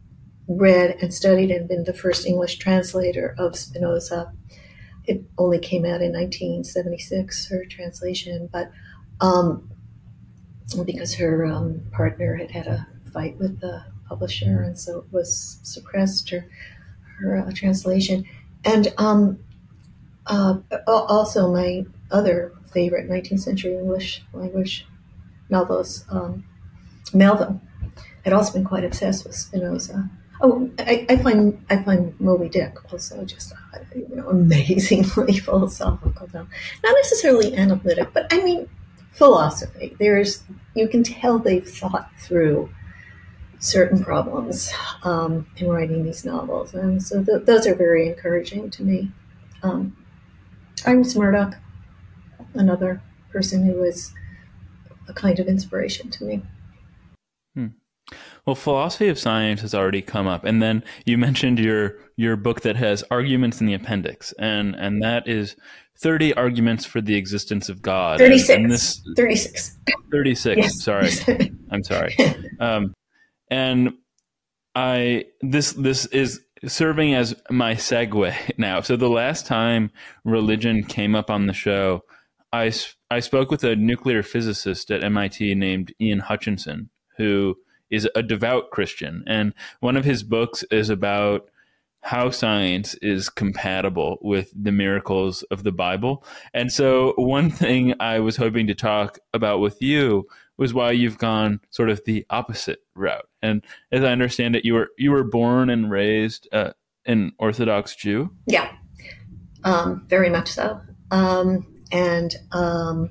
read 0.49 0.97
and 1.03 1.13
studied 1.13 1.51
and 1.51 1.69
been 1.69 1.85
the 1.85 1.93
first 1.93 2.27
English 2.27 2.59
translator 2.59 3.35
of 3.39 3.57
Spinoza. 3.57 4.33
It 5.07 5.25
only 5.39 5.59
came 5.59 5.85
out 5.85 6.03
in 6.03 6.13
1976, 6.13 7.49
her 7.49 7.65
translation, 7.67 8.49
but 8.53 8.71
um, 9.21 9.71
because 10.85 11.15
her 11.15 11.45
um, 11.45 11.81
partner 11.93 12.37
had 12.37 12.51
had 12.51 12.67
a 12.67 12.87
fight 13.13 13.39
with 13.39 13.61
the 13.61 13.85
publisher, 14.09 14.63
and 14.63 14.79
so 14.79 14.99
it 14.99 15.13
was 15.13 15.59
suppressed 15.63 16.31
her 16.31 16.47
her 17.21 17.39
uh, 17.39 17.51
translation. 17.53 18.25
And 18.65 18.93
um, 18.99 19.39
uh, 20.27 20.59
also, 20.87 21.53
my 21.53 21.87
other 22.11 22.53
favorite 22.73 23.09
19th 23.09 23.41
century 23.41 23.77
English 23.77 24.23
language 24.33 24.87
novels, 25.49 26.05
um, 26.11 26.45
Melville, 27.15 27.61
had 28.25 28.33
also 28.33 28.53
been 28.53 28.65
quite 28.65 28.85
obsessed 28.85 29.25
with 29.25 29.37
Spinoza. 29.37 30.11
Oh, 30.41 30.71
I, 30.79 31.07
I, 31.09 31.17
find 31.17 31.65
I 31.71 31.83
find 31.83 32.19
Moby 32.21 32.49
Dick 32.49 32.75
also 32.93 33.25
just 33.25 33.53
you 33.95 34.17
know 34.17 34.29
amazingly 34.29 35.39
philosophical, 35.39 36.29
not 36.33 36.47
necessarily 36.85 37.57
analytic, 37.57 38.11
but 38.13 38.27
I 38.33 38.43
mean 38.43 38.69
philosophy. 39.13 39.97
There's 39.99 40.43
you 40.75 40.89
can 40.89 41.03
tell 41.03 41.39
they've 41.39 41.67
thought 41.67 42.11
through 42.19 42.69
certain 43.59 44.03
problems 44.05 44.71
um, 45.03 45.47
in 45.57 45.69
writing 45.69 46.05
these 46.05 46.25
novels, 46.25 46.75
and 46.75 47.03
so 47.03 47.25
th- 47.25 47.45
those 47.45 47.67
are 47.67 47.75
very 47.75 48.07
encouraging 48.09 48.71
to 48.71 48.83
me. 48.83 49.11
Um, 49.63 49.97
Iris 50.85 51.17
Murdoch, 51.17 51.55
another 52.55 53.01
person 53.31 53.65
who 53.65 53.75
was 53.75 54.13
a 55.09 55.15
kind 55.15 55.39
of 55.39 55.47
inspiration 55.47 56.11
to 56.11 56.25
me. 56.25 56.43
Well, 58.47 58.55
philosophy 58.55 59.09
of 59.09 59.19
science 59.19 59.61
has 59.63 59.75
already 59.75 60.03
come 60.03 60.29
up, 60.29 60.45
and 60.45 60.63
then 60.63 60.85
you 61.05 61.19
mentioned 61.19 61.59
your 61.59 61.99
your 62.17 62.37
book 62.37 62.61
that 62.63 62.77
has 62.77 63.03
arguments 63.11 63.61
in 63.61 63.67
the 63.67 63.75
appendix, 63.75 64.33
and 64.39 64.77
and 64.77 65.03
that 65.03 65.27
is 65.27 65.57
thirty 65.99 66.33
arguments 66.35 66.85
for 66.85 67.01
the 67.01 67.17
existence 67.17 67.69
of 67.69 67.83
God. 67.83 68.19
Thirty 68.19 68.39
six. 68.39 69.03
Thirty 69.17 69.35
six. 69.35 69.77
Thirty 70.13 70.35
six. 70.35 70.59
Yes. 70.59 70.83
Sorry, 70.83 71.11
I'm 71.71 71.83
sorry. 71.83 72.17
Um, 72.61 72.95
and 73.51 73.95
I 74.77 75.25
this 75.41 75.73
this 75.73 76.07
is 76.07 76.41
serving 76.67 77.15
as 77.15 77.35
my 77.51 77.75
segue 77.75 78.35
now. 78.59 78.81
So 78.81 78.97
the 78.97 79.11
last 79.11 79.47
time 79.47 79.91
religion 80.25 80.85
came 80.85 81.15
up 81.15 81.31
on 81.31 81.47
the 81.47 81.53
show, 81.53 82.03
I, 82.53 82.73
I 83.11 83.21
spoke 83.21 83.51
with 83.51 83.65
a 83.65 83.77
nuclear 83.77 84.23
physicist 84.23 84.91
at 84.91 85.05
MIT 85.05 85.55
named 85.55 85.93
Ian 86.01 86.21
Hutchinson, 86.21 86.91
who 87.17 87.57
is 87.91 88.09
a 88.15 88.23
devout 88.23 88.71
Christian. 88.71 89.25
And 89.27 89.55
one 89.81 89.97
of 89.97 90.05
his 90.05 90.23
books 90.23 90.65
is 90.71 90.91
about 90.91 91.49
how 92.03 92.31
science 92.31 92.95
is 93.03 93.29
compatible 93.29 94.19
with 94.21 94.53
the 94.55 94.71
miracles 94.71 95.43
of 95.51 95.65
the 95.65 95.73
Bible. 95.73 96.25
And 96.55 96.71
so, 96.71 97.15
one 97.17 97.51
thing 97.51 97.95
I 97.99 98.21
was 98.21 98.37
hoping 98.37 98.69
to 98.69 98.75
talk 98.75 99.19
about 99.35 99.61
with 99.61 99.83
you 99.83 100.27
was 100.57 100.73
why 100.73 100.93
you've 100.93 101.19
gone 101.19 101.61
sort 101.71 101.91
of 101.91 102.01
the 102.05 102.25
opposite 102.31 102.79
route. 102.95 103.29
And 103.43 103.63
as 103.93 104.03
I 104.03 104.13
understand 104.13 104.57
it, 104.57 104.65
you 104.65 104.75
were 104.75 104.89
you 104.97 105.11
were 105.11 105.25
born 105.25 105.69
and 105.69 105.91
raised 105.91 106.49
uh, 106.53 106.73
an 107.07 107.33
Orthodox 107.39 107.95
Jew. 107.97 108.31
Yeah, 108.47 108.71
um, 109.65 110.07
very 110.09 110.31
much 110.31 110.49
so. 110.49 110.81
Um, 111.11 111.67
and 111.93 112.35
um, 112.53 113.11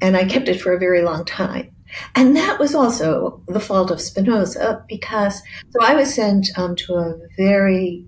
and 0.00 0.16
I 0.16 0.24
kept 0.24 0.48
it 0.48 0.60
for 0.60 0.72
a 0.72 0.78
very 0.78 1.02
long 1.02 1.24
time. 1.24 1.71
And 2.14 2.36
that 2.36 2.58
was 2.58 2.74
also 2.74 3.42
the 3.48 3.60
fault 3.60 3.90
of 3.90 4.00
Spinoza 4.00 4.84
because 4.88 5.42
so 5.70 5.82
I 5.82 5.94
was 5.94 6.14
sent 6.14 6.48
um, 6.56 6.76
to 6.76 6.94
a 6.94 7.14
very 7.36 8.06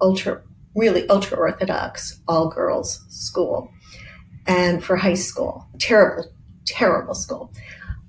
ultra, 0.00 0.42
really 0.74 1.08
ultra 1.08 1.38
orthodox 1.38 2.20
all 2.26 2.48
girls 2.48 3.04
school, 3.08 3.70
and 4.46 4.82
for 4.82 4.96
high 4.96 5.14
school, 5.14 5.68
terrible 5.78 6.32
terrible 6.64 7.14
school. 7.14 7.52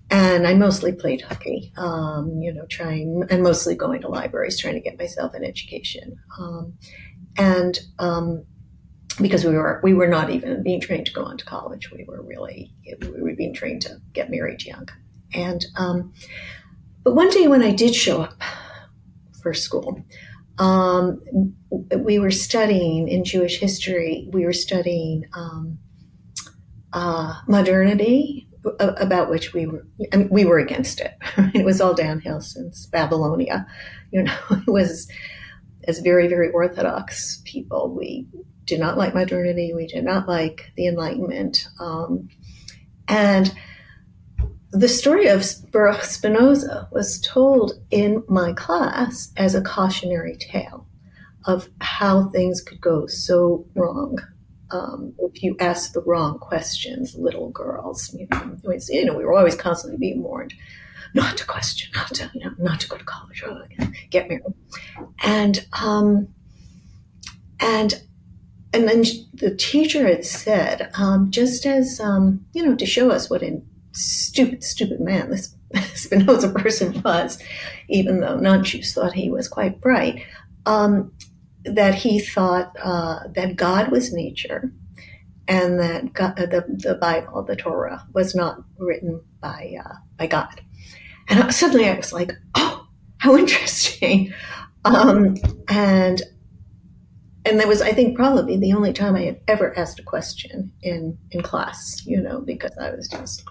And 0.09 0.45
I 0.45 0.53
mostly 0.53 0.91
played 0.91 1.21
hockey, 1.21 1.73
um, 1.75 2.39
you 2.39 2.53
know, 2.53 2.65
trying, 2.67 3.23
and 3.31 3.41
mostly 3.41 3.73
going 3.73 4.01
to 4.01 4.09
libraries, 4.09 4.59
trying 4.59 4.75
to 4.75 4.79
get 4.79 4.99
myself 4.99 5.33
an 5.33 5.43
education. 5.43 6.17
Um, 6.39 6.73
and 7.35 7.79
um, 7.97 8.45
because 9.21 9.45
we 9.45 9.53
were 9.53 9.79
we 9.83 9.93
were 9.93 10.07
not 10.07 10.29
even 10.29 10.63
being 10.63 10.81
trained 10.81 11.05
to 11.07 11.13
go 11.13 11.23
on 11.23 11.37
to 11.37 11.45
college, 11.45 11.91
we 11.91 12.03
were 12.07 12.21
really 12.21 12.73
we 13.01 13.21
were 13.21 13.35
being 13.35 13.53
trained 13.53 13.81
to 13.83 14.01
get 14.13 14.29
married 14.29 14.63
young. 14.63 14.87
And 15.33 15.65
um, 15.77 16.13
but 17.03 17.15
one 17.15 17.29
day 17.29 17.47
when 17.47 17.63
I 17.63 17.71
did 17.71 17.95
show 17.95 18.21
up 18.21 18.41
for 19.41 19.53
school, 19.53 20.03
um, 20.57 21.21
we 21.97 22.19
were 22.19 22.31
studying 22.31 23.07
in 23.07 23.23
Jewish 23.23 23.59
history. 23.59 24.29
We 24.31 24.45
were 24.45 24.53
studying 24.53 25.25
um, 25.33 25.79
uh, 26.93 27.39
modernity, 27.47 28.47
about 28.79 29.29
which 29.29 29.53
we 29.53 29.67
were 29.67 29.85
I 30.11 30.17
mean, 30.17 30.29
we 30.29 30.45
were 30.45 30.59
against 30.59 30.99
it. 30.99 31.13
it 31.53 31.65
was 31.65 31.81
all 31.81 31.93
downhill 31.93 32.41
since 32.41 32.85
Babylonia. 32.87 33.67
You 34.11 34.23
know, 34.23 34.37
it 34.51 34.71
was 34.71 35.07
as 35.85 35.99
very 35.99 36.27
very 36.27 36.49
orthodox 36.51 37.41
people. 37.45 37.93
We 37.93 38.27
did 38.65 38.79
not 38.79 38.97
like 38.97 39.13
modernity. 39.13 39.73
We 39.73 39.87
did 39.87 40.03
not 40.03 40.27
like 40.27 40.71
the 40.75 40.87
Enlightenment, 40.87 41.67
um, 41.79 42.29
and 43.07 43.53
the 44.71 44.87
story 44.87 45.27
of 45.27 45.45
Baruch 45.71 46.03
Spinoza 46.03 46.87
was 46.91 47.21
told 47.21 47.73
in 47.91 48.23
my 48.27 48.53
class 48.53 49.31
as 49.37 49.53
a 49.53 49.61
cautionary 49.61 50.35
tale 50.35 50.87
of 51.45 51.69
how 51.79 52.29
things 52.29 52.61
could 52.61 52.81
go 52.81 53.05
so 53.05 53.67
wrong 53.75 54.17
um, 54.73 55.13
if 55.19 55.43
you 55.43 55.55
ask 55.59 55.93
the 55.93 56.01
wrong 56.01 56.39
questions, 56.39 57.15
little 57.15 57.49
girls, 57.51 58.13
you 58.13 58.27
know, 58.31 58.79
you 58.89 59.05
know, 59.05 59.15
we 59.15 59.23
were 59.23 59.37
always 59.37 59.55
constantly 59.55 59.97
being 59.97 60.23
warned 60.23 60.53
not 61.13 61.37
to 61.37 61.45
question, 61.45 61.91
not 61.95 62.07
to, 62.15 62.31
you 62.33 62.43
know, 62.43 62.53
not 62.57 62.79
to 62.79 62.89
go 62.89 62.97
to 62.97 63.03
college, 63.03 63.43
or 63.43 63.67
get 64.09 64.27
married, 64.27 64.43
and 65.23 65.65
um, 65.79 66.27
and 67.59 68.01
and 68.73 68.87
then 68.87 69.03
the 69.33 69.55
teacher 69.55 70.07
had 70.07 70.25
said, 70.25 70.91
um, 70.97 71.31
just 71.31 71.65
as 71.65 71.99
um, 71.99 72.45
you 72.53 72.65
know, 72.65 72.75
to 72.75 72.85
show 72.85 73.11
us 73.11 73.29
what 73.29 73.43
a 73.43 73.61
stupid, 73.91 74.63
stupid 74.63 74.99
man 74.99 75.29
this 75.29 75.55
Spinoza 75.93 76.49
person 76.49 77.01
was, 77.03 77.41
even 77.89 78.19
though 78.19 78.37
non-Jews 78.37 78.93
thought 78.93 79.13
he 79.13 79.29
was 79.29 79.47
quite 79.47 79.79
bright. 79.79 80.25
Um, 80.65 81.11
that 81.65 81.95
he 81.95 82.19
thought 82.19 82.75
uh, 82.81 83.19
that 83.35 83.55
God 83.55 83.89
was 83.89 84.11
nature 84.11 84.71
and 85.47 85.79
that 85.79 86.13
God, 86.13 86.39
uh, 86.39 86.45
the, 86.45 86.65
the 86.67 86.95
Bible, 86.95 87.43
the 87.43 87.55
Torah, 87.55 88.05
was 88.13 88.35
not 88.35 88.61
written 88.77 89.21
by, 89.39 89.75
uh, 89.83 89.95
by 90.17 90.27
God. 90.27 90.61
And 91.29 91.53
suddenly 91.53 91.89
I 91.89 91.95
was 91.95 92.13
like, 92.13 92.31
oh, 92.55 92.87
how 93.17 93.37
interesting. 93.37 94.33
Um, 94.85 95.37
and 95.69 96.21
and 97.45 97.59
that 97.59 97.67
was, 97.67 97.81
I 97.81 97.91
think, 97.91 98.15
probably 98.15 98.57
the 98.57 98.73
only 98.73 98.93
time 98.93 99.15
I 99.15 99.23
had 99.23 99.41
ever 99.47 99.77
asked 99.77 99.99
a 99.99 100.03
question 100.03 100.71
in 100.81 101.17
in 101.31 101.41
class. 101.41 102.01
You 102.05 102.21
know, 102.21 102.41
because 102.41 102.71
I 102.79 102.91
was 102.91 103.07
just, 103.07 103.43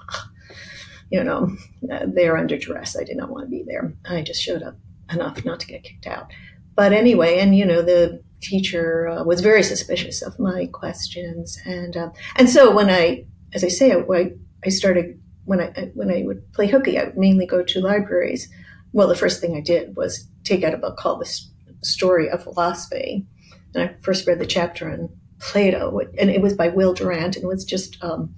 you 1.11 1.23
know, 1.23 1.55
there 1.83 2.37
under 2.37 2.59
duress. 2.59 2.97
I 2.97 3.05
did 3.05 3.17
not 3.17 3.31
want 3.31 3.47
to 3.47 3.51
be 3.51 3.65
there. 3.67 3.95
I 4.09 4.23
just 4.23 4.43
showed 4.43 4.63
up 4.63 4.77
enough 5.11 5.45
not 5.45 5.61
to 5.61 5.67
get 5.67 5.85
kicked 5.85 6.07
out. 6.07 6.29
But 6.75 6.93
anyway, 6.93 7.39
and 7.39 7.57
you 7.57 7.65
know, 7.65 7.83
the 7.83 8.23
teacher 8.41 9.09
uh, 9.09 9.25
was 9.25 9.41
very 9.41 9.63
suspicious 9.63 10.23
of 10.23 10.39
my 10.39 10.67
questions, 10.67 11.59
and 11.65 11.97
uh, 11.97 12.11
and 12.37 12.49
so 12.49 12.75
when 12.75 12.91
I, 12.91 13.27
as 13.53 13.63
I 13.63 13.69
say, 13.69 13.93
I, 13.93 14.33
I 14.65 14.69
started 14.69 15.21
when 15.45 15.61
I 15.61 15.91
when 15.95 16.11
I 16.11 16.23
would 16.25 16.53
play 16.53 16.67
hooky, 16.67 16.99
I 16.99 17.05
would 17.05 17.19
mainly 17.19 17.47
go 17.47 17.63
to 17.63 17.81
libraries. 17.81 18.49
Well, 18.93 19.09
the 19.09 19.17
first 19.17 19.41
thing 19.41 19.57
I 19.57 19.61
did 19.61 19.97
was 19.97 20.27
take 20.45 20.65
out 20.65 20.75
a 20.75 20.79
book 20.79 20.97
called 20.99 21.21
The 21.21 21.41
Story 21.83 22.29
of 22.29 22.43
Philosophy, 22.43 23.27
and 23.75 23.83
I 23.83 23.95
first 24.03 24.27
read 24.27 24.39
the 24.39 24.47
chapter 24.47 24.91
on 24.91 25.09
Plato, 25.39 25.99
and 26.19 26.31
it 26.31 26.41
was 26.41 26.55
by 26.55 26.69
Will 26.69 26.95
Durant, 26.95 27.37
and 27.37 27.45
it 27.45 27.49
was 27.49 27.65
just 27.65 28.03
um, 28.03 28.35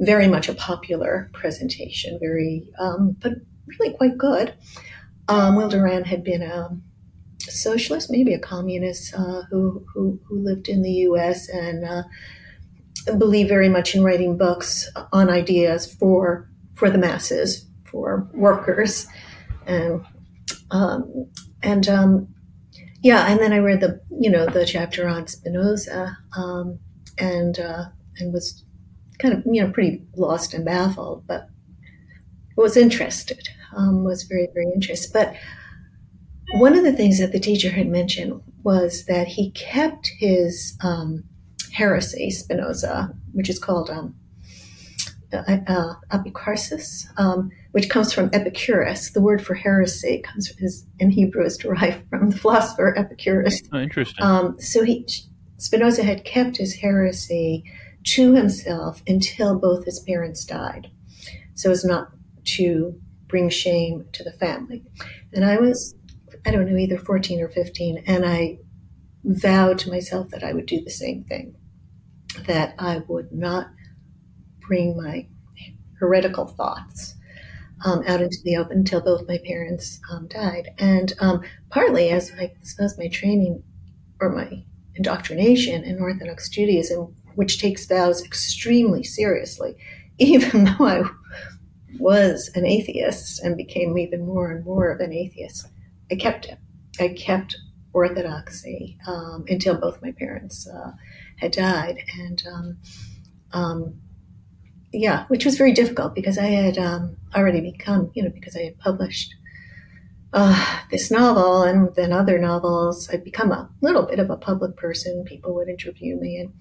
very 0.00 0.28
much 0.28 0.48
a 0.48 0.54
popular 0.54 1.30
presentation, 1.32 2.18
very 2.20 2.68
um, 2.78 3.16
but 3.20 3.34
really 3.66 3.94
quite 3.94 4.18
good. 4.18 4.54
Um, 5.28 5.56
Will 5.56 5.68
Durant 5.68 6.06
had 6.06 6.24
been 6.24 6.42
a 6.42 6.70
socialist, 7.40 8.10
maybe 8.10 8.34
a 8.34 8.38
communist, 8.38 9.14
uh, 9.14 9.42
who, 9.50 9.84
who, 9.92 10.20
who 10.26 10.38
lived 10.38 10.68
in 10.68 10.82
the 10.82 10.90
U.S. 10.90 11.48
and 11.48 11.84
uh, 11.84 12.02
believed 13.18 13.48
very 13.48 13.68
much 13.68 13.94
in 13.94 14.02
writing 14.02 14.36
books 14.36 14.90
on 15.12 15.30
ideas 15.30 15.92
for 15.92 16.48
for 16.74 16.90
the 16.90 16.98
masses, 16.98 17.66
for 17.84 18.28
workers, 18.34 19.06
and 19.66 20.04
um, 20.70 21.26
and 21.62 21.88
um, 21.88 22.34
yeah, 23.06 23.30
and 23.30 23.38
then 23.38 23.52
I 23.52 23.58
read 23.58 23.80
the 23.80 24.00
you 24.10 24.28
know 24.28 24.46
the 24.46 24.66
chapter 24.66 25.06
on 25.06 25.28
Spinoza, 25.28 26.18
um, 26.36 26.80
and 27.18 27.56
uh, 27.56 27.84
and 28.18 28.32
was 28.32 28.64
kind 29.20 29.32
of 29.32 29.44
you 29.46 29.64
know 29.64 29.70
pretty 29.70 30.04
lost 30.16 30.52
and 30.52 30.64
baffled, 30.64 31.24
but 31.24 31.48
was 32.56 32.76
interested, 32.76 33.48
um, 33.76 34.02
was 34.02 34.24
very 34.24 34.48
very 34.52 34.66
interested, 34.74 35.12
but 35.12 35.36
one 36.54 36.76
of 36.76 36.82
the 36.82 36.92
things 36.92 37.20
that 37.20 37.30
the 37.30 37.38
teacher 37.38 37.70
had 37.70 37.86
mentioned 37.86 38.42
was 38.64 39.04
that 39.06 39.28
he 39.28 39.52
kept 39.52 40.10
his 40.18 40.76
um, 40.82 41.22
heresy, 41.72 42.28
Spinoza, 42.30 43.14
which 43.32 43.48
is 43.48 43.60
called 43.60 43.88
um, 43.88 44.16
uh, 45.32 45.58
uh, 45.68 45.94
apicarsis, 46.10 47.06
um, 47.18 47.52
which 47.76 47.90
comes 47.90 48.10
from 48.10 48.30
Epicurus. 48.32 49.10
The 49.10 49.20
word 49.20 49.44
for 49.44 49.52
heresy 49.52 50.22
comes 50.24 50.48
from 50.48 50.56
his, 50.56 50.86
in 50.98 51.10
Hebrew 51.10 51.44
is 51.44 51.58
derived 51.58 52.08
from 52.08 52.30
the 52.30 52.38
philosopher 52.38 52.96
Epicurus. 52.96 53.60
Oh, 53.70 53.78
interesting. 53.78 54.24
Um, 54.24 54.58
so 54.58 54.82
he 54.82 55.06
Spinoza 55.58 56.02
had 56.02 56.24
kept 56.24 56.56
his 56.56 56.76
heresy 56.76 57.64
to 58.14 58.32
himself 58.32 59.02
until 59.06 59.58
both 59.58 59.84
his 59.84 60.00
parents 60.00 60.46
died, 60.46 60.90
so 61.52 61.70
as 61.70 61.84
not 61.84 62.12
to 62.44 62.98
bring 63.26 63.50
shame 63.50 64.06
to 64.12 64.24
the 64.24 64.32
family. 64.32 64.82
And 65.34 65.44
I 65.44 65.58
was 65.58 65.94
I 66.46 66.52
don't 66.52 66.70
know, 66.70 66.78
either 66.78 66.96
14 66.96 67.42
or 67.42 67.50
15. 67.50 68.04
And 68.06 68.24
I 68.24 68.58
vowed 69.22 69.78
to 69.80 69.90
myself 69.90 70.30
that 70.30 70.42
I 70.42 70.54
would 70.54 70.64
do 70.64 70.80
the 70.80 70.90
same 70.90 71.24
thing, 71.24 71.54
that 72.46 72.74
I 72.78 73.02
would 73.06 73.32
not 73.32 73.66
bring 74.66 74.96
my 74.96 75.26
heretical 76.00 76.46
thoughts 76.46 77.15
um, 77.84 78.02
out 78.06 78.22
into 78.22 78.38
the 78.44 78.56
open 78.56 78.78
until 78.78 79.00
both 79.00 79.28
my 79.28 79.38
parents 79.44 80.00
um, 80.10 80.26
died. 80.28 80.70
And 80.78 81.12
um, 81.20 81.42
partly 81.70 82.10
as 82.10 82.32
I 82.38 82.52
suppose 82.62 82.98
my 82.98 83.08
training 83.08 83.62
or 84.20 84.30
my 84.30 84.64
indoctrination 84.94 85.84
in 85.84 86.00
Orthodox 86.00 86.48
Judaism, 86.48 87.14
which 87.34 87.60
takes 87.60 87.86
vows 87.86 88.24
extremely 88.24 89.02
seriously, 89.02 89.76
even 90.18 90.64
though 90.64 90.86
I 90.86 91.02
was 91.98 92.50
an 92.54 92.66
atheist 92.66 93.42
and 93.42 93.56
became 93.56 93.98
even 93.98 94.24
more 94.26 94.50
and 94.50 94.64
more 94.64 94.90
of 94.90 95.00
an 95.00 95.12
atheist. 95.12 95.68
I 96.10 96.16
kept 96.16 96.46
it. 96.46 96.58
I 96.98 97.08
kept 97.08 97.56
orthodoxy 97.92 98.98
um, 99.06 99.44
until 99.48 99.74
both 99.74 100.02
my 100.02 100.12
parents 100.12 100.68
uh, 100.68 100.92
had 101.36 101.52
died, 101.52 101.98
and 102.18 102.42
um, 102.46 102.78
um, 103.52 104.00
yeah, 104.96 105.26
which 105.28 105.44
was 105.44 105.56
very 105.56 105.72
difficult 105.72 106.14
because 106.14 106.38
I 106.38 106.46
had 106.46 106.78
um, 106.78 107.16
already 107.34 107.60
become, 107.60 108.10
you 108.14 108.22
know, 108.22 108.30
because 108.30 108.56
I 108.56 108.62
had 108.62 108.78
published 108.78 109.34
uh, 110.32 110.80
this 110.90 111.10
novel 111.10 111.62
and 111.62 111.94
then 111.94 112.12
other 112.12 112.38
novels. 112.38 113.08
I'd 113.10 113.24
become 113.24 113.52
a 113.52 113.70
little 113.80 114.02
bit 114.02 114.18
of 114.18 114.30
a 114.30 114.36
public 114.36 114.76
person. 114.76 115.24
People 115.24 115.54
would 115.54 115.68
interview 115.68 116.18
me, 116.18 116.38
and 116.38 116.52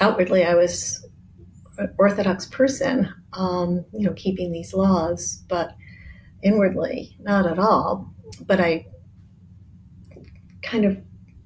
outwardly, 0.00 0.44
I 0.44 0.54
was 0.54 1.06
an 1.78 1.94
Orthodox 1.98 2.46
person, 2.46 3.12
um, 3.32 3.84
you 3.92 4.06
know, 4.06 4.12
keeping 4.14 4.52
these 4.52 4.72
laws, 4.72 5.42
but 5.48 5.74
inwardly, 6.42 7.16
not 7.20 7.46
at 7.46 7.58
all 7.58 8.14
but 8.46 8.60
I 8.60 8.86
kind 10.62 10.84
of 10.84 10.98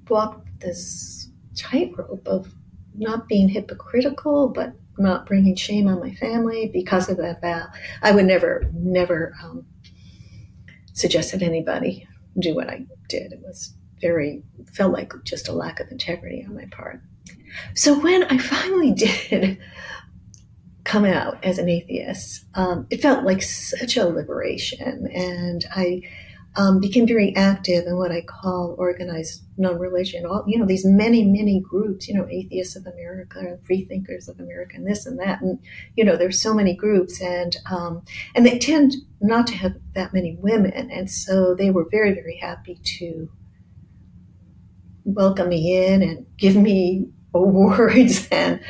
walked 0.08 0.60
this 0.60 1.28
tightrope 1.56 2.26
of 2.26 2.54
not 2.94 3.28
being 3.28 3.48
hypocritical, 3.48 4.48
but 4.48 4.74
not 4.98 5.26
bringing 5.26 5.56
shame 5.56 5.88
on 5.88 6.00
my 6.00 6.14
family 6.14 6.70
because 6.72 7.08
of 7.08 7.16
that 7.18 7.40
vow. 7.40 7.66
I 8.02 8.12
would 8.12 8.26
never, 8.26 8.70
never 8.72 9.34
um, 9.42 9.66
suggest 10.92 11.32
that 11.32 11.42
anybody 11.42 12.06
do 12.38 12.54
what 12.54 12.68
I 12.68 12.86
did. 13.08 13.32
It 13.32 13.40
was 13.40 13.74
very, 14.00 14.42
felt 14.72 14.92
like 14.92 15.12
just 15.24 15.48
a 15.48 15.52
lack 15.52 15.80
of 15.80 15.90
integrity 15.90 16.44
on 16.46 16.54
my 16.54 16.66
part. 16.66 17.00
So 17.74 17.98
when 17.98 18.24
I 18.24 18.38
finally 18.38 18.92
did 19.30 19.58
come 20.84 21.04
out 21.04 21.44
as 21.44 21.58
an 21.58 21.68
atheist, 21.68 22.44
um, 22.54 22.86
it 22.90 23.02
felt 23.02 23.24
like 23.24 23.42
such 23.42 23.96
a 23.96 24.06
liberation. 24.06 25.08
And 25.14 25.64
I, 25.74 26.02
um, 26.56 26.80
became 26.80 27.06
very 27.06 27.34
active 27.36 27.86
in 27.86 27.96
what 27.96 28.10
I 28.10 28.22
call 28.22 28.74
organized 28.78 29.42
non-religion. 29.56 30.26
All 30.26 30.44
you 30.46 30.58
know, 30.58 30.66
these 30.66 30.84
many, 30.84 31.24
many 31.24 31.60
groups. 31.60 32.08
You 32.08 32.14
know, 32.14 32.26
Atheists 32.28 32.76
of 32.76 32.86
America, 32.86 33.58
Free 33.64 33.84
Thinkers 33.84 34.28
of 34.28 34.40
America, 34.40 34.76
and 34.76 34.86
this 34.86 35.06
and 35.06 35.18
that, 35.20 35.40
and 35.40 35.58
you 35.96 36.04
know, 36.04 36.16
there's 36.16 36.40
so 36.40 36.54
many 36.54 36.74
groups, 36.74 37.20
and 37.20 37.56
um, 37.70 38.02
and 38.34 38.44
they 38.44 38.58
tend 38.58 38.94
not 39.20 39.46
to 39.48 39.56
have 39.56 39.74
that 39.94 40.12
many 40.12 40.36
women, 40.40 40.90
and 40.90 41.10
so 41.10 41.54
they 41.54 41.70
were 41.70 41.86
very, 41.90 42.12
very 42.12 42.36
happy 42.36 42.78
to 42.98 43.30
welcome 45.04 45.48
me 45.48 45.86
in 45.86 46.02
and 46.02 46.26
give 46.36 46.56
me 46.56 47.08
awards 47.34 48.26
and 48.30 48.60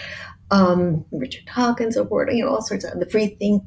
um, 0.50 1.04
Richard 1.12 1.44
Dawkins 1.54 1.96
Award, 1.96 2.30
you 2.32 2.44
know, 2.44 2.50
all 2.50 2.62
sorts 2.62 2.84
of 2.84 2.98
the 2.98 3.08
free 3.08 3.28
think 3.28 3.62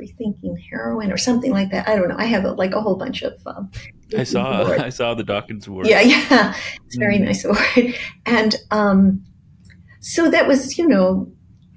rethinking 0.00 0.56
heroine 0.70 1.12
or 1.12 1.16
something 1.16 1.52
like 1.52 1.70
that. 1.70 1.88
I 1.88 1.96
don't 1.96 2.08
know. 2.08 2.16
I 2.18 2.26
have 2.26 2.44
a, 2.44 2.52
like 2.52 2.74
a 2.74 2.80
whole 2.80 2.96
bunch 2.96 3.22
of. 3.22 3.34
Um, 3.46 3.70
I 4.16 4.24
saw 4.24 4.60
awards. 4.62 4.82
I 4.82 4.88
saw 4.90 5.14
the 5.14 5.24
Dawkins 5.24 5.66
award. 5.66 5.86
Yeah, 5.86 6.00
yeah, 6.00 6.54
it's 6.86 6.96
a 6.96 6.98
very 6.98 7.18
mm. 7.18 7.24
nice 7.24 7.44
award, 7.44 7.96
and 8.26 8.56
um, 8.70 9.24
so 10.00 10.30
that 10.30 10.46
was 10.46 10.78
you 10.78 10.86
know 10.88 11.30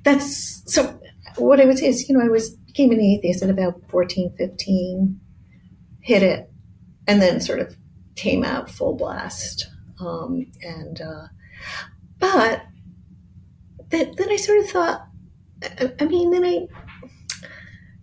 that's 0.04 0.64
so. 0.72 1.00
What 1.38 1.62
I 1.62 1.66
would 1.66 1.78
say 1.78 1.88
is 1.88 2.10
you 2.10 2.18
know 2.18 2.24
I 2.24 2.30
was 2.30 2.56
became 2.78 2.92
an 2.92 3.02
atheist 3.02 3.42
at 3.42 3.50
about 3.50 3.82
14, 3.90 4.34
15, 4.38 5.20
hit 6.02 6.22
it, 6.22 6.50
and 7.08 7.22
then 7.22 7.42
sort 7.42 7.60
of 7.60 7.76
came 8.16 8.44
out 8.44 8.70
full 8.70 8.96
blast, 8.96 9.68
um, 10.00 10.46
and 10.62 11.02
uh, 11.02 11.28
but 12.20 12.64
then, 13.90 14.14
then 14.18 14.32
I 14.32 14.36
sort 14.36 14.60
of 14.60 14.70
thought. 14.70 15.08
I 16.00 16.06
mean, 16.06 16.30
then 16.30 16.46
I 16.46 16.68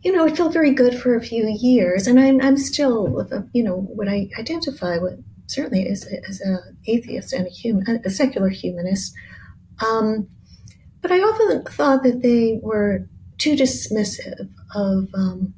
you 0.04 0.12
know, 0.12 0.26
it 0.26 0.36
felt 0.36 0.52
very 0.52 0.72
good 0.72 0.98
for 1.00 1.16
a 1.16 1.22
few 1.22 1.48
years, 1.48 2.06
and 2.06 2.20
I'm 2.20 2.40
I'm 2.40 2.58
still, 2.58 3.26
you 3.52 3.62
know, 3.62 3.80
what 3.80 4.08
I 4.08 4.28
identify 4.38 4.98
with 4.98 5.22
certainly 5.46 5.86
as 5.88 6.06
as 6.28 6.40
an 6.40 6.76
atheist 6.86 7.32
and 7.32 7.46
a 7.46 7.50
human, 7.50 8.02
a 8.04 8.10
secular 8.10 8.50
humanist. 8.50 9.14
Um, 9.84 10.28
but 11.00 11.10
I 11.10 11.18
often 11.18 11.64
thought 11.64 12.02
that 12.02 12.22
they 12.22 12.60
were 12.62 13.08
too 13.38 13.54
dismissive 13.56 14.48
of, 14.74 15.08
um, 15.14 15.52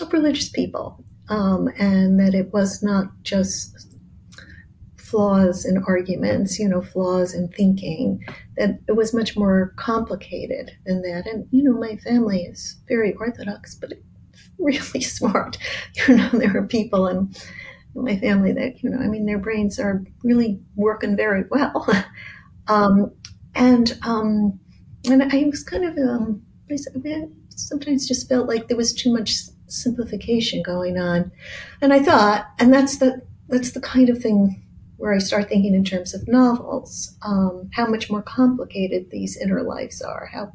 of 0.00 0.12
religious 0.12 0.48
people, 0.48 1.02
um, 1.28 1.68
and 1.78 2.18
that 2.20 2.34
it 2.34 2.52
was 2.52 2.82
not 2.82 3.06
just 3.22 3.93
flaws 5.14 5.64
in 5.64 5.78
arguments, 5.86 6.58
you 6.58 6.68
know, 6.68 6.82
flaws 6.82 7.34
in 7.34 7.46
thinking, 7.46 8.24
that 8.56 8.80
it 8.88 8.96
was 8.96 9.14
much 9.14 9.36
more 9.36 9.72
complicated 9.76 10.72
than 10.86 11.02
that. 11.02 11.24
And, 11.24 11.46
you 11.52 11.62
know, 11.62 11.78
my 11.78 11.96
family 11.98 12.42
is 12.42 12.78
very 12.88 13.14
orthodox, 13.14 13.76
but 13.76 13.92
really 14.58 15.00
smart. 15.00 15.56
You 16.08 16.16
know, 16.16 16.28
there 16.30 16.56
are 16.56 16.66
people 16.66 17.06
in 17.06 17.32
my 17.94 18.16
family 18.16 18.50
that, 18.54 18.82
you 18.82 18.90
know, 18.90 18.98
I 18.98 19.06
mean, 19.06 19.24
their 19.24 19.38
brains 19.38 19.78
are 19.78 20.04
really 20.24 20.60
working 20.74 21.16
very 21.16 21.44
well. 21.48 21.86
um, 22.66 23.12
and, 23.54 23.96
um, 24.02 24.58
and 25.08 25.22
I 25.22 25.44
was 25.48 25.62
kind 25.62 25.84
of, 25.84 25.96
um, 25.96 26.42
I 26.68 26.76
sometimes 27.50 28.08
just 28.08 28.28
felt 28.28 28.48
like 28.48 28.66
there 28.66 28.76
was 28.76 28.92
too 28.92 29.12
much 29.12 29.34
simplification 29.68 30.60
going 30.60 30.98
on. 30.98 31.30
And 31.80 31.92
I 31.92 32.02
thought, 32.02 32.48
and 32.58 32.74
that's 32.74 32.98
the 32.98 33.22
that's 33.48 33.72
the 33.72 33.80
kind 33.80 34.08
of 34.08 34.18
thing 34.18 34.63
where 35.04 35.12
I 35.12 35.18
start 35.18 35.50
thinking 35.50 35.74
in 35.74 35.84
terms 35.84 36.14
of 36.14 36.26
novels, 36.26 37.14
um, 37.20 37.68
how 37.74 37.86
much 37.86 38.10
more 38.10 38.22
complicated 38.22 39.10
these 39.10 39.36
inner 39.36 39.62
lives 39.62 40.00
are, 40.00 40.30
how 40.32 40.54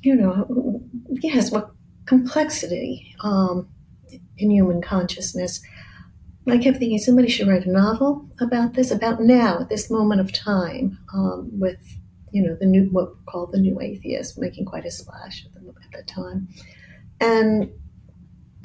you 0.00 0.16
know, 0.16 0.80
yes, 1.20 1.50
what 1.50 1.70
complexity 2.06 3.14
um, 3.20 3.68
in 4.38 4.50
human 4.50 4.80
consciousness. 4.80 5.60
I 6.48 6.56
kept 6.56 6.78
thinking 6.78 6.96
somebody 6.96 7.28
should 7.28 7.46
write 7.46 7.66
a 7.66 7.70
novel 7.70 8.26
about 8.40 8.72
this, 8.72 8.90
about 8.90 9.20
now, 9.20 9.60
at 9.60 9.68
this 9.68 9.90
moment 9.90 10.22
of 10.22 10.32
time, 10.32 10.98
um, 11.12 11.50
with 11.52 11.98
you 12.32 12.42
know 12.42 12.56
the 12.58 12.64
new 12.64 12.84
what 12.90 13.10
we 13.18 13.24
call 13.26 13.48
the 13.48 13.60
new 13.60 13.78
atheist 13.82 14.38
making 14.38 14.64
quite 14.64 14.86
a 14.86 14.90
splash 14.90 15.44
at, 15.44 15.52
the, 15.52 15.68
at 15.68 15.92
that 15.92 16.06
time, 16.08 16.48
and 17.20 17.70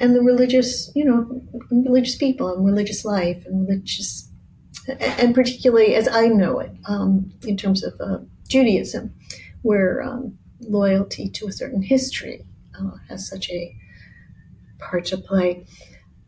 and 0.02 0.16
the 0.16 0.20
religious, 0.20 0.90
you 0.96 1.04
know, 1.04 1.40
religious 1.70 2.16
people 2.16 2.52
and 2.52 2.66
religious 2.66 3.04
life 3.04 3.44
and 3.46 3.68
religious, 3.68 4.28
and 4.88 5.34
particularly 5.34 5.94
as 5.94 6.08
I 6.08 6.28
know 6.28 6.60
it, 6.60 6.72
um, 6.86 7.32
in 7.46 7.56
terms 7.56 7.84
of 7.84 7.94
uh, 8.00 8.18
Judaism, 8.48 9.14
where 9.62 10.02
um, 10.02 10.38
loyalty 10.60 11.28
to 11.30 11.46
a 11.46 11.52
certain 11.52 11.82
history 11.82 12.44
uh, 12.78 12.96
has 13.08 13.28
such 13.28 13.50
a 13.50 13.76
part 14.78 15.04
to 15.06 15.16
play. 15.16 15.66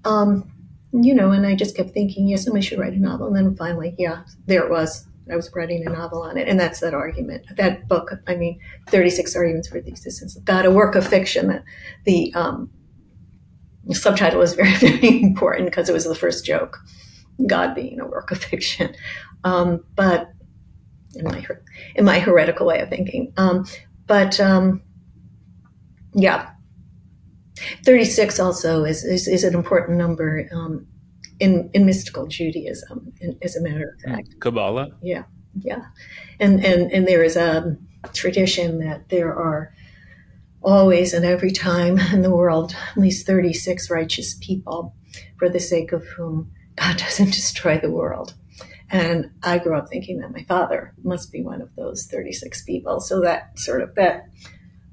Um, 0.05 0.51
you 0.93 1.15
know, 1.15 1.33
and 1.33 1.45
I 1.45 1.55
just 1.57 1.77
kept 1.77 1.91
thinking, 1.91 2.29
yes, 2.29 2.45
somebody 2.45 2.65
should 2.65 2.79
write 2.79 2.93
a 2.93 2.99
novel. 2.99 3.27
And 3.27 3.37
then 3.37 3.57
finally, 3.57 3.95
yeah, 3.99 4.23
there 4.47 4.65
it 4.65 4.71
was. 4.71 5.07
I 5.31 5.37
was 5.37 5.51
writing 5.55 5.87
a 5.87 5.91
novel 5.91 6.23
on 6.23 6.37
it. 6.37 6.49
And 6.49 6.61
that's 6.61 6.81
that 6.81 6.95
argument. 6.95 7.47
That 7.57 7.89
book, 7.89 8.13
I 8.27 8.37
mean, 8.37 8.61
36 8.89 9.35
Arguments 9.35 9.69
for 9.69 9.81
the 9.81 9.89
Existence 9.89 10.37
of 10.37 10.45
God, 10.45 10.67
a 10.67 10.71
work 10.71 10.95
of 10.95 11.07
fiction 11.07 11.49
that 11.49 11.65
the, 12.05 12.33
um, 12.35 12.71
the 13.87 13.95
subtitle 13.95 14.39
was 14.39 14.55
very, 14.55 14.75
very 14.77 15.23
important 15.23 15.67
because 15.71 15.89
it 15.89 15.93
was 15.93 16.05
the 16.05 16.15
first 16.15 16.45
joke, 16.45 16.79
God 17.47 17.75
being 17.75 18.01
a 18.01 18.07
work 18.07 18.31
of 18.31 18.39
fiction. 18.43 18.95
Um, 19.45 19.85
but 19.95 20.31
in 21.15 21.25
my, 21.25 21.47
in 21.95 22.05
my 22.05 22.19
heretical 22.19 22.67
way 22.67 22.81
of 22.81 22.89
thinking. 22.89 23.33
Um, 23.37 23.67
but 24.07 24.41
um, 24.41 24.83
yeah, 26.15 26.51
36 27.85 28.41
also 28.41 28.85
is, 28.85 29.05
is, 29.05 29.29
is 29.29 29.45
an 29.45 29.55
important 29.55 29.99
number 29.99 30.49
um, 30.53 30.87
in, 31.41 31.71
in 31.73 31.87
mystical 31.87 32.27
Judaism, 32.27 33.13
in, 33.21 33.39
as 33.43 33.57
a 33.57 33.63
matter 33.63 33.95
of 33.95 34.01
fact. 34.01 34.41
Kabbalah? 34.41 34.89
Yeah, 35.03 35.25
yeah. 35.61 35.85
And, 36.41 36.65
and, 36.65 36.91
and 36.93 37.07
there 37.07 37.23
is 37.23 37.37
a 37.37 37.77
tradition 38.13 38.79
that 38.81 39.09
there 39.09 39.35
are 39.35 39.73
always 40.63 41.13
and 41.13 41.25
every 41.25 41.51
time 41.51 41.99
in 42.13 42.23
the 42.23 42.35
world 42.35 42.75
at 42.91 42.97
least 42.97 43.27
36 43.27 43.91
righteous 43.91 44.35
people 44.41 44.95
for 45.39 45.49
the 45.49 45.61
sake 45.61 45.93
of 45.93 46.05
whom 46.09 46.51
God 46.77 46.97
doesn't 46.99 47.33
destroy 47.33 47.79
the 47.79 47.91
world. 47.91 48.35
And 48.91 49.31
I 49.43 49.59
grew 49.59 49.77
up 49.77 49.89
thinking 49.89 50.19
that 50.21 50.33
my 50.33 50.45
father 50.45 50.95
must 51.03 51.33
be 51.33 51.43
one 51.43 51.63
of 51.63 51.75
those 51.75 52.07
36 52.07 52.63
people. 52.65 53.01
So 53.01 53.21
that 53.21 53.59
sort 53.59 53.83
of 53.83 53.95
that 53.95 54.29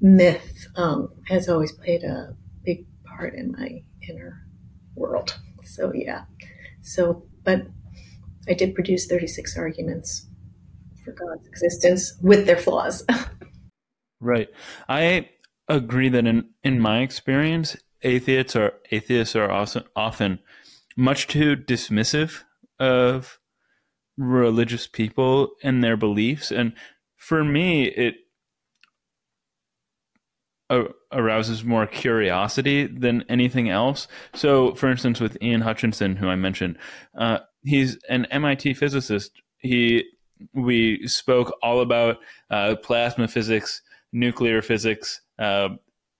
myth 0.00 0.66
um, 0.76 1.10
has 1.28 1.48
always 1.48 1.72
played 1.72 2.02
a 2.02 2.34
big 2.64 2.86
part 3.04 3.34
in 3.34 3.52
my 3.52 3.82
inner 4.08 4.44
world. 4.96 5.38
So 5.64 5.92
yeah. 5.94 6.24
So, 6.82 7.24
but 7.44 7.66
I 8.48 8.54
did 8.54 8.74
produce 8.74 9.06
36 9.06 9.56
arguments 9.56 10.26
for 11.04 11.12
God's 11.12 11.46
existence 11.46 12.14
with 12.22 12.46
their 12.46 12.56
flaws. 12.56 13.04
right. 14.20 14.48
I 14.88 15.28
agree 15.68 16.08
that 16.08 16.26
in 16.26 16.48
in 16.64 16.80
my 16.80 17.00
experience, 17.00 17.76
atheists 18.02 18.56
are 18.56 18.74
atheists 18.90 19.36
are 19.36 19.50
often 19.50 19.84
often 19.94 20.38
much 20.96 21.26
too 21.26 21.56
dismissive 21.56 22.42
of 22.78 23.38
religious 24.16 24.86
people 24.86 25.52
and 25.62 25.82
their 25.82 25.96
beliefs. 25.96 26.50
And 26.50 26.72
for 27.16 27.44
me 27.44 27.84
it 27.84 28.14
arouses 31.12 31.64
more 31.64 31.86
curiosity 31.86 32.86
than 32.86 33.24
anything 33.28 33.68
else. 33.68 34.08
So 34.34 34.74
for 34.74 34.90
instance 34.90 35.20
with 35.20 35.36
ian 35.42 35.60
hutchinson 35.60 36.16
who 36.16 36.28
i 36.28 36.34
mentioned 36.34 36.78
uh, 37.18 37.38
he's 37.62 37.98
an 38.08 38.26
mit 38.30 38.76
physicist. 38.76 39.42
He 39.58 40.04
we 40.54 41.06
spoke 41.06 41.56
all 41.62 41.80
about 41.80 42.18
uh, 42.50 42.76
plasma 42.82 43.28
physics 43.28 43.82
nuclear 44.12 44.60
physics 44.60 45.20
uh, 45.38 45.68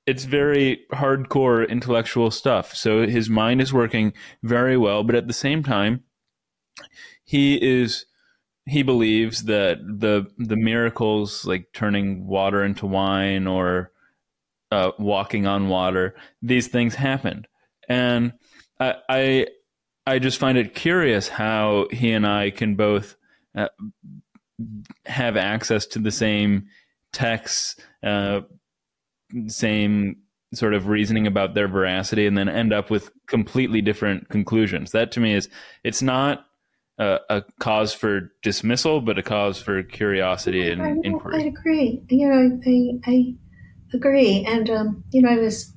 it's 0.07 0.25
very 0.25 0.81
hardcore 0.93 1.69
intellectual 1.69 2.31
stuff. 2.31 2.75
So 2.75 3.07
his 3.07 3.31
mind 3.31 3.61
is 3.61 3.73
working 3.73 4.13
very 4.43 4.77
well 4.77 5.05
but 5.05 5.15
at 5.15 5.27
the 5.27 5.33
same 5.33 5.63
time 5.63 6.05
he 7.25 7.55
is 7.63 8.07
he 8.67 8.83
believes 8.83 9.45
that 9.45 9.79
the 9.87 10.27
the 10.39 10.57
miracles 10.57 11.45
like 11.45 11.69
turning 11.73 12.27
water 12.27 12.65
into 12.65 12.87
wine 12.87 13.47
or 13.47 13.91
uh, 14.71 14.93
walking 14.99 15.47
on 15.47 15.69
water 15.69 16.15
these 16.41 16.69
things 16.69 16.95
happened 16.95 17.47
and 17.89 18.33
I, 18.81 18.95
I 19.09 19.47
i 20.07 20.19
just 20.19 20.39
find 20.39 20.57
it 20.57 20.75
curious 20.75 21.29
how 21.29 21.89
he 21.91 22.13
and 22.13 22.27
i 22.27 22.51
can 22.51 22.75
both 22.77 23.17
uh, 23.55 23.69
have 25.07 25.37
access 25.37 25.87
to 25.87 25.99
the 25.99 26.11
same 26.11 26.69
texts 27.13 27.77
uh, 28.03 28.41
same 29.47 30.17
sort 30.55 30.75
of 30.75 30.89
reasoning 30.89 31.27
about 31.27 31.55
their 31.55 31.69
veracity 31.69 32.27
and 32.27 32.37
then 32.37 32.49
end 32.49 32.73
up 32.73 32.91
with 32.91 33.11
completely 33.27 33.81
different 33.81 34.29
conclusions 34.29 34.91
that 34.91 35.11
to 35.11 35.19
me 35.19 35.35
is 35.35 35.49
it's 35.83 36.03
not 36.03 36.45
a, 36.99 37.19
a 37.31 37.43
cause 37.59 37.93
for 37.93 38.33
dismissal, 38.43 39.01
but 39.01 39.19
a 39.19 39.23
cause 39.23 39.61
for 39.61 39.83
curiosity 39.83 40.71
and 40.71 40.83
I, 40.83 40.95
inquiry. 41.03 41.43
I 41.43 41.47
agree. 41.47 42.03
You 42.09 42.29
know, 42.29 42.61
I, 42.67 43.11
I 43.11 43.35
agree. 43.95 44.45
And, 44.47 44.71
um, 44.71 45.05
you 45.11 45.23
know, 45.23 45.31
I 45.31 45.39
was, 45.39 45.73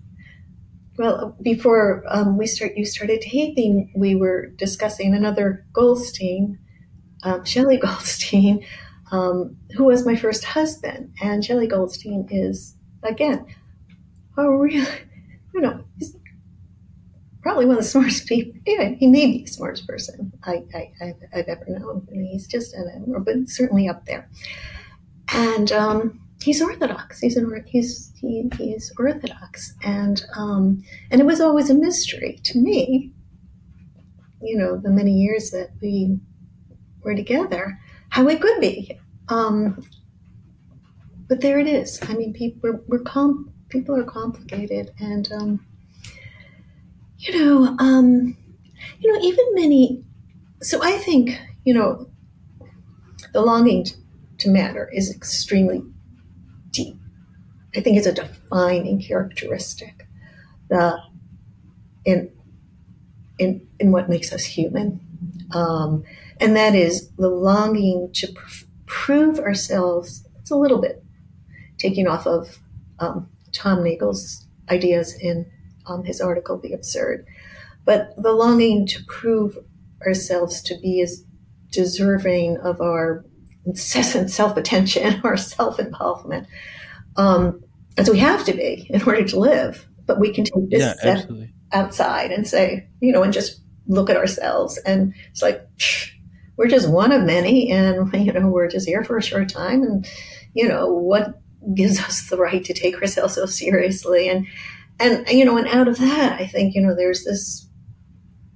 well, 0.97 1.35
before 1.41 2.03
um, 2.07 2.37
we 2.37 2.47
start, 2.47 2.73
you 2.75 2.85
started 2.85 3.21
taping, 3.21 3.91
we 3.95 4.15
were 4.15 4.47
discussing 4.57 5.13
another 5.13 5.65
Goldstein, 5.73 6.59
um, 7.23 7.43
Shelley 7.43 7.77
Goldstein, 7.81 8.65
um, 9.11 9.55
who 9.75 9.85
was 9.85 10.05
my 10.05 10.15
first 10.15 10.43
husband. 10.43 11.13
And 11.21 11.43
Shelley 11.43 11.67
Goldstein 11.67 12.27
is, 12.29 12.74
again, 13.05 13.45
a 14.37 14.49
really, 14.49 14.87
you 15.53 15.61
know, 15.61 15.83
he's 15.97 16.15
probably 17.41 17.65
one 17.65 17.77
of 17.77 17.83
the 17.83 17.89
smartest 17.89 18.27
people. 18.27 18.59
Yeah, 18.65 18.89
he 18.89 19.07
may 19.07 19.27
be 19.27 19.43
the 19.43 19.51
smartest 19.51 19.87
person 19.87 20.33
I, 20.43 20.63
I, 20.73 21.13
have 21.31 21.47
ever 21.47 21.65
known. 21.67 22.07
I 22.09 22.15
mean, 22.15 22.31
he's 22.31 22.47
just 22.47 22.73
an 22.73 23.13
but 23.25 23.35
certainly 23.47 23.87
up 23.87 24.05
there. 24.05 24.29
And 25.29 25.71
um, 25.71 26.19
he's 26.41 26.61
Orthodox. 26.61 27.19
He's 27.19 27.37
an, 27.37 27.63
he's 27.67 28.11
he, 28.19 28.49
he's 28.57 28.91
Orthodox, 28.97 29.73
and 29.83 30.23
um, 30.35 30.83
and 31.11 31.19
it 31.19 31.25
was 31.25 31.41
always 31.41 31.69
a 31.69 31.75
mystery 31.75 32.39
to 32.43 32.59
me. 32.59 33.11
You 34.41 34.57
know, 34.57 34.77
the 34.77 34.91
many 34.91 35.13
years 35.13 35.49
that 35.51 35.71
we 35.81 36.19
were 37.01 37.15
together, 37.15 37.79
how 38.09 38.27
it 38.27 38.41
could 38.41 38.61
be. 38.61 38.99
Um, 39.29 39.83
but 41.27 41.41
there 41.41 41.59
it 41.59 41.67
is. 41.67 41.99
I 42.03 42.13
mean, 42.13 42.33
people 42.33 42.59
we're, 42.63 42.81
we're 42.87 43.03
com- 43.03 43.51
people 43.69 43.95
are 43.95 44.03
complicated, 44.03 44.91
and 44.99 45.31
um, 45.31 45.65
you 47.17 47.39
know, 47.39 47.75
um, 47.79 48.37
you 48.99 49.11
know, 49.11 49.19
even 49.21 49.45
many. 49.53 50.03
So 50.61 50.83
I 50.83 50.97
think 50.99 51.39
you 51.63 51.73
know, 51.73 52.09
the 53.33 53.41
longing 53.41 53.85
to 54.39 54.49
matter 54.49 54.89
is 54.93 55.13
extremely 55.13 55.83
deep. 56.71 56.97
I 57.75 57.81
think 57.81 57.97
it's 57.97 58.07
a 58.07 58.13
defining 58.13 59.01
characteristic 59.01 60.07
that 60.69 60.99
in 62.05 62.31
in 63.39 63.67
in 63.79 63.91
what 63.91 64.09
makes 64.09 64.31
us 64.31 64.43
human, 64.43 64.99
um, 65.53 66.03
and 66.39 66.55
that 66.55 66.75
is 66.75 67.09
the 67.17 67.29
longing 67.29 68.11
to 68.13 68.27
pr- 68.31 68.65
prove 68.85 69.39
ourselves. 69.39 70.27
It's 70.39 70.51
a 70.51 70.55
little 70.55 70.79
bit 70.79 71.04
taking 71.77 72.07
off 72.07 72.25
of 72.25 72.59
um, 72.99 73.29
Tom 73.51 73.83
Nagel's 73.83 74.45
ideas 74.69 75.15
in 75.19 75.49
um, 75.87 76.03
his 76.03 76.21
article, 76.21 76.59
The 76.59 76.73
Absurd. 76.73 77.25
But 77.85 78.13
the 78.17 78.31
longing 78.31 78.87
to 78.87 79.03
prove 79.07 79.57
ourselves 80.05 80.61
to 80.63 80.77
be 80.79 81.01
as 81.01 81.23
deserving 81.71 82.57
of 82.57 82.81
our 82.81 83.25
incessant 83.65 84.31
self 84.31 84.57
attention 84.57 85.21
or 85.23 85.37
self 85.37 85.79
involvement 85.79 86.47
um, 87.17 87.63
as 87.97 88.09
we 88.09 88.19
have 88.19 88.45
to 88.45 88.53
be 88.53 88.87
in 88.89 89.01
order 89.03 89.23
to 89.23 89.39
live. 89.39 89.87
But 90.05 90.19
we 90.19 90.33
can 90.33 90.43
take 90.43 90.69
this 90.69 90.81
yeah, 90.81 90.93
step 90.93 91.29
outside 91.71 92.31
and 92.31 92.47
say, 92.47 92.87
you 93.01 93.11
know, 93.11 93.23
and 93.23 93.33
just 93.33 93.61
look 93.87 94.09
at 94.09 94.17
ourselves. 94.17 94.77
And 94.85 95.13
it's 95.31 95.41
like, 95.41 95.67
we're 96.57 96.67
just 96.67 96.89
one 96.89 97.11
of 97.11 97.23
many, 97.23 97.71
and, 97.71 98.13
you 98.25 98.31
know, 98.31 98.47
we're 98.47 98.67
just 98.67 98.87
here 98.87 99.03
for 99.03 99.17
a 99.17 99.23
short 99.23 99.49
time. 99.49 99.81
And, 99.81 100.07
you 100.53 100.67
know, 100.67 100.87
what 100.87 101.41
gives 101.73 101.99
us 101.99 102.29
the 102.29 102.37
right 102.37 102.63
to 102.63 102.73
take 102.73 102.95
ourselves 103.01 103.35
so 103.35 103.45
seriously? 103.45 104.29
And, 104.29 104.47
and 104.99 105.27
you 105.29 105.45
know, 105.45 105.57
and 105.57 105.67
out 105.67 105.87
of 105.87 105.97
that, 105.97 106.39
I 106.39 106.47
think 106.47 106.75
you 106.75 106.81
know, 106.81 106.95
there's 106.95 107.23
this 107.23 107.67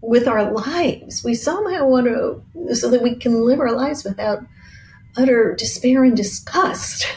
with 0.01 0.27
our 0.27 0.51
lives. 0.51 1.23
We 1.23 1.35
somehow 1.35 1.87
want 1.87 2.07
to 2.07 2.75
so 2.75 2.89
that 2.89 3.01
we 3.01 3.15
can 3.15 3.45
live 3.45 3.59
our 3.59 3.71
lives 3.71 4.03
without 4.03 4.39
utter 5.17 5.55
despair 5.55 6.03
and 6.03 6.15
disgust. 6.15 7.07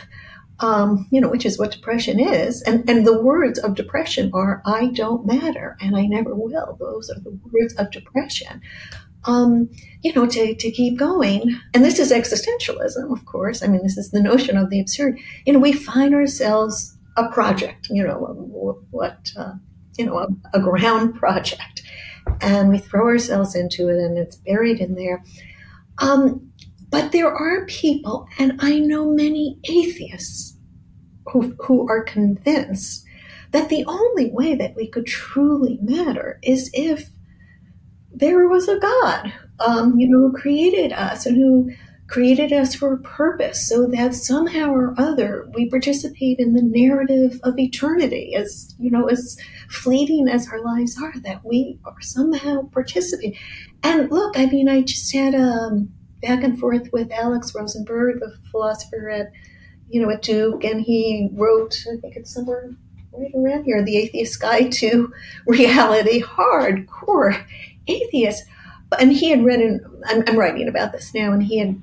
Um, 0.61 1.09
you 1.11 1.21
know, 1.21 1.29
which 1.29 1.45
is 1.45 1.59
what 1.59 1.73
depression 1.73 2.21
is. 2.21 2.63
And, 2.63 2.89
and 2.89 3.05
the 3.05 3.21
words 3.21 3.59
of 3.59 3.75
depression 3.75 4.31
are, 4.33 4.63
I 4.65 4.91
don't 4.95 5.27
matter 5.27 5.77
and 5.81 5.97
I 5.97 6.07
never 6.07 6.37
will. 6.37 6.77
Those 6.79 7.11
are 7.11 7.19
the 7.19 7.37
words 7.51 7.75
of 7.75 7.91
depression. 7.91 8.61
Um, 9.25 9.71
you 10.03 10.13
know, 10.15 10.27
to, 10.27 10.55
to 10.55 10.71
keep 10.73 10.99
going. 10.99 11.57
And 11.75 11.85
this 11.85 12.01
is 12.01 12.11
existentialism, 12.11 13.13
of 13.13 13.25
course. 13.25 13.63
I 13.63 13.69
mean, 13.69 13.85
this 13.85 13.97
is 13.97 14.11
the 14.11 14.21
notion 14.21 14.57
of 14.57 14.69
the 14.69 14.81
absurd. 14.81 15.19
You 15.47 15.53
know, 15.53 15.61
we 15.61 15.73
find 15.73 16.13
ourselves 16.13 16.97
a 17.17 17.29
project, 17.29 17.89
you 17.89 18.03
know, 18.05 18.17
what, 18.91 19.31
uh, 19.37 19.53
you 19.97 20.07
know, 20.07 20.19
a, 20.19 20.29
a 20.55 20.61
ground 20.61 21.15
project. 21.21 21.83
And 22.41 22.71
we 22.71 22.79
throw 22.79 23.07
ourselves 23.07 23.55
into 23.55 23.89
it 23.89 23.97
and 23.97 24.19
it's 24.19 24.37
buried 24.37 24.81
in 24.81 24.95
there. 24.95 25.23
Um, 25.99 26.53
but 26.91 27.13
there 27.13 27.33
are 27.33 27.65
people, 27.67 28.29
and 28.39 28.59
I 28.61 28.79
know 28.79 29.11
many 29.11 29.59
atheists 29.65 30.57
who, 31.33 31.55
who 31.61 31.89
are 31.89 32.03
convinced 32.03 33.05
that 33.53 33.69
the 33.69 33.85
only 33.87 34.31
way 34.31 34.55
that 34.55 34.75
we 34.75 34.89
could 34.89 35.07
truly 35.07 35.79
matter 35.83 36.39
is 36.43 36.71
if 36.75 37.11
there 38.23 38.49
was 38.49 38.69
a 38.69 38.79
God, 38.79 39.33
um, 39.61 39.99
you 39.99 40.09
know, 40.09 40.29
who 40.29 40.33
created 40.33 40.93
us 40.93 41.27
and 41.27 41.37
who 41.37 41.71
created 42.07 42.53
us 42.53 42.75
for 42.75 42.93
a 42.93 42.99
purpose 42.99 43.67
so 43.67 43.87
that 43.87 44.15
somehow 44.15 44.71
or 44.71 44.95
other 44.99 45.49
we 45.55 45.69
participate 45.71 46.39
in 46.39 46.53
the 46.53 46.63
narrative 46.63 47.41
of 47.43 47.59
eternity 47.59 48.35
as 48.35 48.75
you 48.79 48.91
know 48.91 49.07
as 49.07 49.39
fleeting 49.71 50.29
as 50.29 50.47
our 50.49 50.61
lives 50.63 51.01
are 51.03 51.19
that 51.21 51.43
we 51.43 51.79
are 51.87 52.01
somehow 52.03 52.69
participating. 52.71 53.35
And 53.83 54.11
look 54.11 54.37
i 54.37 54.45
mean 54.45 54.69
i 54.69 54.83
just 54.83 55.11
had 55.15 55.35
a 55.35 55.43
um, 55.43 55.89
back 56.21 56.45
and 56.45 56.59
forth 56.59 56.91
with 56.93 57.11
alex 57.13 57.55
rosenberg 57.55 58.21
the 58.21 58.37
philosopher 58.51 59.09
at 59.09 59.29
you 59.89 60.03
know 60.03 60.11
at 60.11 60.21
duke 60.21 60.65
and 60.65 60.83
he 60.83 61.31
wrote 61.33 61.83
i 61.91 61.97
think 62.01 62.17
it's 62.17 62.35
somewhere 62.35 62.73
right 63.13 63.33
around 63.35 63.65
here 63.65 63.83
the 63.83 63.97
atheist 63.97 64.39
guide 64.39 64.71
to 64.73 65.11
reality 65.47 66.23
hardcore 66.23 67.43
atheist 67.87 68.45
and 68.99 69.13
he 69.13 69.31
had 69.31 69.45
read 69.45 69.61
in 69.61 69.81
I'm, 70.07 70.23
I'm, 70.27 70.39
writing 70.39 70.69
about 70.69 70.93
this 70.93 71.15
now 71.15 71.33
and 71.33 71.43
he 71.43 71.59
had 71.59 71.81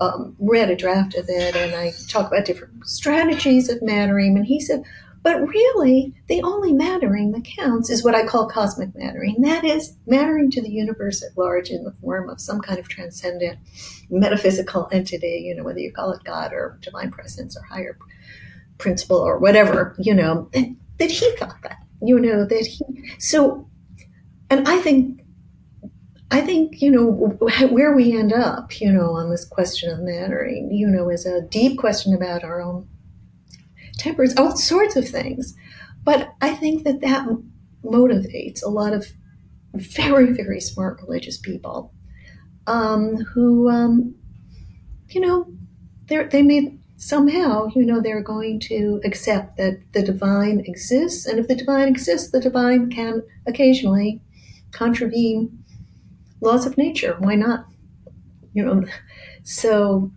um, 0.00 0.36
read 0.38 0.70
a 0.70 0.76
draft 0.76 1.14
of 1.14 1.26
it 1.28 1.56
and 1.56 1.74
I 1.74 1.92
talk 2.08 2.26
about 2.26 2.44
different 2.44 2.86
strategies 2.86 3.68
of 3.68 3.82
mattering. 3.82 4.36
And 4.36 4.46
he 4.46 4.60
said, 4.60 4.82
but 5.22 5.48
really, 5.48 6.12
the 6.28 6.42
only 6.42 6.74
mattering 6.74 7.32
that 7.32 7.44
counts 7.44 7.88
is 7.88 8.04
what 8.04 8.14
I 8.14 8.26
call 8.26 8.46
cosmic 8.46 8.94
mattering. 8.94 9.40
That 9.40 9.64
is 9.64 9.96
mattering 10.06 10.50
to 10.50 10.60
the 10.60 10.70
universe 10.70 11.22
at 11.22 11.36
large 11.38 11.70
in 11.70 11.82
the 11.84 11.94
form 12.02 12.28
of 12.28 12.40
some 12.40 12.60
kind 12.60 12.78
of 12.78 12.88
transcendent 12.88 13.58
metaphysical 14.10 14.86
entity, 14.92 15.44
you 15.46 15.54
know, 15.54 15.64
whether 15.64 15.78
you 15.78 15.92
call 15.92 16.12
it 16.12 16.24
God 16.24 16.52
or 16.52 16.78
divine 16.82 17.10
presence 17.10 17.56
or 17.56 17.62
higher 17.62 17.96
principle 18.76 19.16
or 19.16 19.38
whatever, 19.38 19.96
you 19.98 20.12
know, 20.12 20.50
that 20.98 21.10
he 21.10 21.34
thought 21.36 21.62
that, 21.62 21.78
you 22.02 22.20
know, 22.20 22.44
that 22.44 22.66
he, 22.66 22.84
so, 23.18 23.66
and 24.54 24.68
I 24.68 24.78
think 24.78 25.20
I 26.30 26.40
think, 26.40 26.80
you 26.80 26.90
know, 26.90 27.06
where 27.70 27.94
we 27.94 28.16
end 28.16 28.32
up, 28.32 28.80
you 28.80 28.90
know, 28.90 29.10
on 29.12 29.30
this 29.30 29.44
question 29.44 29.90
of 29.90 30.00
mattering, 30.00 30.70
you 30.72 30.86
know, 30.86 31.08
is 31.08 31.26
a 31.26 31.42
deep 31.42 31.78
question 31.78 32.14
about 32.14 32.44
our 32.44 32.60
own 32.60 32.88
tempers, 33.98 34.34
all 34.36 34.56
sorts 34.56 34.96
of 34.96 35.08
things. 35.08 35.54
But 36.02 36.34
I 36.40 36.54
think 36.54 36.84
that 36.84 37.00
that 37.00 37.28
motivates 37.84 38.64
a 38.64 38.68
lot 38.68 38.92
of 38.92 39.06
very, 39.74 40.32
very 40.32 40.60
smart 40.60 41.00
religious 41.02 41.38
people 41.38 41.92
um, 42.66 43.16
who, 43.16 43.68
um, 43.68 44.14
you 45.08 45.20
know, 45.20 45.46
they 46.06 46.24
they 46.24 46.42
may 46.42 46.78
somehow, 46.96 47.68
you 47.74 47.84
know, 47.84 48.00
they're 48.00 48.22
going 48.22 48.60
to 48.60 49.00
accept 49.04 49.56
that 49.56 49.80
the 49.92 50.02
divine 50.02 50.60
exists. 50.60 51.26
And 51.26 51.38
if 51.38 51.48
the 51.48 51.56
divine 51.56 51.88
exists, 51.88 52.30
the 52.30 52.40
divine 52.40 52.90
can 52.90 53.22
occasionally 53.46 54.20
contravene 54.74 55.64
laws 56.40 56.66
of 56.66 56.76
nature. 56.76 57.16
Why 57.18 57.34
not? 57.34 57.66
You 58.52 58.64
know, 58.64 58.84
so 59.42 60.10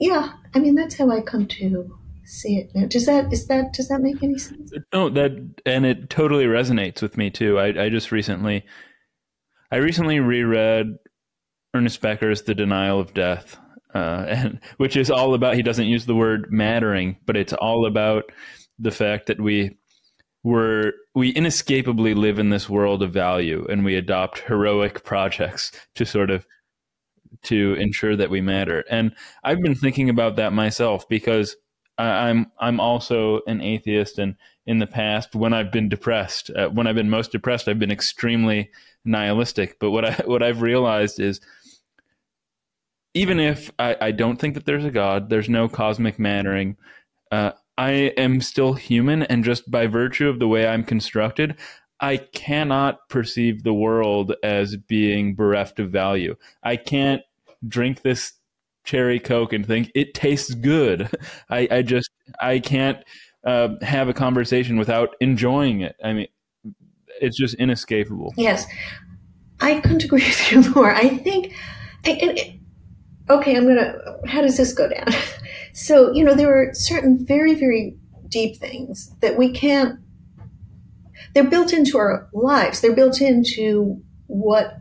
yeah, 0.00 0.32
I 0.54 0.58
mean 0.58 0.74
that's 0.74 0.96
how 0.96 1.10
I 1.10 1.20
come 1.20 1.46
to 1.46 1.98
see 2.24 2.58
it 2.58 2.70
now. 2.74 2.86
Does 2.86 3.06
that 3.06 3.32
is 3.32 3.46
that 3.46 3.72
does 3.72 3.88
that 3.88 4.00
make 4.00 4.22
any 4.22 4.38
sense? 4.38 4.72
No, 4.92 5.08
that 5.10 5.32
and 5.64 5.86
it 5.86 6.10
totally 6.10 6.46
resonates 6.46 7.02
with 7.02 7.16
me 7.16 7.30
too. 7.30 7.58
I, 7.58 7.84
I 7.84 7.88
just 7.88 8.12
recently 8.12 8.64
I 9.70 9.76
recently 9.76 10.20
reread 10.20 10.96
Ernest 11.74 12.00
Becker's 12.00 12.42
The 12.42 12.54
Denial 12.54 13.00
of 13.00 13.14
Death. 13.14 13.58
Uh, 13.94 14.26
and 14.28 14.60
which 14.76 14.96
is 14.96 15.10
all 15.10 15.34
about 15.34 15.54
he 15.54 15.62
doesn't 15.62 15.86
use 15.86 16.06
the 16.06 16.14
word 16.14 16.46
mattering, 16.50 17.16
but 17.26 17.36
it's 17.36 17.52
all 17.52 17.86
about 17.86 18.24
the 18.78 18.90
fact 18.90 19.26
that 19.26 19.40
we 19.40 19.76
we're 20.46 20.92
we 21.12 21.30
inescapably 21.30 22.14
live 22.14 22.38
in 22.38 22.50
this 22.50 22.70
world 22.70 23.02
of 23.02 23.12
value 23.12 23.66
and 23.68 23.84
we 23.84 23.96
adopt 23.96 24.38
heroic 24.38 25.02
projects 25.02 25.72
to 25.96 26.06
sort 26.06 26.30
of 26.30 26.46
to 27.42 27.74
ensure 27.80 28.14
that 28.14 28.30
we 28.30 28.40
matter. 28.40 28.84
And 28.88 29.12
i've 29.42 29.60
been 29.60 29.74
thinking 29.74 30.08
about 30.08 30.36
that 30.36 30.52
myself 30.52 31.08
because 31.08 31.56
i'm 31.98 32.46
i'm 32.60 32.78
also 32.78 33.40
an 33.48 33.60
atheist 33.60 34.20
and 34.20 34.36
in 34.66 34.78
the 34.78 34.86
past 34.86 35.34
when 35.34 35.52
i've 35.52 35.72
been 35.72 35.88
depressed 35.88 36.50
uh, 36.50 36.68
when 36.68 36.86
i've 36.86 36.94
been 36.94 37.10
most 37.10 37.32
depressed 37.32 37.66
i've 37.66 37.80
been 37.80 37.90
extremely 37.90 38.70
nihilistic. 39.04 39.80
But 39.80 39.90
what 39.90 40.04
i 40.04 40.12
what 40.26 40.44
i've 40.44 40.62
realized 40.62 41.18
is 41.18 41.40
even 43.14 43.40
if 43.40 43.72
I, 43.80 43.96
I 44.00 44.10
don't 44.12 44.36
think 44.36 44.54
that 44.54 44.64
there's 44.64 44.84
a 44.84 44.92
god 44.92 45.28
there's 45.28 45.48
no 45.48 45.68
cosmic 45.68 46.20
mattering 46.20 46.76
uh, 47.32 47.50
I 47.78 47.90
am 48.16 48.40
still 48.40 48.74
human, 48.74 49.22
and 49.24 49.44
just 49.44 49.70
by 49.70 49.86
virtue 49.86 50.28
of 50.28 50.38
the 50.38 50.48
way 50.48 50.66
I'm 50.66 50.84
constructed, 50.84 51.56
I 52.00 52.18
cannot 52.18 53.08
perceive 53.08 53.62
the 53.62 53.74
world 53.74 54.34
as 54.42 54.76
being 54.76 55.34
bereft 55.34 55.78
of 55.78 55.90
value. 55.90 56.36
I 56.62 56.76
can't 56.76 57.22
drink 57.66 58.02
this 58.02 58.32
cherry 58.84 59.18
coke 59.18 59.52
and 59.52 59.66
think 59.66 59.90
it 59.94 60.14
tastes 60.14 60.54
good. 60.54 61.10
I, 61.50 61.68
I 61.70 61.82
just 61.82 62.10
I 62.40 62.58
can't 62.58 62.98
uh, 63.44 63.68
have 63.82 64.08
a 64.08 64.14
conversation 64.14 64.76
without 64.78 65.14
enjoying 65.20 65.80
it. 65.80 65.96
I 66.02 66.12
mean, 66.12 66.28
it's 67.20 67.36
just 67.36 67.54
inescapable. 67.54 68.34
Yes, 68.36 68.66
I 69.60 69.80
couldn't 69.80 70.04
agree 70.04 70.20
with 70.26 70.52
you 70.52 70.74
more. 70.74 70.94
I 70.94 71.16
think, 71.18 71.52
okay, 73.28 73.56
I'm 73.56 73.66
gonna. 73.66 73.98
How 74.26 74.40
does 74.40 74.56
this 74.56 74.72
go 74.72 74.88
down? 74.88 75.06
So, 75.76 76.10
you 76.10 76.24
know, 76.24 76.34
there 76.34 76.58
are 76.58 76.72
certain 76.72 77.22
very, 77.26 77.52
very 77.52 77.98
deep 78.28 78.56
things 78.56 79.14
that 79.20 79.36
we 79.36 79.52
can't, 79.52 80.00
they're 81.34 81.44
built 81.44 81.74
into 81.74 81.98
our 81.98 82.30
lives. 82.32 82.80
They're 82.80 82.94
built 82.94 83.20
into 83.20 84.02
what 84.26 84.78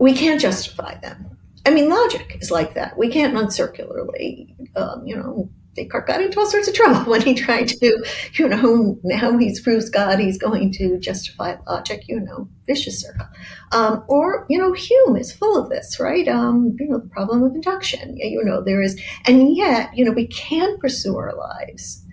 we 0.00 0.12
can't 0.12 0.40
justify 0.40 0.98
them. 0.98 1.38
I 1.64 1.70
mean, 1.70 1.88
logic 1.88 2.38
is 2.40 2.50
like 2.50 2.74
that. 2.74 2.98
We 2.98 3.10
can't 3.10 3.32
run 3.32 3.52
circularly, 3.52 4.56
um, 4.74 5.06
you 5.06 5.14
know, 5.14 5.48
Descartes 5.76 6.06
got 6.06 6.20
into 6.20 6.38
all 6.38 6.46
sorts 6.46 6.68
of 6.68 6.74
trouble 6.74 7.00
when 7.10 7.22
he 7.22 7.34
tried 7.34 7.68
to, 7.68 8.04
you 8.34 8.48
know, 8.48 8.98
now 9.04 9.38
he's 9.38 9.60
proves 9.60 9.88
God, 9.88 10.18
he's 10.18 10.38
going 10.38 10.72
to 10.72 10.98
justify 10.98 11.56
logic, 11.66 12.04
you 12.08 12.20
know, 12.20 12.48
vicious 12.66 13.00
circle. 13.00 13.26
Um, 13.72 14.04
or, 14.08 14.46
you 14.48 14.58
know, 14.58 14.72
Hume 14.72 15.16
is 15.16 15.32
full 15.32 15.56
of 15.56 15.70
this, 15.70 15.98
right? 16.00 16.26
Um, 16.28 16.76
you 16.78 16.88
know, 16.88 16.98
the 16.98 17.08
problem 17.08 17.42
of 17.42 17.54
induction. 17.54 18.16
You 18.16 18.42
know, 18.44 18.62
there 18.62 18.82
is, 18.82 19.00
and 19.26 19.56
yet, 19.56 19.90
you 19.96 20.04
know, 20.04 20.12
we 20.12 20.26
can 20.26 20.78
pursue 20.78 21.16
our 21.16 21.34
lives 21.36 22.04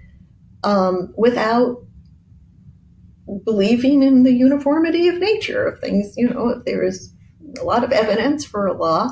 um, 0.63 1.13
without 1.17 1.83
believing 3.43 4.03
in 4.03 4.23
the 4.23 4.33
uniformity 4.33 5.07
of 5.07 5.17
nature 5.17 5.65
of 5.65 5.79
things. 5.79 6.13
You 6.15 6.29
know, 6.29 6.49
if 6.49 6.65
there 6.65 6.83
is 6.83 7.13
a 7.59 7.63
lot 7.63 7.83
of 7.83 7.91
evidence 7.91 8.45
for 8.45 8.67
a 8.67 8.73
law, 8.73 9.09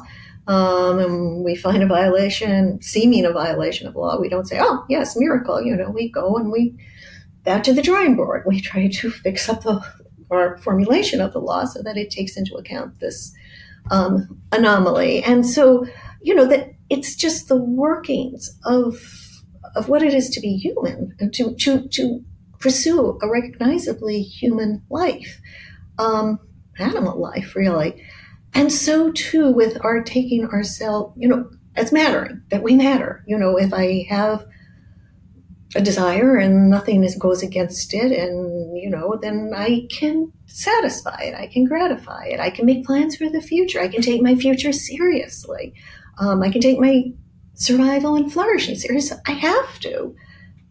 um, 0.48 1.00
and 1.00 1.44
we 1.44 1.56
find 1.56 1.82
a 1.82 1.88
violation, 1.88 2.82
seeming 2.82 3.26
a 3.26 3.32
violation 3.32 3.88
of 3.88 3.96
law, 3.96 4.20
we 4.20 4.30
don't 4.30 4.48
say, 4.48 4.60
oh, 4.62 4.86
yes, 4.90 5.16
miracle. 5.18 5.62
You 5.62 5.76
know, 5.76 5.90
we 5.90 6.10
go 6.10 6.36
and 6.36 6.52
we 6.52 6.78
back 7.44 7.64
to 7.64 7.74
the 7.74 7.82
drawing 7.82 8.16
board. 8.16 8.44
We 8.46 8.62
try 8.62 8.88
to 8.88 9.10
fix 9.10 9.50
up 9.50 9.64
the 9.64 9.84
our 10.32 10.58
formulation 10.58 11.22
of 11.22 11.34
the 11.34 11.40
law 11.40 11.66
so 11.66 11.82
that 11.84 11.98
it 11.98 12.10
takes 12.10 12.36
into 12.36 12.56
account 12.56 13.00
this 13.00 13.34
um, 13.92 14.42
anomaly. 14.52 15.24
And 15.24 15.46
so, 15.46 15.86
you 16.22 16.34
know, 16.34 16.48
that 16.48 16.74
it's 16.90 17.16
just 17.16 17.48
the 17.48 17.62
workings 17.62 18.58
of 18.66 18.98
of 19.76 19.90
what 19.90 20.02
it 20.02 20.14
is 20.14 20.30
to 20.30 20.40
be 20.40 20.58
human 20.58 21.16
and 21.20 21.34
to 21.34 21.56
to 21.56 21.88
to 21.90 22.24
pursue 22.60 23.20
a 23.22 23.30
recognizably 23.30 24.22
human 24.22 24.84
life, 24.90 25.40
um, 25.98 26.40
animal 26.80 27.20
life, 27.20 27.56
really. 27.56 28.04
And 28.56 28.72
so 28.72 29.12
too 29.12 29.52
with 29.52 29.78
our 29.84 30.02
taking 30.02 30.46
ourselves, 30.46 31.14
you 31.18 31.28
know, 31.28 31.50
as 31.76 31.92
mattering, 31.92 32.42
that 32.50 32.64
we 32.64 32.74
matter. 32.74 33.24
You 33.28 33.38
know, 33.38 33.58
if 33.58 33.74
I 33.74 34.06
have 34.10 34.46
a 35.76 35.82
desire 35.82 36.38
and 36.38 36.70
nothing 36.70 37.04
is, 37.04 37.16
goes 37.16 37.44
against 37.44 37.94
it 37.94 38.12
and 38.12 38.78
you 38.78 38.90
know 38.90 39.20
then 39.22 39.52
i 39.54 39.86
can 39.92 40.32
satisfy 40.46 41.20
it 41.22 41.36
i 41.36 41.48
can 41.48 41.66
gratify 41.66 42.24
it 42.28 42.40
i 42.40 42.50
can 42.50 42.66
make 42.66 42.86
plans 42.86 43.18
for 43.18 43.30
the 43.30 43.42
future 43.42 43.82
i 43.82 43.88
can 43.88 44.02
take 44.02 44.22
my 44.22 44.36
future 44.36 44.72
seriously 44.72 45.74
um, 46.20 46.42
i 46.42 46.50
can 46.50 46.62
take 46.62 46.80
my 46.80 47.04
survival 47.56 48.16
and 48.16 48.32
flourishing 48.32 48.76
seriously 48.76 49.18
i 49.28 49.32
have 49.32 49.80
to 49.80 50.16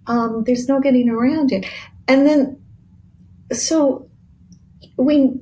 um, 0.07 0.43
there's 0.45 0.69
no 0.69 0.81
getting 0.81 1.11
around 1.11 1.53
it 1.53 1.67
and 2.09 2.27
then 2.27 2.59
so 3.53 4.09
we 4.97 5.35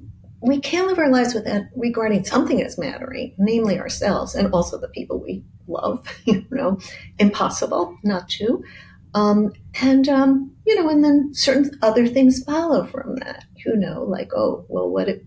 we 0.43 0.61
can 0.61 0.87
live 0.87 0.99
our 0.99 1.11
lives 1.11 1.35
with 1.35 1.45
that 1.45 1.71
regarding 1.77 2.25
something 2.25 2.63
as 2.63 2.79
mattering 2.79 3.35
namely 3.39 3.79
ourselves 3.79 4.35
and 4.35 4.53
also 4.53 4.79
the 4.79 4.89
people 4.89 5.21
we 5.21 5.43
love 5.69 6.07
you 6.25 6.45
know 6.51 6.79
impossible 7.19 7.97
not 8.03 8.29
to 8.29 8.63
um, 9.15 9.53
and 9.81 10.09
um, 10.09 10.53
you 10.67 10.75
know, 10.75 10.89
and 10.89 11.05
then 11.05 11.31
certain 11.35 11.79
other 11.83 12.07
things 12.07 12.43
follow 12.43 12.87
from 12.87 13.17
that. 13.17 13.45
You 13.65 13.77
know, 13.77 14.05
like 14.05 14.33
oh, 14.35 14.65
well, 14.69 14.89
what 14.89 15.09
it, 15.09 15.25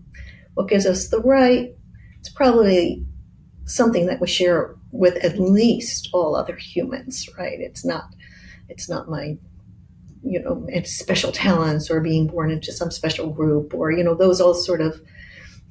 what 0.54 0.68
gives 0.68 0.86
us 0.86 1.08
the 1.08 1.20
right? 1.20 1.74
It's 2.18 2.28
probably 2.28 3.06
something 3.64 4.06
that 4.06 4.20
we 4.20 4.26
share 4.26 4.74
with 4.92 5.16
at 5.24 5.38
least 5.38 6.08
all 6.12 6.34
other 6.34 6.56
humans, 6.56 7.28
right? 7.38 7.60
It's 7.60 7.84
not, 7.84 8.14
it's 8.68 8.88
not 8.88 9.08
my, 9.08 9.36
you 10.22 10.42
know, 10.42 10.66
special 10.84 11.32
talents 11.32 11.90
or 11.90 12.00
being 12.00 12.26
born 12.26 12.50
into 12.50 12.72
some 12.72 12.90
special 12.90 13.30
group 13.30 13.74
or 13.74 13.90
you 13.90 14.04
know, 14.04 14.14
those 14.14 14.40
all 14.40 14.54
sort 14.54 14.80
of 14.80 15.00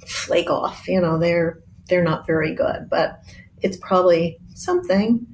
flake 0.07 0.49
off. 0.49 0.87
You 0.87 1.01
know, 1.01 1.17
they're 1.17 1.59
they're 1.87 2.03
not 2.03 2.27
very 2.27 2.53
good, 2.53 2.87
but 2.89 3.21
it's 3.61 3.77
probably 3.77 4.39
something 4.53 5.25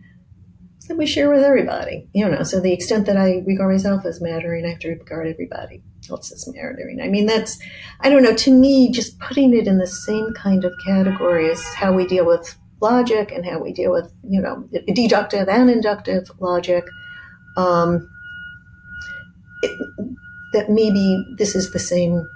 that 0.88 0.98
we 0.98 1.06
share 1.06 1.30
with 1.30 1.44
everybody. 1.44 2.08
You 2.14 2.30
know, 2.30 2.44
so 2.44 2.60
the 2.60 2.74
extent 2.74 3.06
that 3.06 3.18
I 3.18 3.44
regard 3.46 3.72
myself 3.72 4.06
as 4.06 4.22
mattering, 4.22 4.66
I 4.66 4.70
have 4.70 4.80
to 4.80 4.90
regard 4.90 5.28
everybody 5.28 5.82
else 6.10 6.32
as 6.32 6.48
mattering. 6.54 7.00
I 7.02 7.08
mean, 7.08 7.26
that's, 7.26 7.58
I 8.02 8.10
don't 8.10 8.24
know, 8.24 8.36
to 8.36 8.52
me, 8.52 8.92
just 8.92 9.20
putting 9.20 9.54
it 9.54 9.68
in 9.68 9.78
the 9.78 9.88
same 9.88 10.34
kind 10.36 10.66
of 10.66 10.74
category 10.86 11.50
as 11.50 11.64
how 11.76 11.94
we 11.94 12.06
deal 12.06 12.26
with 12.26 12.58
logic 12.82 13.32
and 13.32 13.46
how 13.46 13.60
we 13.60 13.72
deal 13.72 13.92
with, 13.92 14.12
you 14.28 14.42
know, 14.42 14.68
deductive 14.94 15.48
and 15.48 15.70
inductive 15.70 16.30
logic. 16.40 16.84
Um, 17.56 18.10
it, 19.62 19.80
that 20.54 20.70
maybe 20.70 21.26
this 21.38 21.56
is 21.56 21.72
the 21.72 21.80
same 21.80 22.28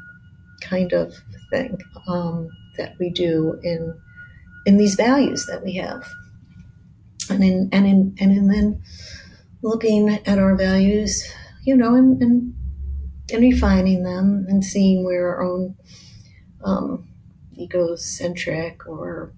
kind 0.62 0.94
of 0.94 1.14
thing 1.50 1.78
um, 2.08 2.50
that 2.78 2.96
we 3.00 3.10
do 3.10 3.60
in 3.64 4.00
in 4.66 4.78
these 4.78 4.96
values 4.96 5.46
that 5.46 5.64
we 5.64 5.76
have. 5.76 6.08
And 7.30 7.44
in 7.44 7.70
and 7.72 7.86
in 7.88 8.16
and 8.20 8.32
in 8.32 8.48
then 8.48 8.82
looking 9.62 10.10
at 10.10 10.40
our 10.40 10.56
values, 10.56 11.24
you 11.64 11.76
know, 11.76 11.96
and 11.96 12.22
and, 12.22 12.56
and 13.32 13.42
refining 13.42 14.04
them 14.04 14.46
and 14.48 14.64
seeing 14.64 15.04
where 15.04 15.28
our 15.30 15.44
own 15.44 15.76
um, 16.64 17.08
egocentric 17.58 18.88
or 18.88 19.34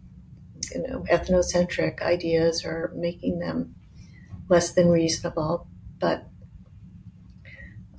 you 0.74 0.82
know 0.82 1.06
ethnocentric 1.10 2.02
ideas 2.02 2.66
are 2.66 2.92
making 2.96 3.40
them 3.40 3.76
less 4.50 4.72
than 4.72 4.90
reasonable, 4.90 5.68
but 6.00 6.28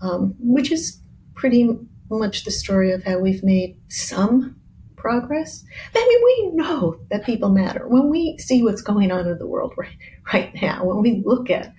um, 0.01 0.35
which 0.39 0.71
is 0.71 1.01
pretty 1.35 1.69
much 2.11 2.45
the 2.45 2.51
story 2.51 2.93
of 2.93 3.05
how 3.05 3.19
we've 3.19 3.45
made 3.45 3.77
some 3.89 4.59
progress. 4.97 5.65
I 5.95 5.99
mean, 5.99 6.25
we 6.25 6.57
know 6.57 6.99
that 7.11 7.25
people 7.25 7.51
matter. 7.51 7.87
When 7.87 8.11
we 8.11 8.37
see 8.39 8.63
what's 8.63 8.83
going 8.83 9.13
on 9.13 9.29
in 9.29 9.39
the 9.39 9.47
world 9.47 9.75
right, 9.77 9.97
right 10.33 10.53
now, 10.61 10.85
when 10.85 11.01
we 11.01 11.23
look 11.25 11.51
at, 11.51 11.73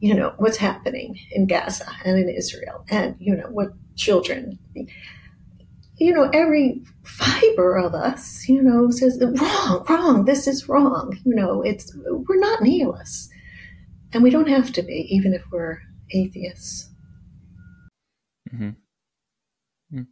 you 0.00 0.14
know, 0.14 0.32
what's 0.38 0.56
happening 0.56 1.18
in 1.32 1.46
Gaza 1.46 1.90
and 2.04 2.18
in 2.18 2.28
Israel 2.28 2.84
and, 2.88 3.16
you 3.18 3.36
know, 3.36 3.48
what 3.50 3.72
children, 3.96 4.58
you 5.96 6.14
know, 6.14 6.30
every 6.32 6.82
fiber 7.02 7.76
of 7.76 7.94
us, 7.94 8.48
you 8.48 8.62
know, 8.62 8.90
says, 8.90 9.20
wrong, 9.20 9.84
wrong, 9.88 10.24
this 10.24 10.46
is 10.46 10.68
wrong. 10.68 11.18
You 11.24 11.34
know, 11.34 11.62
it's, 11.62 11.92
we're 11.96 12.38
not 12.38 12.62
nihilists. 12.62 13.28
And 14.12 14.22
we 14.22 14.30
don't 14.30 14.48
have 14.48 14.72
to 14.72 14.82
be, 14.82 15.06
even 15.10 15.34
if 15.34 15.42
we're 15.52 15.82
atheists. 16.12 16.88
Mm-hmm. 18.54 18.70
You 19.92 20.06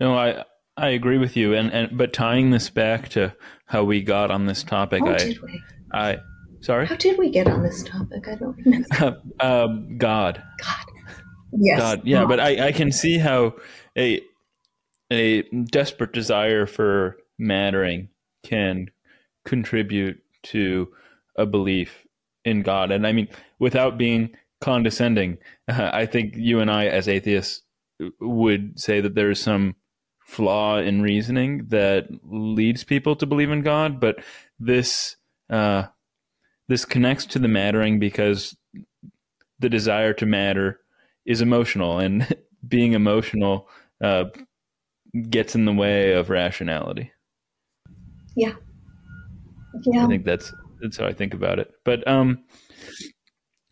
know, 0.00 0.18
I 0.18 0.44
I 0.76 0.88
agree 0.88 1.18
with 1.18 1.36
you, 1.36 1.54
and, 1.54 1.70
and 1.72 1.96
but 1.96 2.12
tying 2.12 2.50
this 2.50 2.70
back 2.70 3.10
to 3.10 3.34
how 3.66 3.84
we 3.84 4.02
got 4.02 4.30
on 4.30 4.46
this 4.46 4.62
topic, 4.62 5.04
how 5.04 5.12
I, 5.12 5.18
did 5.18 5.42
we? 5.42 5.62
I, 5.92 6.18
sorry, 6.60 6.86
how 6.86 6.96
did 6.96 7.18
we 7.18 7.30
get 7.30 7.46
on 7.46 7.62
this 7.62 7.82
topic? 7.82 8.26
I 8.26 8.34
don't 8.36 8.56
remember. 8.56 9.20
um, 9.40 9.98
God. 9.98 10.42
God. 10.58 10.84
Yes. 11.52 11.78
God. 11.78 12.02
Yeah, 12.04 12.24
but 12.24 12.40
I, 12.40 12.68
I 12.68 12.72
can 12.72 12.92
see 12.92 13.18
how 13.18 13.54
a 13.96 14.22
a 15.12 15.42
desperate 15.42 16.12
desire 16.12 16.66
for 16.66 17.18
mattering 17.38 18.08
can 18.42 18.90
contribute 19.44 20.22
to 20.44 20.88
a 21.36 21.44
belief 21.44 22.06
in 22.44 22.62
God, 22.62 22.90
and 22.90 23.06
I 23.06 23.12
mean, 23.12 23.28
without 23.58 23.98
being 23.98 24.30
condescending, 24.60 25.38
I 25.68 26.06
think 26.06 26.34
you 26.36 26.60
and 26.60 26.70
I, 26.70 26.86
as 26.86 27.06
atheists, 27.06 27.62
would 28.20 28.78
say 28.78 29.00
that 29.00 29.14
there 29.14 29.30
is 29.30 29.40
some 29.40 29.76
flaw 30.26 30.78
in 30.78 31.02
reasoning 31.02 31.66
that 31.68 32.06
leads 32.22 32.84
people 32.84 33.16
to 33.16 33.26
believe 33.26 33.50
in 33.50 33.62
God, 33.62 34.00
but 34.00 34.22
this 34.58 35.16
uh, 35.50 35.84
this 36.68 36.84
connects 36.84 37.26
to 37.26 37.38
the 37.38 37.48
mattering 37.48 37.98
because 37.98 38.56
the 39.58 39.68
desire 39.68 40.12
to 40.14 40.26
matter 40.26 40.80
is 41.26 41.40
emotional, 41.40 41.98
and 41.98 42.34
being 42.68 42.92
emotional 42.92 43.68
uh, 44.02 44.24
gets 45.28 45.54
in 45.54 45.64
the 45.64 45.72
way 45.72 46.12
of 46.12 46.30
rationality. 46.30 47.12
Yeah, 48.36 48.54
yeah. 49.82 50.04
I 50.04 50.06
think 50.06 50.24
that's 50.24 50.54
that's 50.80 50.96
how 50.96 51.06
I 51.06 51.12
think 51.12 51.34
about 51.34 51.58
it. 51.58 51.72
But 51.84 52.06
um, 52.06 52.44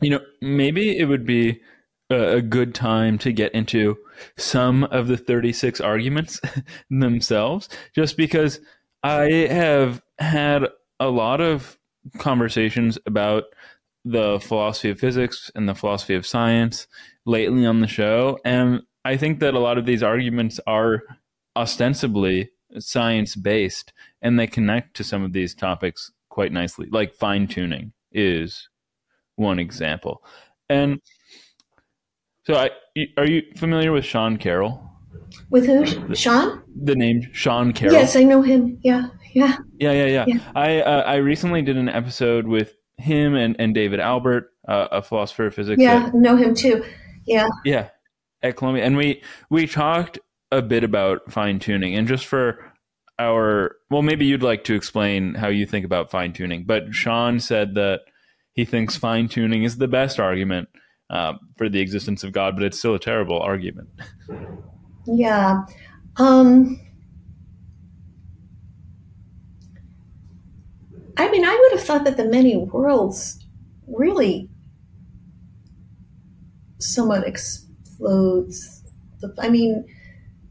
you 0.00 0.10
know, 0.10 0.20
maybe 0.40 0.98
it 0.98 1.04
would 1.04 1.24
be 1.24 1.60
a 2.10 2.40
good 2.40 2.74
time 2.74 3.18
to 3.18 3.32
get 3.32 3.54
into 3.54 3.96
some 4.36 4.84
of 4.84 5.08
the 5.08 5.16
36 5.16 5.80
arguments 5.80 6.40
themselves, 6.90 7.68
just 7.94 8.16
because 8.16 8.60
I 9.02 9.46
have 9.50 10.02
had 10.18 10.66
a 11.00 11.08
lot 11.08 11.40
of 11.40 11.78
conversations 12.18 12.98
about 13.06 13.44
the 14.04 14.40
philosophy 14.40 14.90
of 14.90 14.98
physics 14.98 15.50
and 15.54 15.68
the 15.68 15.74
philosophy 15.74 16.14
of 16.14 16.26
science 16.26 16.86
lately 17.26 17.66
on 17.66 17.80
the 17.80 17.86
show. 17.86 18.38
And 18.44 18.82
I 19.04 19.16
think 19.16 19.40
that 19.40 19.54
a 19.54 19.58
lot 19.58 19.78
of 19.78 19.86
these 19.86 20.02
arguments 20.02 20.60
are 20.66 21.02
ostensibly 21.56 22.50
science 22.78 23.34
based 23.36 23.92
and 24.22 24.38
they 24.38 24.46
connect 24.46 24.94
to 24.96 25.04
some 25.04 25.22
of 25.22 25.32
these 25.32 25.54
topics 25.54 26.10
quite 26.28 26.52
nicely, 26.52 26.88
like 26.90 27.14
fine 27.14 27.46
tuning 27.46 27.92
is 28.12 28.68
one 29.36 29.58
example. 29.58 30.22
And 30.68 31.00
so, 32.48 32.54
I, 32.54 32.70
are 33.18 33.26
you 33.26 33.42
familiar 33.56 33.92
with 33.92 34.06
Sean 34.06 34.38
Carroll? 34.38 34.82
With 35.50 35.66
who? 35.66 36.14
Sean? 36.14 36.62
The 36.82 36.94
name 36.94 37.28
Sean 37.32 37.74
Carroll. 37.74 37.94
Yes, 37.94 38.16
I 38.16 38.22
know 38.22 38.40
him. 38.40 38.78
Yeah, 38.82 39.08
yeah. 39.34 39.58
Yeah, 39.78 39.92
yeah, 39.92 40.06
yeah. 40.06 40.24
yeah. 40.26 40.52
I 40.54 40.80
uh, 40.80 41.02
I 41.02 41.16
recently 41.16 41.60
did 41.60 41.76
an 41.76 41.90
episode 41.90 42.46
with 42.46 42.74
him 42.96 43.34
and, 43.34 43.54
and 43.58 43.74
David 43.74 44.00
Albert, 44.00 44.50
uh, 44.66 44.88
a 44.90 45.02
philosopher 45.02 45.46
of 45.48 45.54
physics. 45.54 45.82
Yeah, 45.82 46.06
at, 46.06 46.14
know 46.14 46.36
him 46.36 46.54
too. 46.54 46.84
Yeah. 47.26 47.48
Yeah, 47.66 47.90
at 48.42 48.56
Columbia, 48.56 48.84
and 48.84 48.96
we 48.96 49.22
we 49.50 49.66
talked 49.66 50.18
a 50.50 50.62
bit 50.62 50.84
about 50.84 51.30
fine 51.30 51.58
tuning, 51.58 51.94
and 51.96 52.08
just 52.08 52.24
for 52.24 52.58
our 53.18 53.76
well, 53.90 54.00
maybe 54.00 54.24
you'd 54.24 54.42
like 54.42 54.64
to 54.64 54.74
explain 54.74 55.34
how 55.34 55.48
you 55.48 55.66
think 55.66 55.84
about 55.84 56.10
fine 56.10 56.32
tuning. 56.32 56.64
But 56.64 56.94
Sean 56.94 57.40
said 57.40 57.74
that 57.74 58.00
he 58.54 58.64
thinks 58.64 58.96
fine 58.96 59.28
tuning 59.28 59.64
is 59.64 59.76
the 59.76 59.88
best 59.88 60.18
argument 60.18 60.70
uh, 61.10 61.34
for 61.56 61.68
the 61.68 61.80
existence 61.80 62.24
of 62.24 62.32
God, 62.32 62.54
but 62.54 62.64
it's 62.64 62.78
still 62.78 62.94
a 62.94 63.00
terrible 63.00 63.38
argument. 63.40 63.88
Yeah. 65.10 65.62
Um, 66.16 66.78
I 71.16 71.30
mean, 71.30 71.44
I 71.44 71.58
would 71.58 71.72
have 71.72 71.86
thought 71.86 72.04
that 72.04 72.16
the 72.16 72.26
many 72.26 72.56
worlds 72.56 73.44
really 73.86 74.50
somewhat 76.78 77.26
explodes. 77.26 78.82
The, 79.20 79.34
I 79.38 79.48
mean, 79.48 79.86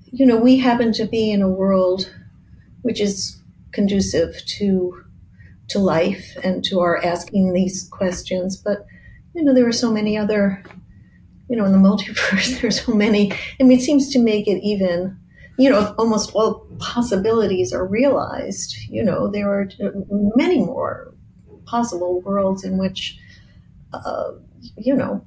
you 0.05 0.25
know, 0.25 0.37
we 0.37 0.57
happen 0.57 0.91
to 0.93 1.05
be 1.05 1.31
in 1.31 1.41
a 1.41 1.49
world 1.49 2.11
which 2.81 2.99
is 2.99 3.41
conducive 3.73 4.43
to 4.45 5.03
to 5.67 5.79
life 5.79 6.37
and 6.43 6.63
to 6.63 6.79
our 6.79 7.03
asking 7.03 7.51
these 7.51 7.89
questions, 7.89 8.55
but 8.55 8.85
you 9.37 9.43
know, 9.43 9.53
there 9.53 9.67
are 9.67 9.71
so 9.71 9.91
many 9.91 10.17
other, 10.17 10.63
you 11.47 11.55
know, 11.55 11.63
in 11.65 11.71
the 11.71 11.77
multiverse, 11.89 12.59
there 12.59 12.69
are 12.69 12.71
so 12.71 12.93
many. 12.93 13.31
I 13.59 13.63
mean, 13.63 13.77
it 13.77 13.83
seems 13.83 14.11
to 14.13 14.19
make 14.19 14.47
it 14.47 14.61
even, 14.63 15.17
you 15.59 15.69
know, 15.69 15.93
almost 15.97 16.31
all 16.33 16.67
possibilities 16.79 17.71
are 17.71 17.85
realized, 17.85 18.75
you 18.89 19.03
know, 19.03 19.27
there 19.27 19.49
are 19.49 19.69
many 20.35 20.57
more 20.57 21.13
possible 21.65 22.21
worlds 22.21 22.63
in 22.63 22.79
which, 22.79 23.19
uh, 23.93 24.31
you 24.75 24.95
know, 24.95 25.23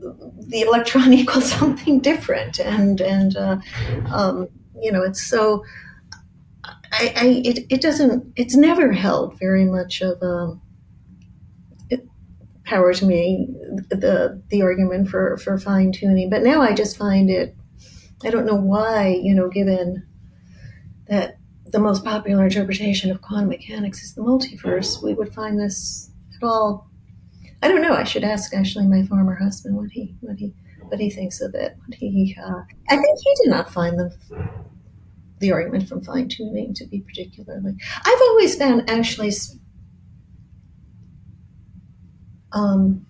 the 0.00 0.62
electron 0.62 1.12
equals 1.20 1.52
something 1.52 2.00
different, 2.00 2.58
and 2.58 3.02
and 3.02 3.36
uh, 3.36 3.58
um, 4.10 4.48
you 4.80 4.90
know 4.90 5.02
it's 5.02 5.22
so. 5.22 5.62
I, 6.92 7.12
I 7.16 7.26
it, 7.44 7.66
it 7.70 7.80
doesn't 7.80 8.32
it's 8.34 8.56
never 8.56 8.92
held 8.92 9.38
very 9.38 9.64
much 9.64 10.00
of 10.00 10.20
a 10.22 10.58
to 12.70 13.06
me 13.06 13.48
the 13.88 14.42
the 14.48 14.62
argument 14.62 15.08
for 15.08 15.36
for 15.38 15.58
fine 15.58 15.92
tuning 15.92 16.30
but 16.30 16.42
now 16.42 16.62
I 16.62 16.72
just 16.72 16.96
find 16.96 17.28
it 17.28 17.56
I 18.24 18.30
don't 18.30 18.46
know 18.46 18.54
why 18.54 19.18
you 19.22 19.34
know 19.34 19.48
given 19.48 20.06
that 21.08 21.38
the 21.66 21.78
most 21.78 22.04
popular 22.04 22.44
interpretation 22.44 23.10
of 23.10 23.22
quantum 23.22 23.48
mechanics 23.48 24.02
is 24.02 24.14
the 24.14 24.22
multiverse 24.22 25.02
we 25.02 25.14
would 25.14 25.34
find 25.34 25.58
this 25.58 26.10
at 26.36 26.46
all 26.46 26.90
I 27.62 27.68
don't 27.68 27.82
know. 27.82 27.94
I 27.94 28.04
should 28.04 28.24
ask 28.24 28.54
actually 28.54 28.86
my 28.86 29.04
former 29.04 29.34
husband 29.34 29.76
what 29.76 29.90
he 29.90 30.14
what 30.20 30.36
he 30.38 30.54
what 30.88 31.00
he 31.00 31.10
thinks 31.10 31.40
of 31.40 31.54
it. 31.54 31.76
What 31.86 31.94
he 31.94 32.36
uh, 32.42 32.62
I 32.88 32.96
think 32.96 33.18
he 33.22 33.34
did 33.42 33.50
not 33.50 33.72
find 33.72 33.98
the 33.98 34.16
the 35.40 35.52
argument 35.52 35.88
from 35.88 36.02
fine 36.02 36.28
tuning 36.28 36.74
to 36.74 36.86
be 36.86 37.00
particularly. 37.00 37.74
I've 38.04 38.20
always 38.22 38.56
found 38.56 38.88
actually 38.88 39.32
um, 42.52 43.06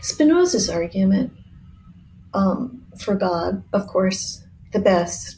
Spinoza's 0.00 0.68
argument 0.68 1.32
um, 2.34 2.84
for 2.98 3.14
God, 3.14 3.62
of 3.72 3.86
course, 3.86 4.44
the 4.72 4.78
best 4.78 5.36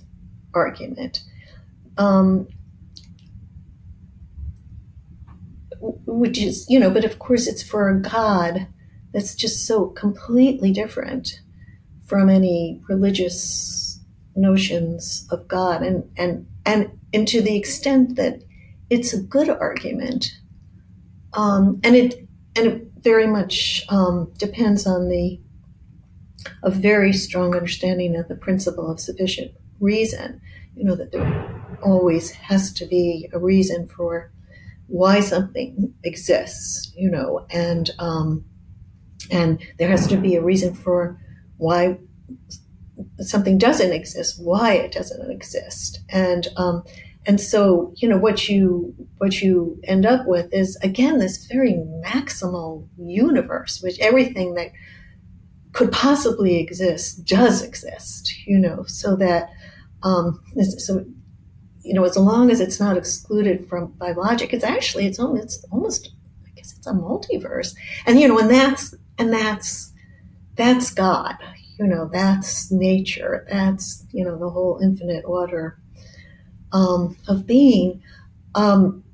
argument. 0.55 1.23
Um, 1.99 2.49
which 5.81 6.39
is, 6.39 6.67
you 6.69 6.79
know, 6.79 6.91
but 6.91 7.05
of 7.05 7.19
course 7.19 7.47
it's 7.47 7.63
for 7.63 7.89
a 7.89 8.01
God 8.01 8.67
that's 9.13 9.35
just 9.35 9.67
so 9.67 9.87
completely 9.87 10.73
different 10.73 11.41
from 12.07 12.29
any 12.29 12.81
religious 12.89 14.01
notions 14.37 15.27
of 15.31 15.49
God. 15.49 15.83
And, 15.83 16.11
and, 16.17 16.47
and, 16.67 16.99
and 17.13 17.27
to 17.29 17.41
the 17.41 17.57
extent 17.57 18.17
that 18.17 18.43
it's 18.91 19.13
a 19.13 19.23
good 19.23 19.49
argument, 19.49 20.37
um, 21.33 21.81
and 21.85 21.95
it, 21.97 22.29
and 22.57 22.67
it 22.67 22.90
very 23.03 23.27
much 23.27 23.85
um, 23.89 24.33
depends 24.37 24.87
on 24.87 25.09
the, 25.09 25.41
a 26.63 26.71
very 26.71 27.13
strong 27.13 27.55
understanding 27.55 28.17
of 28.17 28.29
the 28.29 28.35
principle 28.35 28.91
of 28.91 29.01
sufficient 29.01 29.53
reason. 29.81 30.41
You 30.77 30.85
know, 30.85 30.95
that 30.95 31.13
there 31.13 31.79
always 31.83 32.31
has 32.31 32.73
to 32.75 32.87
be 32.87 33.29
a 33.33 33.39
reason 33.39 33.89
for 33.89 34.31
why 34.87 35.21
something 35.21 35.95
exists, 36.05 36.93
you 36.97 37.11
know, 37.11 37.47
and 37.51 37.91
um, 37.99 38.45
and 39.31 39.61
there 39.79 39.89
has 39.89 40.07
to 40.09 40.17
be 40.17 40.35
a 40.35 40.43
reason 40.43 40.75
for 40.75 41.19
why 41.59 41.99
something 43.19 43.57
doesn't 43.59 43.93
exist, 43.93 44.43
why 44.43 44.75
it 44.75 44.93
doesn't 44.93 45.31
exist, 45.31 46.01
and 46.09 46.49
um, 46.57 46.83
and 47.27 47.41
so 47.41 47.93
you 47.97 48.09
know 48.09 48.19
what 48.19 48.49
you 48.49 48.95
what 49.19 49.43
you 49.43 49.79
end 49.85 50.07
up 50.07 50.27
with 50.27 50.53
is 50.53 50.77
again 50.83 51.19
this 51.19 51.47
very 51.47 51.75
maximal 52.05 52.89
universe, 52.97 53.81
which 53.83 53.99
everything 54.01 54.55
that 54.55 54.71
could 55.73 55.93
possibly 55.93 56.59
exist 56.59 57.25
does 57.25 57.63
exist, 57.63 58.33
you 58.47 58.59
know, 58.59 58.85
so 58.85 59.17
that 59.17 59.51
um, 60.03 60.43
so 60.79 61.05
you 61.83 61.95
know, 61.95 62.05
as 62.05 62.17
long 62.17 62.51
as 62.51 62.61
it's 62.61 62.81
not 62.81 62.97
excluded 62.97 63.69
from 63.69 63.93
by 63.93 64.13
logic, 64.13 64.53
it's 64.53 64.65
actually 64.65 65.07
it's 65.07 65.19
almost 65.19 65.45
it's 65.45 65.65
almost 65.71 66.11
I 66.47 66.51
guess 66.51 66.75
it's 66.77 66.87
a 66.87 66.93
multiverse. 66.93 67.75
And 68.07 68.21
you 68.21 68.29
know, 68.29 68.39
and 68.39 68.51
that's 68.51 68.95
and 69.19 69.33
that's 69.33 69.93
that's 70.57 70.91
God. 70.91 71.37
You 71.79 71.87
know, 71.87 72.11
that's 72.13 72.71
nature. 72.71 73.47
That's 73.51 74.07
you 74.11 74.25
know 74.25 74.39
the 74.39 74.51
whole 74.51 74.79
infinite 74.83 75.25
order 75.25 75.80
um, 76.73 77.17
of 77.29 77.47
being. 77.47 78.03
Um, 78.55 79.05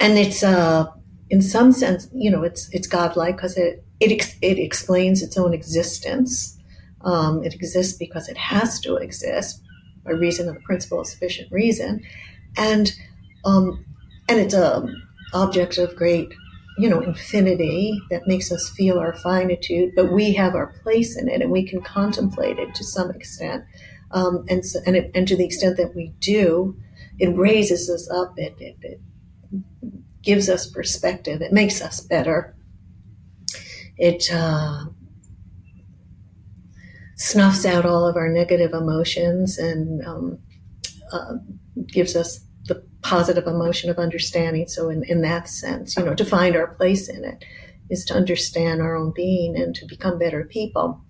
and 0.00 0.18
it's 0.18 0.42
uh, 0.42 0.86
in 1.30 1.42
some 1.42 1.72
sense, 1.72 2.08
you 2.14 2.30
know, 2.30 2.42
it's 2.42 2.68
it's 2.72 2.86
godlike 2.86 3.36
because 3.36 3.56
it 3.56 3.84
it 4.00 4.12
ex- 4.12 4.36
it 4.42 4.58
explains 4.58 5.22
its 5.22 5.36
own 5.36 5.54
existence. 5.54 6.58
Um, 7.02 7.44
it 7.44 7.54
exists 7.54 7.96
because 7.96 8.28
it 8.28 8.36
has 8.36 8.80
to 8.80 8.96
exist 8.96 9.62
by 10.04 10.12
reason 10.12 10.48
of 10.48 10.54
the 10.54 10.60
principle 10.60 11.00
of 11.00 11.06
sufficient 11.06 11.50
reason, 11.52 12.02
and 12.56 12.92
um, 13.44 13.84
and 14.28 14.40
it's 14.40 14.54
a 14.54 14.86
object 15.34 15.78
of 15.78 15.94
great 15.96 16.32
you 16.78 16.88
know 16.88 17.00
infinity 17.00 18.00
that 18.10 18.26
makes 18.26 18.52
us 18.52 18.70
feel 18.70 18.98
our 18.98 19.14
finitude, 19.14 19.92
but 19.96 20.12
we 20.12 20.32
have 20.34 20.54
our 20.54 20.68
place 20.82 21.16
in 21.16 21.28
it 21.28 21.40
and 21.40 21.50
we 21.50 21.66
can 21.66 21.80
contemplate 21.80 22.58
it 22.58 22.74
to 22.74 22.84
some 22.84 23.10
extent, 23.10 23.64
um, 24.10 24.44
and 24.48 24.64
so, 24.64 24.80
and 24.86 24.96
it, 24.96 25.10
and 25.14 25.26
to 25.28 25.36
the 25.36 25.44
extent 25.44 25.76
that 25.76 25.94
we 25.94 26.08
do, 26.20 26.76
it 27.18 27.36
raises 27.36 27.90
us 27.90 28.08
up. 28.10 28.34
It, 28.36 28.54
it, 28.58 28.76
it 28.82 29.00
gives 30.22 30.48
us 30.48 30.66
perspective. 30.66 31.42
It 31.42 31.52
makes 31.52 31.80
us 31.80 32.00
better. 32.00 32.54
It 33.96 34.28
uh, 34.32 34.86
snuffs 37.16 37.64
out 37.64 37.86
all 37.86 38.06
of 38.06 38.16
our 38.16 38.28
negative 38.28 38.72
emotions 38.72 39.58
and 39.58 40.04
um, 40.06 40.38
uh, 41.12 41.34
gives 41.86 42.14
us 42.14 42.40
the 42.66 42.84
positive 43.02 43.46
emotion 43.46 43.90
of 43.90 43.98
understanding. 43.98 44.68
So, 44.68 44.90
in, 44.90 45.04
in 45.04 45.22
that 45.22 45.48
sense, 45.48 45.96
you 45.96 46.04
know, 46.04 46.14
to 46.14 46.24
find 46.24 46.56
our 46.56 46.68
place 46.68 47.08
in 47.08 47.24
it 47.24 47.44
is 47.88 48.04
to 48.06 48.14
understand 48.14 48.82
our 48.82 48.96
own 48.96 49.12
being 49.14 49.56
and 49.56 49.74
to 49.76 49.86
become 49.86 50.18
better 50.18 50.44
people. 50.44 51.00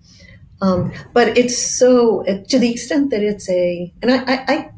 Um, 0.61 0.91
but 1.13 1.37
it's 1.37 1.57
so 1.57 2.23
to 2.23 2.59
the 2.59 2.71
extent 2.71 3.11
that 3.11 3.21
it's 3.21 3.49
a, 3.49 3.93
and 4.01 4.11
I, 4.11 4.23
I, 4.27 4.71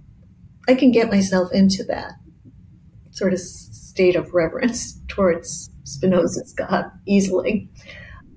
I 0.67 0.75
can 0.75 0.91
get 0.91 1.09
myself 1.09 1.51
into 1.53 1.84
that 1.86 2.13
sort 3.11 3.34
of 3.34 3.39
state 3.39 4.15
of 4.15 4.34
reverence 4.34 4.99
towards 5.07 5.69
Spinoza's 5.84 6.53
God 6.53 6.91
easily. 7.05 7.69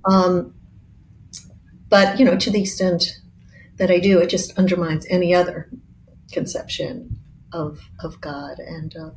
Um, 0.04 0.54
but, 1.88 2.18
you 2.18 2.24
know, 2.24 2.36
to 2.36 2.50
the 2.50 2.62
extent 2.62 3.04
that 3.76 3.90
I 3.90 3.98
do, 3.98 4.18
it 4.18 4.28
just 4.30 4.58
undermines 4.58 5.06
any 5.10 5.34
other 5.34 5.68
conception 6.32 7.18
of, 7.52 7.80
of 8.00 8.20
God, 8.20 8.58
and 8.58 8.94
uh, 8.96 9.10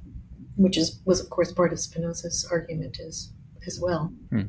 which 0.55 0.77
is 0.77 0.99
was 1.05 1.19
of 1.19 1.29
course 1.29 1.51
part 1.51 1.71
of 1.73 1.79
Spinoza's 1.79 2.47
argument 2.51 2.99
as 2.99 3.31
as 3.65 3.79
well. 3.81 4.13
Hmm. 4.29 4.43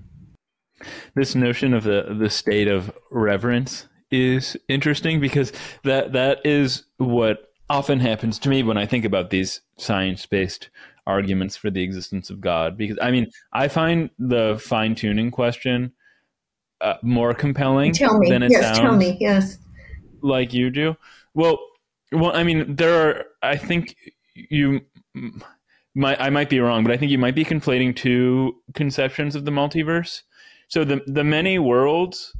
This 1.15 1.35
notion 1.35 1.75
of 1.75 1.85
the 1.85 2.17
the 2.19 2.31
state 2.31 2.69
of 2.69 2.93
reverence 3.11 3.87
is 4.11 4.57
interesting 4.69 5.21
because 5.21 5.53
that 5.85 6.13
that 6.13 6.45
is 6.45 6.85
what 6.99 7.51
often 7.69 7.99
happens 8.01 8.39
to 8.39 8.49
me 8.49 8.63
when 8.63 8.77
I 8.77 8.87
think 8.87 9.05
about 9.05 9.31
these 9.31 9.61
science 9.79 10.25
based 10.27 10.71
arguments 11.07 11.57
for 11.57 11.71
the 11.71 11.83
existence 11.83 12.31
of 12.31 12.41
God. 12.41 12.77
Because 12.77 12.99
I 13.01 13.11
mean, 13.11 13.31
I 13.53 13.69
find 13.69 14.11
the 14.19 14.61
fine 14.63 14.95
tuning 14.95 15.31
question 15.31 15.93
uh, 16.81 16.95
more 17.03 17.35
compelling 17.35 17.93
tell 17.93 18.19
me. 18.19 18.31
than 18.31 18.43
it 18.43 18.51
yes, 18.51 18.63
sounds. 18.63 18.79
Tell 18.79 18.97
me, 18.97 19.17
yes. 19.21 19.59
Like 20.23 20.53
you 20.53 20.71
do. 20.71 20.97
Well, 21.35 21.59
well, 22.13 22.35
I 22.35 22.43
mean, 22.43 22.77
there 22.77 23.09
are. 23.09 23.25
I 23.43 23.57
think 23.57 23.97
you 24.35 24.81
might. 25.95 26.21
I 26.21 26.31
might 26.31 26.51
be 26.51 26.61
wrong, 26.61 26.83
but 26.83 26.93
I 26.93 26.97
think 26.97 27.11
you 27.11 27.19
might 27.19 27.35
be 27.35 27.45
conflating 27.45 27.95
two 27.95 28.57
conceptions 28.75 29.35
of 29.35 29.45
the 29.45 29.51
multiverse. 29.51 30.23
So 30.69 30.85
the 30.85 31.01
the 31.07 31.25
many 31.25 31.59
worlds 31.59 32.33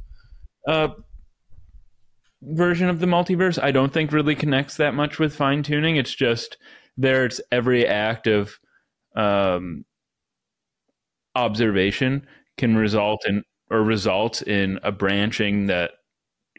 uh, 0.67 0.89
version 2.41 2.89
of 2.89 2.99
the 2.99 3.05
multiverse, 3.05 3.61
I 3.61 3.71
don't 3.71 3.93
think 3.93 4.11
really 4.11 4.35
connects 4.35 4.77
that 4.77 4.93
much 4.93 5.19
with 5.19 5.35
fine 5.35 5.63
tuning. 5.63 5.95
It's 5.95 6.13
just 6.13 6.57
there. 6.97 7.25
It's 7.25 7.41
every 7.51 7.87
act 7.87 8.27
of 8.27 8.59
um, 9.15 9.85
observation 11.35 12.27
can 12.57 12.75
result 12.75 13.25
in 13.27 13.43
or 13.69 13.83
result 13.83 14.41
in 14.41 14.79
a 14.83 14.91
branching 14.91 15.67
that 15.67 15.91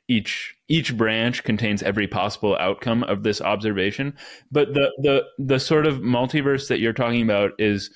each 0.08 0.54
each 0.68 0.96
branch 0.96 1.44
contains 1.44 1.82
every 1.82 2.06
possible 2.06 2.56
outcome 2.58 3.02
of 3.04 3.22
this 3.22 3.40
observation 3.40 4.14
but 4.50 4.72
the 4.74 4.90
the 5.02 5.24
the 5.38 5.58
sort 5.58 5.86
of 5.86 5.98
multiverse 5.98 6.68
that 6.68 6.80
you're 6.80 6.92
talking 6.92 7.22
about 7.22 7.52
is 7.58 7.90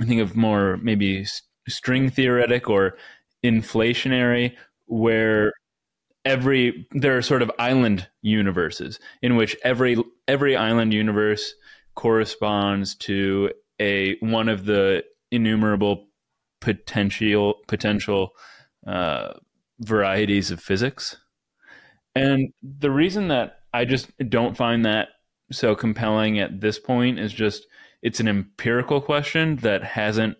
i 0.00 0.04
think 0.04 0.20
of 0.20 0.34
more 0.34 0.78
maybe 0.78 1.24
string 1.68 2.10
theoretic 2.10 2.68
or 2.68 2.96
inflationary 3.44 4.54
where 4.86 5.52
every 6.24 6.86
there 6.92 7.16
are 7.16 7.22
sort 7.22 7.42
of 7.42 7.50
island 7.58 8.08
universes 8.22 9.00
in 9.22 9.36
which 9.36 9.56
every 9.64 9.96
every 10.28 10.56
island 10.56 10.92
universe 10.92 11.54
corresponds 11.94 12.94
to 12.94 13.50
a 13.80 14.16
one 14.20 14.48
of 14.48 14.64
the 14.64 15.02
innumerable 15.30 16.06
potential 16.60 17.56
potential 17.66 18.30
uh, 18.86 19.32
varieties 19.80 20.50
of 20.50 20.60
physics. 20.60 21.16
And 22.14 22.52
the 22.62 22.90
reason 22.90 23.28
that 23.28 23.60
I 23.72 23.84
just 23.84 24.10
don't 24.28 24.56
find 24.56 24.84
that 24.84 25.08
so 25.50 25.74
compelling 25.74 26.38
at 26.38 26.60
this 26.60 26.78
point 26.78 27.18
is 27.18 27.32
just 27.32 27.66
it's 28.02 28.20
an 28.20 28.28
empirical 28.28 29.00
question 29.00 29.56
that 29.56 29.82
hasn't 29.82 30.36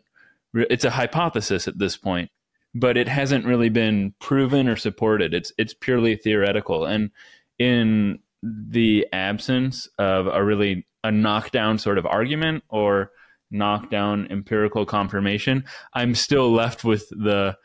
it's 0.54 0.84
a 0.84 0.90
hypothesis 0.90 1.66
at 1.68 1.78
this 1.78 1.96
point 1.96 2.30
but 2.74 2.96
it 2.96 3.08
hasn't 3.08 3.44
really 3.44 3.68
been 3.68 4.14
proven 4.20 4.68
or 4.68 4.76
supported. 4.76 5.34
It's 5.34 5.52
it's 5.58 5.74
purely 5.74 6.16
theoretical, 6.16 6.84
and 6.86 7.10
in 7.58 8.18
the 8.42 9.06
absence 9.12 9.88
of 9.98 10.26
a 10.26 10.42
really 10.44 10.86
a 11.04 11.12
knockdown 11.12 11.78
sort 11.78 11.98
of 11.98 12.06
argument 12.06 12.64
or 12.68 13.10
knockdown 13.50 14.26
empirical 14.30 14.86
confirmation, 14.86 15.64
I'm 15.94 16.14
still 16.14 16.50
left 16.50 16.84
with 16.84 17.08
the 17.10 17.56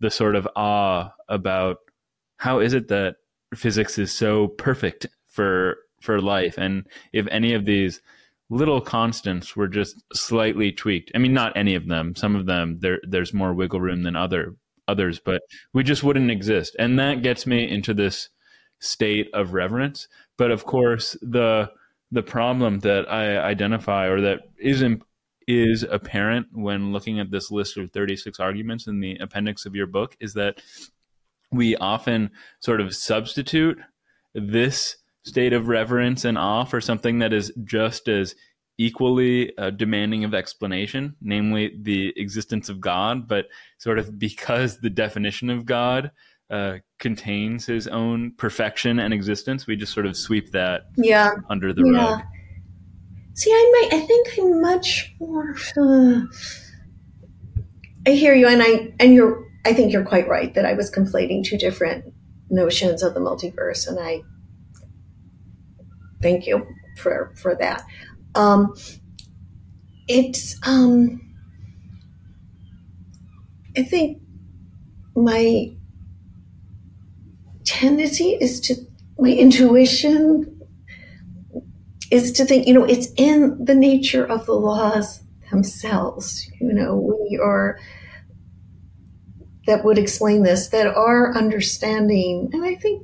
the 0.00 0.10
sort 0.10 0.36
of 0.36 0.48
awe 0.56 1.10
about 1.28 1.78
how 2.38 2.60
is 2.60 2.72
it 2.72 2.88
that 2.88 3.16
physics 3.54 3.98
is 3.98 4.12
so 4.12 4.48
perfect 4.48 5.06
for 5.28 5.78
for 6.00 6.20
life 6.20 6.58
and 6.58 6.86
if 7.12 7.26
any 7.28 7.54
of 7.54 7.64
these 7.64 8.02
little 8.54 8.80
constants 8.80 9.56
were 9.56 9.68
just 9.68 10.02
slightly 10.12 10.70
tweaked. 10.70 11.10
I 11.14 11.18
mean 11.18 11.34
not 11.34 11.56
any 11.56 11.74
of 11.74 11.88
them. 11.88 12.14
Some 12.14 12.36
of 12.36 12.46
them 12.46 12.78
there 12.80 13.00
there's 13.02 13.34
more 13.34 13.52
wiggle 13.52 13.80
room 13.80 14.02
than 14.02 14.16
other 14.16 14.54
others 14.86 15.18
but 15.18 15.42
we 15.72 15.82
just 15.82 16.04
wouldn't 16.04 16.30
exist. 16.30 16.76
And 16.78 16.98
that 16.98 17.22
gets 17.22 17.46
me 17.46 17.68
into 17.68 17.94
this 17.94 18.28
state 18.78 19.28
of 19.34 19.54
reverence. 19.54 20.08
But 20.36 20.50
of 20.50 20.64
course 20.64 21.16
the 21.20 21.70
the 22.12 22.22
problem 22.22 22.78
that 22.80 23.10
i 23.10 23.38
identify 23.38 24.06
or 24.06 24.20
that 24.20 24.40
isn't 24.58 25.02
is 25.48 25.82
apparent 25.82 26.46
when 26.52 26.92
looking 26.92 27.18
at 27.18 27.30
this 27.30 27.50
list 27.50 27.76
of 27.76 27.90
36 27.90 28.38
arguments 28.38 28.86
in 28.86 29.00
the 29.00 29.16
appendix 29.16 29.66
of 29.66 29.74
your 29.74 29.86
book 29.86 30.16
is 30.20 30.34
that 30.34 30.62
we 31.50 31.76
often 31.76 32.30
sort 32.60 32.80
of 32.80 32.94
substitute 32.94 33.78
this 34.34 34.96
state 35.24 35.52
of 35.52 35.68
reverence 35.68 36.24
and 36.24 36.38
awe 36.38 36.64
for 36.64 36.80
something 36.80 37.18
that 37.18 37.32
is 37.32 37.52
just 37.64 38.08
as 38.08 38.34
equally 38.76 39.56
uh, 39.56 39.70
demanding 39.70 40.24
of 40.24 40.34
explanation, 40.34 41.14
namely 41.20 41.76
the 41.80 42.12
existence 42.16 42.68
of 42.68 42.80
God, 42.80 43.28
but 43.28 43.46
sort 43.78 43.98
of 43.98 44.18
because 44.18 44.78
the 44.78 44.90
definition 44.90 45.50
of 45.50 45.64
God 45.64 46.10
uh, 46.50 46.76
contains 46.98 47.66
his 47.66 47.88
own 47.88 48.32
perfection 48.36 48.98
and 48.98 49.14
existence, 49.14 49.66
we 49.66 49.76
just 49.76 49.94
sort 49.94 50.06
of 50.06 50.16
sweep 50.16 50.52
that 50.52 50.82
yeah. 50.96 51.30
under 51.48 51.72
the 51.72 51.82
yeah. 51.84 52.10
rug. 52.10 52.22
See, 53.34 53.50
I 53.50 53.88
might. 53.90 53.98
I 53.98 54.06
think 54.06 54.28
I'm 54.38 54.60
much 54.60 55.12
more. 55.18 55.56
Uh, 55.76 56.20
I 58.06 58.10
hear 58.10 58.34
you, 58.34 58.46
and 58.46 58.62
I 58.62 58.94
and 59.00 59.12
you're. 59.12 59.44
I 59.64 59.72
think 59.72 59.92
you're 59.92 60.04
quite 60.04 60.28
right 60.28 60.54
that 60.54 60.64
I 60.64 60.74
was 60.74 60.90
conflating 60.90 61.42
two 61.42 61.58
different 61.58 62.12
notions 62.48 63.02
of 63.02 63.14
the 63.14 63.20
multiverse, 63.20 63.88
and 63.88 63.98
I 63.98 64.22
thank 66.20 66.46
you 66.46 66.66
for 66.96 67.32
for 67.36 67.54
that. 67.56 67.84
Um, 68.34 68.74
it's. 70.08 70.56
Um, 70.66 71.20
I 73.76 73.82
think 73.82 74.22
my 75.16 75.74
tendency 77.64 78.36
is 78.40 78.60
to 78.60 78.76
my 79.18 79.30
intuition 79.30 80.60
is 82.10 82.32
to 82.32 82.44
think, 82.44 82.66
you 82.68 82.74
know, 82.74 82.84
it's 82.84 83.08
in 83.16 83.64
the 83.64 83.74
nature 83.74 84.24
of 84.24 84.46
the 84.46 84.52
laws 84.52 85.22
themselves. 85.50 86.48
You 86.60 86.72
know, 86.72 86.96
we 86.96 87.38
are 87.42 87.78
that 89.66 89.84
would 89.84 89.98
explain 89.98 90.42
this, 90.42 90.68
that 90.68 90.86
our 90.86 91.34
understanding, 91.34 92.50
and 92.52 92.64
I 92.64 92.74
think 92.74 93.02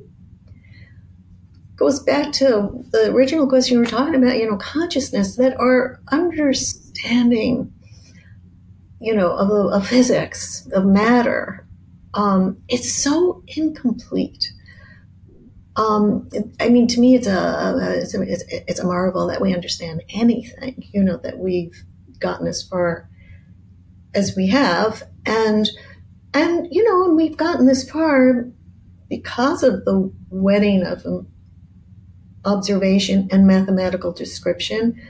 goes 1.81 2.01
back 2.01 2.31
to 2.31 2.85
the 2.93 3.11
original 3.11 3.49
question 3.49 3.79
we 3.79 3.85
were 3.85 3.91
talking 3.91 4.15
about, 4.15 4.37
you 4.37 4.49
know, 4.49 4.59
consciousness, 4.59 5.37
that 5.37 5.59
our 5.59 5.99
understanding, 6.13 7.73
you 9.01 9.15
know, 9.15 9.33
of, 9.33 9.51
of 9.51 9.89
physics, 9.89 10.69
of 10.73 10.85
matter, 10.85 11.67
um, 12.15 12.63
it's 12.69 12.93
so 12.93 13.43
incomplete 13.49 14.53
um, 15.77 16.29
I 16.59 16.69
mean, 16.69 16.89
to 16.89 17.01
me, 17.01 17.15
it's 17.15 17.27
a, 17.27 18.01
it's 18.03 18.15
a, 18.15 18.71
it's 18.71 18.81
a 18.81 18.87
marvel 18.87 19.27
that 19.29 19.41
we 19.41 19.55
understand 19.55 20.03
anything. 20.11 20.83
You 20.93 21.03
know 21.03 21.17
that 21.19 21.39
we've 21.39 21.85
gotten 22.19 22.47
as 22.47 22.63
far 22.63 23.09
as 24.15 24.37
we 24.37 24.49
have, 24.49 25.03
and 25.25 25.69
and 26.35 26.67
you 26.71 26.85
know, 26.85 27.05
and 27.05 27.17
we've 27.17 27.37
gotten 27.37 27.67
this 27.67 27.89
far 27.89 28.47
because 29.09 29.63
of 29.63 29.85
the 29.85 30.13
wedding 30.29 30.85
of 30.85 31.07
observation 32.45 33.29
and 33.31 33.47
mathematical 33.47 34.13
description. 34.13 35.01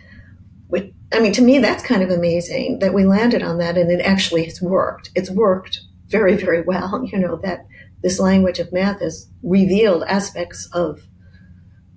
Which 0.69 0.93
I 1.13 1.21
mean, 1.21 1.33
to 1.33 1.43
me, 1.43 1.59
that's 1.59 1.85
kind 1.85 2.03
of 2.03 2.11
amazing 2.11 2.79
that 2.79 2.95
we 2.95 3.05
landed 3.05 3.43
on 3.43 3.59
that, 3.59 3.77
and 3.77 3.91
it 3.91 4.01
actually 4.01 4.45
has 4.45 4.63
worked. 4.63 5.11
It's 5.15 5.31
worked 5.31 5.81
very, 6.09 6.37
very 6.37 6.63
well. 6.63 7.07
You 7.13 7.19
know 7.19 7.37
that 7.43 7.67
this 8.03 8.19
language 8.19 8.59
of 8.59 8.73
math 8.73 9.01
has 9.01 9.29
revealed 9.43 10.05
aspects 10.05 10.69
of 10.73 11.03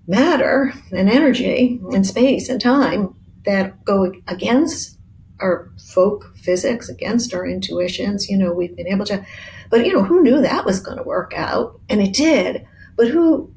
matter 0.07 0.73
and 0.91 1.09
energy 1.09 1.79
and 1.93 2.05
space 2.05 2.49
and 2.49 2.59
time 2.59 3.15
that 3.45 3.83
go 3.85 4.11
against 4.27 4.97
our 5.39 5.71
folk 5.93 6.35
physics, 6.35 6.89
against 6.89 7.33
our 7.33 7.45
intuitions. 7.45 8.29
You 8.29 8.37
know, 8.37 8.53
we've 8.53 8.75
been 8.75 8.87
able 8.87 9.05
to, 9.05 9.25
but 9.69 9.85
you 9.85 9.93
know, 9.93 10.03
who 10.03 10.21
knew 10.21 10.41
that 10.41 10.65
was 10.65 10.79
going 10.79 10.97
to 10.97 11.03
work 11.03 11.33
out? 11.35 11.79
And 11.89 12.01
it 12.01 12.13
did. 12.13 12.65
But 12.95 13.09
who, 13.09 13.52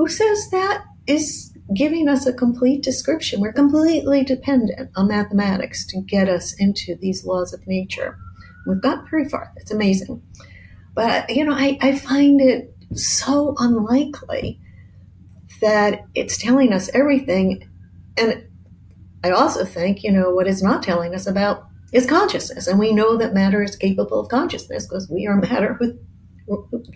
who 0.00 0.08
says 0.08 0.48
that 0.48 0.82
is 1.06 1.52
giving 1.76 2.08
us 2.08 2.24
a 2.24 2.32
complete 2.32 2.82
description? 2.82 3.38
We're 3.38 3.52
completely 3.52 4.24
dependent 4.24 4.88
on 4.96 5.08
mathematics 5.08 5.86
to 5.88 6.00
get 6.00 6.26
us 6.26 6.54
into 6.58 6.96
these 6.98 7.26
laws 7.26 7.52
of 7.52 7.66
nature. 7.66 8.16
We've 8.66 8.80
got 8.80 9.04
pretty 9.04 9.28
far. 9.28 9.52
It's 9.56 9.70
amazing. 9.70 10.22
But, 10.94 11.28
you 11.28 11.44
know, 11.44 11.52
I, 11.52 11.76
I 11.82 11.98
find 11.98 12.40
it 12.40 12.74
so 12.94 13.54
unlikely 13.58 14.58
that 15.60 16.06
it's 16.14 16.38
telling 16.38 16.72
us 16.72 16.88
everything. 16.94 17.68
And 18.16 18.42
I 19.22 19.32
also 19.32 19.66
think, 19.66 20.02
you 20.02 20.12
know, 20.12 20.30
what 20.30 20.46
it's 20.46 20.62
not 20.62 20.82
telling 20.82 21.14
us 21.14 21.26
about 21.26 21.66
is 21.92 22.06
consciousness. 22.06 22.66
And 22.66 22.78
we 22.78 22.94
know 22.94 23.18
that 23.18 23.34
matter 23.34 23.62
is 23.62 23.76
capable 23.76 24.20
of 24.20 24.30
consciousness 24.30 24.86
because 24.86 25.10
we 25.10 25.26
are 25.26 25.36
matter 25.36 25.76
with, 25.78 26.00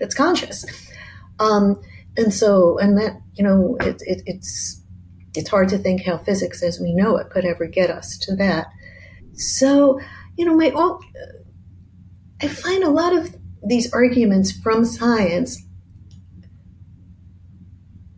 that's 0.01 0.15
conscious. 0.15 0.65
Um, 1.39 1.83
and 2.17 2.33
so, 2.33 2.79
and 2.79 2.97
that, 2.99 3.21
you 3.35 3.45
know, 3.45 3.77
it, 3.81 4.01
it, 4.07 4.23
it's, 4.27 4.83
it's 5.35 5.51
hard 5.51 5.69
to 5.71 5.79
think 5.79 6.05
how 6.05 6.19
physics 6.19 6.63
as 6.63 6.79
we 6.81 6.95
know 6.95 7.17
it 7.17 7.31
could 7.31 7.45
ever 7.45 7.67
get 7.67 7.91
us 7.91 8.17
to 8.19 8.37
that. 8.37 8.67
So, 9.35 10.01
you 10.37 10.45
know, 10.45 10.57
my, 10.57 10.71
all, 10.71 11.01
I 12.41 12.49
find 12.49 12.85
a 12.85 12.91
lot 12.91 13.17
of 13.17 13.35
these 13.67 13.93
arguments 13.93 14.53
from 14.53 14.85
science 14.85 15.61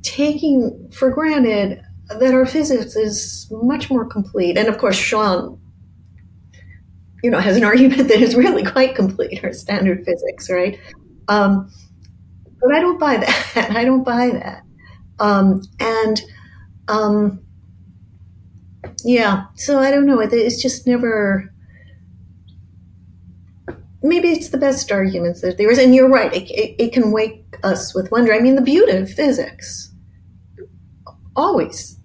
taking 0.03 0.90
for 0.92 1.11
granted 1.11 1.80
that 2.09 2.34
our 2.34 2.47
physics 2.47 2.97
is 2.97 3.49
much 3.51 3.90
more 3.90 4.05
complete. 4.05 4.57
And 4.57 4.68
of 4.68 4.78
course, 4.78 4.97
Sean, 4.97 5.61
you 7.22 7.30
know, 7.30 7.38
has 7.38 7.57
an 7.57 7.64
argument 7.72 8.09
that 8.09 8.20
is 8.20 8.34
really 8.34 8.64
quite 8.64 8.94
complete, 8.94 9.42
our 9.42 9.53
standard 9.53 10.05
physics, 10.05 10.51
right? 10.51 10.78
Um, 11.28 11.70
but 12.66 12.76
I 12.76 12.80
don't 12.80 12.98
buy 12.98 13.16
that. 13.16 13.70
I 13.76 13.84
don't 13.84 14.04
buy 14.04 14.30
that. 14.30 14.62
Um, 15.18 15.62
and 15.80 16.20
um, 16.88 17.40
yeah, 19.04 19.46
so 19.54 19.78
I 19.78 19.90
don't 19.90 20.06
know. 20.06 20.20
It's 20.20 20.60
just 20.60 20.86
never 20.86 21.50
maybe 24.02 24.28
it's 24.28 24.48
the 24.48 24.58
best 24.58 24.90
arguments 24.92 25.40
that 25.40 25.58
there 25.58 25.70
is. 25.70 25.78
And 25.78 25.94
you're 25.94 26.08
right, 26.08 26.32
it, 26.32 26.50
it, 26.50 26.76
it 26.78 26.92
can 26.92 27.10
wake 27.10 27.56
us 27.62 27.94
with 27.94 28.10
wonder. 28.10 28.32
I 28.32 28.40
mean, 28.40 28.54
the 28.54 28.62
beauty 28.62 28.92
of 28.92 29.10
physics 29.10 29.92
always 31.34 31.98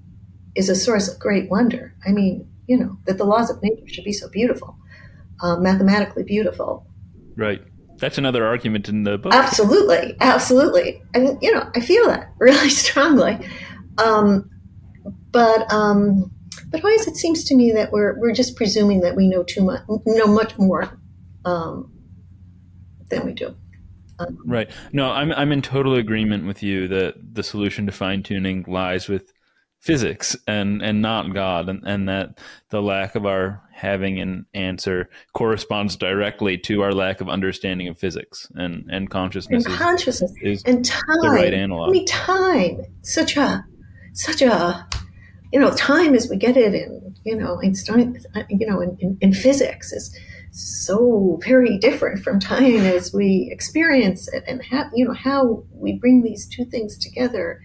is 0.56 0.70
a 0.70 0.76
source 0.76 1.08
of 1.08 1.20
great 1.20 1.50
wonder. 1.50 1.96
I 2.06 2.12
mean, 2.12 2.48
you 2.68 2.78
know, 2.78 2.98
that 3.06 3.18
the 3.18 3.24
laws 3.24 3.50
of 3.50 3.62
nature 3.62 3.88
should 3.88 4.04
be 4.04 4.14
so 4.14 4.30
beautiful, 4.30 4.76
uh, 5.42 5.58
mathematically 5.58 6.24
beautiful. 6.24 6.86
Right. 7.36 7.62
That's 8.02 8.18
another 8.18 8.46
argument 8.46 8.90
in 8.90 9.04
the 9.04 9.18
book. 9.18 9.34
Absolutely. 9.34 10.18
Absolutely. 10.20 11.02
And, 11.14 11.38
you 11.42 11.54
know, 11.54 11.70
I 11.76 11.80
feel 11.80 12.08
that 12.08 12.34
really 12.40 12.70
strongly. 12.70 13.40
Um, 13.98 14.50
but, 15.32 15.72
um, 15.72 16.32
but 16.70 16.84
always 16.84 17.08
it 17.08 17.16
seems 17.16 17.46
to 17.46 17.56
me 17.56 17.72
that 17.72 17.92
we're, 17.92 18.20
we're 18.20 18.34
just 18.34 18.58
presuming 18.58 19.02
that 19.02 19.16
we 19.16 19.30
know 19.30 19.44
too 19.44 19.64
much, 19.64 19.84
know 20.06 20.28
much 20.28 20.58
more 20.58 21.00
um, 21.46 21.94
than 23.10 23.26
we 23.26 23.34
do. 23.34 23.56
Um, 24.20 24.38
right. 24.46 24.70
No, 24.92 25.10
I'm 25.10 25.32
I'm 25.32 25.52
in 25.52 25.62
total 25.62 25.96
agreement 25.96 26.46
with 26.46 26.62
you 26.62 26.88
that 26.90 27.16
the 27.34 27.42
solution 27.42 27.88
to 27.88 27.92
fine 27.92 28.22
tuning 28.22 28.64
lies 28.68 29.08
with 29.08 29.34
physics 29.82 30.38
and 30.48 30.82
and 30.82 31.02
not 31.02 31.34
God, 31.34 31.68
and 31.68 31.84
and 31.86 32.08
that 32.08 32.40
the 32.70 32.82
lack 32.82 33.16
of 33.16 33.26
our 33.26 33.62
having 33.74 34.20
an 34.22 34.46
answer 34.54 35.10
corresponds 35.34 35.96
directly 35.96 36.58
to 36.58 36.82
our 36.84 36.94
lack 36.94 37.20
of 37.20 37.28
understanding 37.28 37.88
of 37.88 37.98
physics 37.98 38.48
and 38.56 38.88
and 38.90 39.10
consciousness. 39.10 39.66
And 39.66 39.76
consciousness 39.76 40.32
is, 40.42 40.60
is 40.60 40.64
and 40.64 40.86
time. 40.86 41.22
The 41.22 41.30
right 41.30 41.54
analog. 41.54 41.90
I 41.90 41.92
mean, 41.92 42.06
time. 42.06 42.82
Such 43.02 43.36
a 43.36 43.66
such 44.14 44.42
a 44.42 44.88
you 45.52 45.60
know 45.60 45.72
time 45.76 46.14
as 46.14 46.30
we 46.30 46.38
get 46.38 46.56
it 46.56 46.74
in 46.74 47.16
you 47.26 47.36
know 47.36 47.60
Einstein 47.62 48.18
you 48.50 48.68
know 48.68 48.80
in, 48.82 48.98
in, 49.00 49.18
in 49.20 49.34
physics 49.34 49.92
is 49.92 50.16
so 50.52 51.40
very 51.44 51.78
different 51.78 52.22
from 52.22 52.40
time 52.40 52.82
as 52.82 53.14
we 53.14 53.50
experience 53.52 54.28
it 54.34 54.44
and 54.48 54.64
how 54.64 54.90
you 54.94 55.06
know 55.06 55.14
how 55.14 55.64
we 55.72 55.94
bring 55.94 56.22
these 56.22 56.46
two 56.46 56.66
things 56.66 56.98
together 56.98 57.62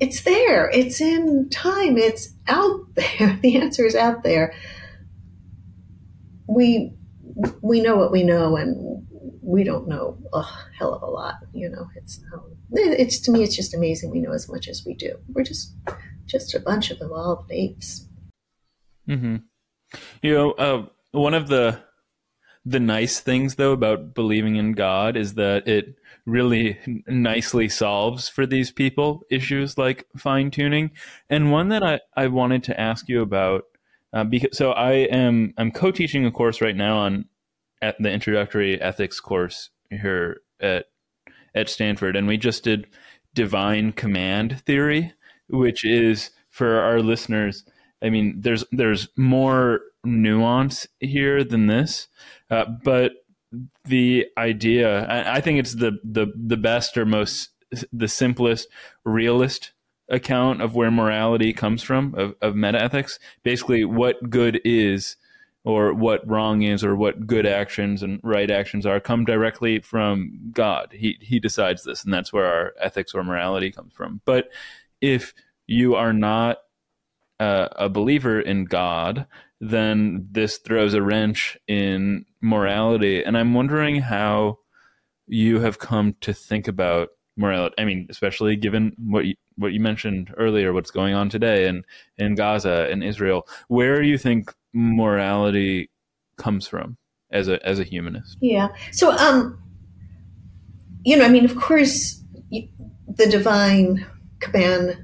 it's 0.00 0.22
there. 0.22 0.70
It's 0.70 1.00
in 1.00 1.48
time. 1.50 1.98
It's 1.98 2.34
out 2.46 2.80
there. 2.94 3.38
The 3.42 3.56
answer 3.56 3.84
is 3.86 3.94
out 3.94 4.22
there. 4.22 4.54
We 6.46 6.94
we 7.60 7.80
know 7.80 7.96
what 7.96 8.10
we 8.10 8.22
know 8.22 8.56
and 8.56 9.06
we 9.42 9.62
don't 9.62 9.86
know 9.86 10.18
a 10.32 10.42
hell 10.76 10.92
of 10.92 11.02
a 11.02 11.06
lot 11.06 11.34
you 11.52 11.68
know. 11.68 11.88
It's 11.96 12.20
um, 12.32 12.56
it's 12.72 13.20
to 13.20 13.30
me 13.30 13.42
it's 13.42 13.56
just 13.56 13.74
amazing. 13.74 14.10
We 14.10 14.20
know 14.20 14.32
as 14.32 14.48
much 14.48 14.68
as 14.68 14.82
we 14.86 14.94
do. 14.94 15.18
We're 15.28 15.44
just 15.44 15.74
just 16.26 16.54
a 16.54 16.60
bunch 16.60 16.90
of 16.90 17.00
evolved 17.00 17.50
apes. 17.50 18.06
Mm-hmm. 19.08 19.36
You 20.22 20.34
know, 20.34 20.50
uh, 20.52 20.86
one 21.12 21.34
of 21.34 21.48
the 21.48 21.80
the 22.64 22.80
nice 22.80 23.20
things 23.20 23.54
though 23.54 23.72
about 23.72 24.14
believing 24.14 24.56
in 24.56 24.72
God 24.72 25.16
is 25.16 25.34
that 25.34 25.66
it 25.66 25.97
really 26.28 26.78
nicely 27.06 27.68
solves 27.68 28.28
for 28.28 28.46
these 28.46 28.70
people 28.70 29.22
issues 29.30 29.78
like 29.78 30.06
fine 30.16 30.50
tuning. 30.50 30.90
And 31.28 31.50
one 31.50 31.68
that 31.68 31.82
I, 31.82 32.00
I 32.16 32.28
wanted 32.28 32.62
to 32.64 32.80
ask 32.80 33.08
you 33.08 33.22
about 33.22 33.64
uh, 34.12 34.24
because 34.24 34.56
so 34.56 34.72
I 34.72 34.92
am 34.92 35.52
I'm 35.58 35.70
co-teaching 35.70 36.24
a 36.24 36.30
course 36.30 36.60
right 36.60 36.76
now 36.76 36.98
on 36.98 37.26
at 37.82 37.96
the 38.00 38.10
introductory 38.10 38.80
ethics 38.80 39.20
course 39.20 39.70
here 39.90 40.40
at 40.60 40.86
at 41.54 41.68
Stanford, 41.68 42.16
and 42.16 42.26
we 42.26 42.36
just 42.36 42.64
did 42.64 42.86
divine 43.34 43.92
command 43.92 44.62
theory, 44.64 45.12
which 45.48 45.84
is 45.84 46.30
for 46.50 46.80
our 46.80 47.00
listeners 47.00 47.64
I 48.02 48.10
mean, 48.10 48.40
there's 48.40 48.64
there's 48.72 49.08
more 49.16 49.80
nuance 50.04 50.86
here 51.00 51.42
than 51.44 51.66
this, 51.66 52.08
uh, 52.50 52.64
but 52.84 53.12
the 53.84 54.26
idea 54.36 55.06
I, 55.08 55.40
think 55.40 55.58
it's 55.58 55.74
the 55.74 55.98
the 56.04 56.26
the 56.36 56.56
best 56.56 56.98
or 56.98 57.06
most 57.06 57.50
the 57.92 58.08
simplest 58.08 58.68
realist 59.04 59.72
account 60.08 60.62
of 60.62 60.74
where 60.74 60.90
morality 60.90 61.52
comes 61.52 61.82
from 61.82 62.14
of, 62.16 62.34
of 62.40 62.54
meta 62.54 62.82
ethics. 62.82 63.18
Basically, 63.42 63.84
what 63.84 64.30
good 64.30 64.60
is 64.64 65.16
or 65.64 65.92
what 65.92 66.26
wrong 66.26 66.62
is 66.62 66.84
or 66.84 66.96
what 66.96 67.26
good 67.26 67.46
actions 67.46 68.02
and 68.02 68.20
right 68.22 68.50
actions 68.50 68.86
are 68.86 69.00
come 69.00 69.24
directly 69.24 69.80
from 69.80 70.50
God. 70.52 70.92
He 70.92 71.18
he 71.20 71.38
decides 71.38 71.84
this, 71.84 72.04
and 72.04 72.12
that's 72.12 72.32
where 72.32 72.46
our 72.46 72.72
ethics 72.80 73.14
or 73.14 73.22
morality 73.24 73.70
comes 73.70 73.92
from. 73.92 74.20
But 74.24 74.48
if 75.00 75.34
you 75.66 75.94
are 75.94 76.12
not 76.12 76.58
uh, 77.38 77.68
a 77.72 77.88
believer 77.88 78.40
in 78.40 78.64
God, 78.64 79.26
then 79.60 80.28
this 80.30 80.58
throws 80.58 80.94
a 80.94 81.02
wrench 81.02 81.58
in 81.66 82.24
morality. 82.40 83.22
And 83.24 83.36
I'm 83.36 83.54
wondering 83.54 84.00
how 84.00 84.58
you 85.26 85.60
have 85.60 85.78
come 85.78 86.14
to 86.20 86.32
think 86.32 86.68
about 86.68 87.08
morality. 87.36 87.74
I 87.78 87.84
mean, 87.84 88.06
especially 88.10 88.56
given 88.56 88.94
what 88.98 89.26
you, 89.26 89.34
what 89.56 89.72
you 89.72 89.80
mentioned 89.80 90.32
earlier, 90.36 90.72
what's 90.72 90.90
going 90.90 91.14
on 91.14 91.28
today 91.28 91.66
in, 91.66 91.84
in 92.16 92.34
Gaza 92.34 92.88
and 92.90 93.02
Israel, 93.02 93.46
where 93.68 94.00
do 94.00 94.08
you 94.08 94.18
think 94.18 94.54
morality 94.72 95.90
comes 96.36 96.66
from 96.68 96.96
as 97.30 97.48
a 97.48 97.64
as 97.66 97.78
a 97.78 97.84
humanist. 97.84 98.38
Yeah. 98.40 98.68
So, 98.92 99.12
um, 99.12 99.60
you 101.04 101.16
know, 101.16 101.24
I 101.24 101.28
mean, 101.28 101.44
of 101.44 101.56
course, 101.56 102.22
the 102.50 103.26
divine 103.28 104.06
command 104.40 104.96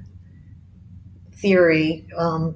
theory 1.33 2.07
um, 2.17 2.55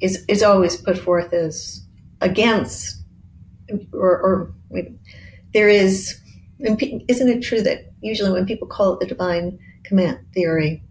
is 0.00 0.24
is 0.28 0.42
always 0.42 0.76
put 0.76 0.98
forth 0.98 1.32
as 1.32 1.84
against, 2.20 3.02
or, 3.92 4.18
or 4.18 4.54
there 5.52 5.68
is. 5.68 6.16
Isn't 6.58 7.28
it 7.28 7.40
true 7.40 7.62
that 7.62 7.90
usually 8.02 8.30
when 8.30 8.44
people 8.44 8.68
call 8.68 8.92
it 8.94 9.00
the 9.00 9.06
divine 9.06 9.58
command 9.84 10.18
theory, 10.34 10.82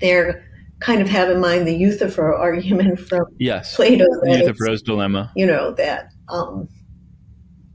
they're 0.00 0.42
kind 0.80 1.02
of 1.02 1.08
have 1.08 1.28
in 1.28 1.40
mind 1.40 1.68
the 1.68 1.74
Euthyphro 1.74 2.38
argument 2.38 2.98
from 2.98 3.26
yes, 3.38 3.76
Plato. 3.76 4.06
The 4.22 4.38
Euthyphro's 4.38 4.82
dilemma. 4.82 5.30
You 5.36 5.46
know 5.46 5.72
that 5.72 6.10
um, 6.28 6.68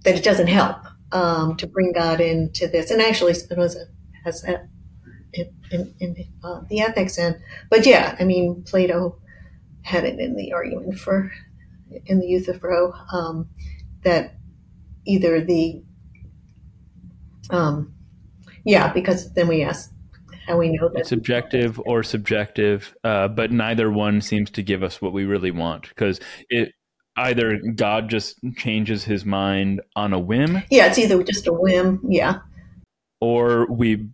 that 0.04 0.16
it 0.16 0.24
doesn't 0.24 0.48
help 0.48 0.78
um, 1.12 1.56
to 1.58 1.68
bring 1.68 1.94
God 1.94 2.20
into 2.20 2.68
this, 2.68 2.92
and 2.92 3.02
actually 3.02 3.34
Spinoza 3.34 3.86
has 4.24 4.42
that 4.42 4.68
in, 5.72 5.94
in 6.00 6.16
uh, 6.44 6.62
the 6.70 6.82
ethics 6.82 7.18
end. 7.18 7.38
But 7.70 7.86
yeah, 7.86 8.16
I 8.20 8.24
mean, 8.24 8.64
Plato 8.64 9.20
had 9.86 10.04
it 10.04 10.20
in 10.20 10.36
the 10.36 10.52
argument 10.52 10.98
for 10.98 11.32
in 12.08 12.20
the 12.20 12.26
Euthyphro 12.26 12.92
um, 13.14 13.48
that 14.04 14.36
either 15.06 15.42
the 15.42 15.84
um, 17.52 17.94
yeah, 18.64 18.92
because 18.92 19.32
then 19.34 19.48
we 19.48 19.62
ask 19.62 19.92
how 20.48 20.58
we 20.58 20.70
know 20.70 20.90
that 20.90 21.02
it's 21.02 21.12
objective 21.12 21.80
or 21.86 22.02
subjective, 22.02 22.96
uh, 23.04 23.28
but 23.28 23.52
neither 23.52 23.92
one 23.92 24.22
seems 24.22 24.50
to 24.52 24.64
give 24.64 24.82
us 24.82 25.02
what 25.02 25.14
we 25.14 25.24
really 25.24 25.52
want 25.52 25.88
because 25.90 26.20
it 26.50 26.72
either 27.16 27.60
God 27.76 28.10
just 28.10 28.40
changes 28.58 29.04
his 29.04 29.24
mind 29.24 29.82
on 29.96 30.14
a 30.14 30.20
whim. 30.20 30.64
Yeah, 30.72 30.88
it's 30.88 30.98
either 30.98 31.22
just 31.24 31.46
a 31.46 31.54
whim, 31.54 32.02
yeah, 32.10 32.40
or 33.22 33.72
we 33.72 34.08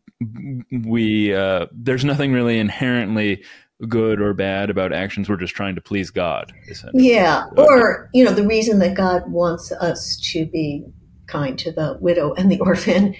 we 0.70 1.34
uh, 1.34 1.68
there's 1.72 2.04
nothing 2.04 2.34
really 2.34 2.60
inherently 2.60 3.46
good 3.88 4.22
or 4.22 4.34
bad 4.34 4.70
about 4.70 4.94
actions. 4.94 5.30
We're 5.30 5.38
just 5.38 5.56
trying 5.56 5.76
to 5.76 5.82
please 5.82 6.10
God. 6.10 6.54
Yeah, 6.94 7.46
or 7.58 8.10
you 8.14 8.24
know, 8.24 8.34
the 8.34 8.46
reason 8.46 8.80
that 8.80 8.96
God 8.96 9.32
wants 9.32 9.72
us 9.72 10.20
to 10.32 10.46
be 10.46 10.86
kind 11.28 11.58
to 11.60 11.72
the 11.72 11.98
widow 12.00 12.34
and 12.34 12.52
the 12.52 12.60
orphan 12.62 13.16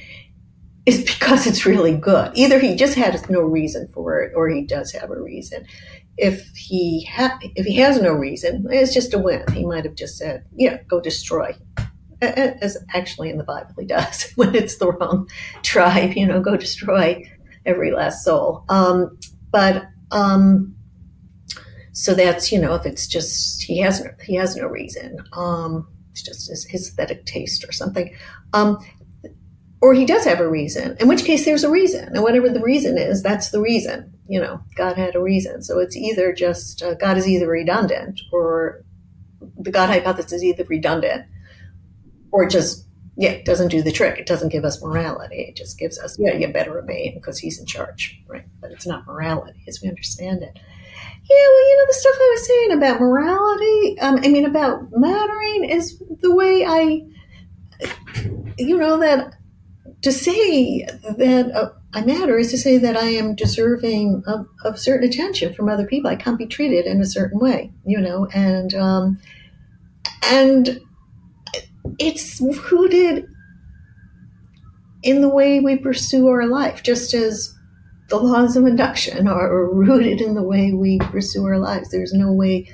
is 0.86 1.04
because 1.04 1.46
it's 1.46 1.66
really 1.66 1.96
good. 1.96 2.32
Either 2.34 2.60
he 2.60 2.76
just 2.76 2.96
has 2.96 3.30
no 3.30 3.42
reason 3.42 3.88
for 3.94 4.20
it, 4.20 4.34
or 4.36 4.50
he 4.50 4.62
does 4.64 4.92
have 4.92 5.12
a 5.12 5.22
reason. 5.22 5.66
If 6.18 6.48
he 6.56 7.06
ha- 7.06 7.40
if 7.42 7.66
he 7.66 7.78
has 7.78 8.02
no 8.02 8.14
reason, 8.14 8.68
it's 8.70 8.94
just 8.94 9.14
a 9.14 9.20
whim. 9.20 9.44
He 9.54 9.66
might 9.66 9.86
have 9.86 9.96
just 9.96 10.18
said, 10.18 10.46
"Yeah, 10.56 10.82
go 10.88 11.00
destroy." 11.00 11.56
as 12.22 12.78
actually 12.94 13.32
in 13.32 13.38
the 13.40 13.44
Bible 13.44 13.74
he 13.80 13.86
does 13.86 14.32
when 14.36 14.54
it's 14.54 14.78
the 14.78 14.92
wrong 14.92 15.28
tribe, 15.64 16.14
you 16.14 16.26
know, 16.26 16.40
go 16.40 16.56
destroy 16.56 17.24
every 17.66 17.92
last 17.92 18.24
soul. 18.24 18.64
Um, 18.70 19.18
but 19.52 19.86
um, 20.12 20.76
so 21.94 22.14
that's 22.14 22.52
you 22.52 22.60
know 22.60 22.76
if 22.76 22.86
it's 22.86 23.08
just 23.08 23.64
he 23.64 23.80
has 23.80 24.04
no, 24.04 24.12
he 24.24 24.36
has 24.36 24.56
no 24.56 24.68
reason. 24.68 25.18
Um, 25.34 25.88
it's 26.12 26.24
just 26.24 26.50
his 26.50 26.68
aesthetic 26.74 27.26
taste 27.26 27.64
or 27.68 27.72
something. 27.72 28.16
Um, 28.54 28.78
or 29.82 29.96
he 29.96 30.06
does 30.06 30.24
have 30.26 30.40
a 30.40 30.50
reason, 30.50 30.96
in 31.00 31.08
which 31.08 31.26
case 31.26 31.44
there's 31.44 31.64
a 31.64 31.70
reason. 31.70 32.10
And 32.10 32.22
whatever 32.22 32.50
the 32.50 32.62
reason 32.62 32.98
is, 32.98 33.24
that's 33.24 33.50
the 33.50 33.60
reason. 33.60 34.14
You 34.28 34.40
know, 34.40 34.62
God 34.76 34.96
had 34.96 35.16
a 35.16 35.22
reason. 35.22 35.64
So 35.64 35.80
it's 35.80 35.98
either 35.98 36.34
just, 36.34 36.84
uh, 36.84 36.94
God 36.94 37.18
is 37.18 37.28
either 37.28 37.48
redundant 37.48 38.22
or 38.32 38.84
the 39.58 39.72
God 39.72 39.90
hypothesis 39.90 40.34
is 40.34 40.44
either 40.44 40.64
redundant 40.66 41.26
or 42.32 42.48
just 42.48 42.86
yeah, 43.18 43.32
it 43.32 43.46
doesn't 43.46 43.68
do 43.68 43.82
the 43.82 43.92
trick. 43.92 44.18
It 44.18 44.26
doesn't 44.26 44.50
give 44.50 44.64
us 44.64 44.82
morality. 44.82 45.46
It 45.50 45.56
just 45.56 45.78
gives 45.78 46.00
us, 46.00 46.18
yeah, 46.18 46.34
you 46.34 46.48
better 46.48 46.80
obey 46.80 47.08
him 47.08 47.16
because 47.16 47.38
he's 47.38 47.60
in 47.60 47.66
charge, 47.66 48.22
right? 48.28 48.46
But 48.62 48.72
it's 48.72 48.88
not 48.88 49.06
morality 49.06 49.64
as 49.68 49.82
we 49.82 49.90
understand 49.90 50.42
it. 50.44 50.54
Yeah, 50.56 51.48
well, 51.48 51.70
you 51.70 51.78
know, 51.78 51.86
the 51.88 51.94
stuff 51.94 52.16
I 52.16 52.30
was 52.34 52.48
saying 52.48 52.72
about 52.72 53.02
morality, 53.02 54.00
um, 54.00 54.20
I 54.24 54.28
mean, 54.30 54.46
about 54.46 54.92
mattering 54.92 55.70
is 55.70 56.02
the 56.22 56.34
way 56.34 56.66
I, 56.66 57.06
you 58.58 58.78
know, 58.78 58.98
that 59.00 59.36
to 60.02 60.12
say 60.12 60.86
that 61.18 61.52
uh, 61.54 61.70
I 61.94 62.02
matter 62.06 62.38
is 62.38 62.50
to 62.52 62.58
say 62.58 62.78
that 62.78 62.98
I 62.98 63.10
am 63.10 63.36
deserving 63.36 64.24
of, 64.26 64.48
of 64.64 64.80
certain 64.80 65.08
attention 65.08 65.54
from 65.54 65.70
other 65.70 65.86
people. 65.86 66.10
I 66.10 66.16
can't 66.16 66.38
be 66.38 66.48
treated 66.48 66.86
in 66.86 67.02
a 67.02 67.06
certain 67.06 67.40
way, 67.40 67.72
you 67.86 68.00
know, 68.00 68.28
and, 68.34 68.74
um, 68.74 69.20
and, 70.24 70.80
it's 72.00 72.42
rooted 72.42 73.28
in 75.04 75.22
the 75.22 75.30
way 75.30 75.60
we 75.60 75.78
pursue 75.78 76.28
our 76.28 76.46
life, 76.46 76.84
just 76.84 77.14
as 77.14 77.54
the 78.10 78.18
laws 78.18 78.56
of 78.56 78.66
induction 78.66 79.28
are 79.28 79.74
rooted 79.74 80.22
in 80.22 80.36
the 80.36 80.44
way 80.44 80.74
we 80.74 81.00
pursue 81.00 81.46
our 81.46 81.58
lives. 81.58 81.90
There's 81.90 82.14
no 82.14 82.32
way 82.32 82.70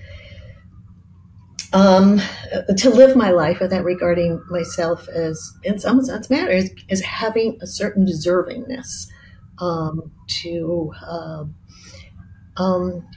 um, 1.74 2.20
to 2.78 2.90
live 2.90 3.16
my 3.16 3.32
life 3.32 3.60
without 3.60 3.84
regarding 3.84 4.42
myself 4.50 5.08
as, 5.10 5.54
in 5.64 5.80
some 5.80 6.04
sense, 6.04 6.30
matters, 6.30 6.70
as 6.90 7.02
having 7.02 7.58
a 7.62 7.68
certain 7.68 8.06
deservingness 8.06 9.08
um, 9.60 10.12
to. 10.42 10.92
Uh, 11.06 11.46
um, 12.58 13.08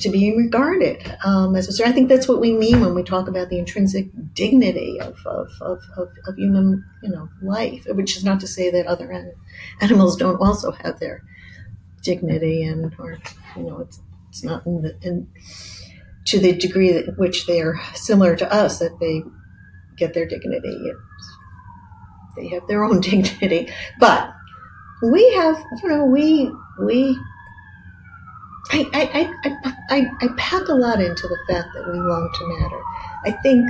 to 0.00 0.08
be 0.10 0.34
regarded 0.36 1.16
um, 1.24 1.56
as 1.56 1.68
a 1.68 1.72
certain. 1.72 1.92
I 1.92 1.94
think 1.94 2.08
that's 2.08 2.28
what 2.28 2.40
we 2.40 2.52
mean 2.52 2.80
when 2.80 2.94
we 2.94 3.02
talk 3.02 3.28
about 3.28 3.48
the 3.48 3.58
intrinsic 3.58 4.08
dignity 4.34 5.00
of, 5.00 5.16
of, 5.26 5.48
of, 5.60 5.78
of, 5.96 6.08
of 6.26 6.36
human, 6.36 6.84
you 7.02 7.10
know, 7.10 7.28
life. 7.42 7.86
Which 7.88 8.16
is 8.16 8.24
not 8.24 8.40
to 8.40 8.46
say 8.46 8.70
that 8.70 8.86
other 8.86 9.34
animals 9.80 10.16
don't 10.16 10.40
also 10.40 10.72
have 10.72 10.98
their 11.00 11.22
dignity, 12.02 12.64
and 12.64 12.94
or 12.98 13.18
you 13.56 13.62
know, 13.62 13.80
it's 13.80 14.00
it's 14.28 14.42
not 14.42 14.66
in, 14.66 14.82
the, 14.82 14.96
in 15.02 15.28
to 16.26 16.38
the 16.38 16.52
degree 16.52 16.92
at 16.92 17.18
which 17.18 17.46
they 17.46 17.60
are 17.60 17.80
similar 17.94 18.36
to 18.36 18.52
us, 18.52 18.78
that 18.78 18.98
they 19.00 19.22
get 19.96 20.14
their 20.14 20.26
dignity. 20.26 20.92
They 22.36 22.48
have 22.48 22.66
their 22.66 22.84
own 22.84 23.00
dignity, 23.02 23.72
but 23.98 24.32
we 25.02 25.32
have, 25.34 25.62
you 25.82 25.88
know, 25.88 26.04
we 26.06 26.50
we. 26.80 27.18
I, 28.70 28.88
I, 28.94 29.50
I, 29.50 29.74
I, 29.90 30.06
I 30.20 30.28
pack 30.36 30.68
a 30.68 30.74
lot 30.74 31.00
into 31.00 31.28
the 31.28 31.38
fact 31.48 31.68
that 31.74 31.86
we 31.86 31.98
long 31.98 32.30
to 32.34 32.60
matter. 32.60 32.80
I 33.26 33.32
think 33.42 33.68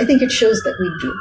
I 0.00 0.04
think 0.04 0.22
it 0.22 0.32
shows 0.32 0.60
that 0.62 0.76
we 0.80 0.90
do. 1.00 1.14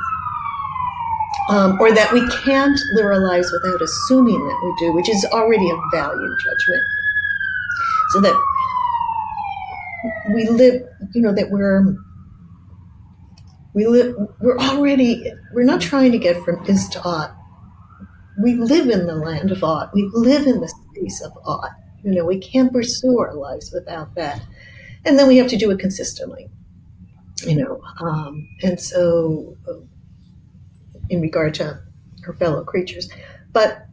Um, 1.49 1.77
or 1.81 1.91
that 1.91 2.13
we 2.13 2.25
can't 2.29 2.79
liberalize 2.93 3.51
without 3.51 3.81
assuming 3.81 4.39
that 4.47 4.59
we 4.63 4.87
do, 4.87 4.93
which 4.93 5.09
is 5.09 5.25
already 5.25 5.69
a 5.69 5.75
value 5.91 6.35
judgment. 6.41 6.81
So 8.11 8.21
that 8.21 8.41
we 10.33 10.47
live, 10.47 10.83
you 11.13 11.21
know, 11.21 11.33
that 11.33 11.49
we're 11.49 11.95
we 13.73 13.87
live, 13.87 14.15
we're 14.39 14.57
already, 14.59 15.31
we're 15.51 15.63
not 15.63 15.81
trying 15.81 16.11
to 16.11 16.19
get 16.19 16.43
from 16.43 16.63
is 16.67 16.87
to 16.89 17.01
ought. 17.03 17.35
We 18.41 18.55
live 18.55 18.89
in 18.89 19.07
the 19.07 19.15
land 19.15 19.51
of 19.51 19.63
ought. 19.63 19.93
We 19.93 20.09
live 20.13 20.45
in 20.45 20.61
the 20.61 20.67
space 20.67 21.21
of 21.21 21.31
ought. 21.45 21.71
You 22.03 22.15
know, 22.15 22.25
we 22.25 22.37
can't 22.37 22.71
pursue 22.71 23.19
our 23.19 23.33
lives 23.33 23.71
without 23.73 24.15
that. 24.15 24.41
And 25.05 25.17
then 25.17 25.27
we 25.27 25.37
have 25.37 25.47
to 25.47 25.57
do 25.57 25.71
it 25.71 25.79
consistently, 25.79 26.49
you 27.45 27.55
know. 27.55 27.81
Um, 28.01 28.47
and 28.61 28.79
so, 28.79 29.57
uh, 29.67 29.79
in 31.09 31.21
regard 31.21 31.53
to 31.55 31.79
our 32.27 32.33
fellow 32.33 32.63
creatures. 32.63 33.09
But 33.51 33.85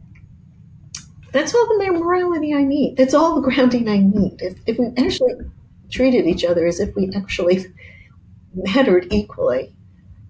that's 1.31 1.53
all 1.53 1.67
the 1.67 1.91
morality 1.91 2.53
I 2.53 2.63
need. 2.63 2.97
That's 2.97 3.13
all 3.13 3.35
the 3.35 3.41
grounding 3.41 3.87
I 3.87 3.97
need. 3.97 4.41
If, 4.41 4.59
if 4.65 4.77
we 4.77 4.87
actually 4.97 5.33
treated 5.89 6.25
each 6.25 6.43
other 6.43 6.65
as 6.65 6.79
if 6.79 6.95
we 6.95 7.09
actually 7.15 7.65
mattered 8.53 9.07
equally, 9.11 9.73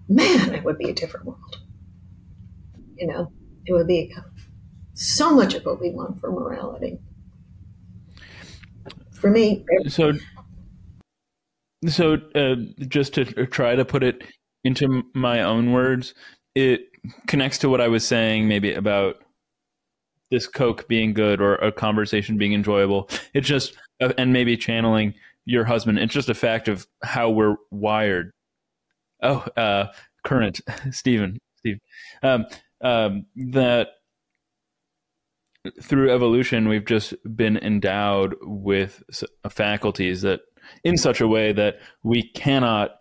man, 0.08 0.54
it 0.54 0.64
would 0.64 0.78
be 0.78 0.90
a 0.90 0.94
different 0.94 1.26
world. 1.26 1.58
You 2.96 3.06
know, 3.08 3.32
it 3.66 3.72
would 3.72 3.86
be 3.86 4.14
so 4.94 5.34
much 5.34 5.54
of 5.54 5.64
what 5.64 5.80
we 5.80 5.90
want 5.90 6.20
for 6.20 6.30
morality. 6.30 6.98
For 9.22 9.30
me, 9.30 9.64
so 9.86 10.12
so 11.88 12.18
uh, 12.34 12.56
just 12.88 13.14
to 13.14 13.24
try 13.46 13.76
to 13.76 13.84
put 13.84 14.02
it 14.02 14.24
into 14.64 15.04
my 15.14 15.42
own 15.42 15.70
words, 15.70 16.12
it 16.56 16.88
connects 17.28 17.58
to 17.58 17.68
what 17.68 17.80
I 17.80 17.86
was 17.86 18.04
saying, 18.04 18.48
maybe 18.48 18.74
about 18.74 19.22
this 20.32 20.48
Coke 20.48 20.88
being 20.88 21.14
good 21.14 21.40
or 21.40 21.54
a 21.54 21.70
conversation 21.70 22.36
being 22.36 22.52
enjoyable. 22.52 23.08
It's 23.32 23.46
just, 23.46 23.76
uh, 24.00 24.12
and 24.18 24.32
maybe 24.32 24.56
channeling 24.56 25.14
your 25.44 25.64
husband. 25.64 26.00
It's 26.00 26.12
just 26.12 26.28
a 26.28 26.34
fact 26.34 26.66
of 26.66 26.86
how 27.04 27.30
we're 27.30 27.56
wired. 27.70 28.32
Oh, 29.22 29.46
uh, 29.56 29.92
current 30.24 30.60
Stephen, 30.90 31.38
Steve, 31.58 31.78
um, 32.24 32.46
um, 32.82 33.26
that 33.36 33.90
through 35.80 36.10
evolution 36.10 36.68
we've 36.68 36.84
just 36.84 37.14
been 37.36 37.56
endowed 37.56 38.34
with 38.42 39.02
faculties 39.48 40.22
that, 40.22 40.40
in 40.84 40.96
such 40.96 41.20
a 41.20 41.28
way 41.28 41.52
that 41.52 41.76
we 42.02 42.22
cannot 42.22 42.92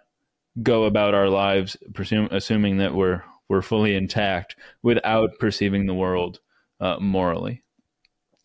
go 0.61 0.83
about 0.83 1.13
our 1.13 1.29
lives 1.29 1.77
presume, 1.93 2.27
assuming 2.31 2.77
that 2.77 2.93
we're 2.93 3.23
we're 3.49 3.61
fully 3.61 3.95
intact 3.95 4.55
without 4.81 5.31
perceiving 5.39 5.85
the 5.85 5.93
world 5.93 6.39
uh, 6.79 6.97
morally. 6.99 7.63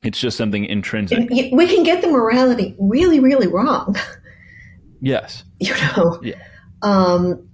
It's 0.03 0.21
just 0.21 0.37
something 0.37 0.65
intrinsic. 0.65 1.31
We 1.31 1.67
can 1.67 1.85
get 1.85 2.03
the 2.03 2.09
morality 2.09 2.75
really, 2.79 3.21
really 3.21 3.47
wrong. 3.47 3.97
Yes. 5.01 5.45
You 5.59 5.75
know. 5.75 6.21
Yeah. 6.23 6.43
Um, 6.83 7.49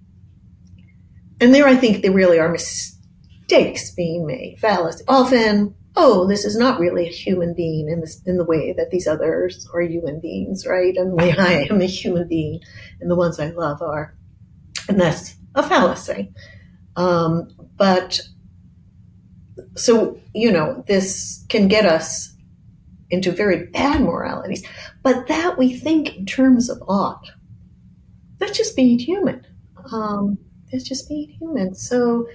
and 1.41 1.55
there, 1.55 1.69
I 1.69 1.77
think 1.77 2.03
there 2.03 2.13
really 2.13 2.39
are 2.39 2.49
mistakes 2.49 3.91
being 3.93 4.27
made, 4.27 4.59
fallacy. 4.59 5.05
Often, 5.07 5.75
oh, 5.95 6.27
this 6.27 6.45
is 6.45 6.57
not 6.57 6.81
really 6.81 7.07
a 7.07 7.13
human 7.13 7.55
being 7.55 7.89
in 7.89 8.01
this 8.01 8.23
in 8.27 8.39
the 8.39 8.45
way 8.45 8.73
that 8.73 8.91
these 8.91 9.07
others 9.07 9.69
are 9.75 9.83
human 9.83 10.21
beings, 10.21 10.67
right? 10.67 10.97
And 10.97 11.13
the 11.13 11.17
way 11.17 11.33
I 11.37 11.67
am 11.71 11.81
a 11.81 11.87
human 11.87 12.29
being, 12.29 12.61
and 13.01 13.11
the 13.11 13.17
ones 13.17 13.39
I 13.39 13.51
love 13.51 13.83
are, 13.83 14.15
and 14.89 15.01
that's 15.01 15.37
a 15.55 15.63
fallacy. 15.63 16.33
Um, 16.97 17.51
but 17.77 18.21
so 19.77 20.19
you 20.35 20.51
know, 20.51 20.85
this 20.87 21.45
can 21.49 21.69
get 21.69 21.85
us 21.85 22.35
into 23.11 23.31
very 23.31 23.67
bad 23.67 24.01
moralities, 24.01 24.65
but 25.03 25.27
that 25.29 25.59
we 25.59 25.77
think 25.77 26.17
in 26.17 26.27
terms 26.27 26.71
of 26.71 26.83
ought. 26.89 27.31
That's 28.39 28.57
just 28.57 28.75
being 28.75 28.99
human. 28.99 29.47
Um, 29.93 30.39
that's 30.71 30.89
just 30.89 31.09
being 31.09 31.29
human. 31.29 31.75
So, 31.75 32.27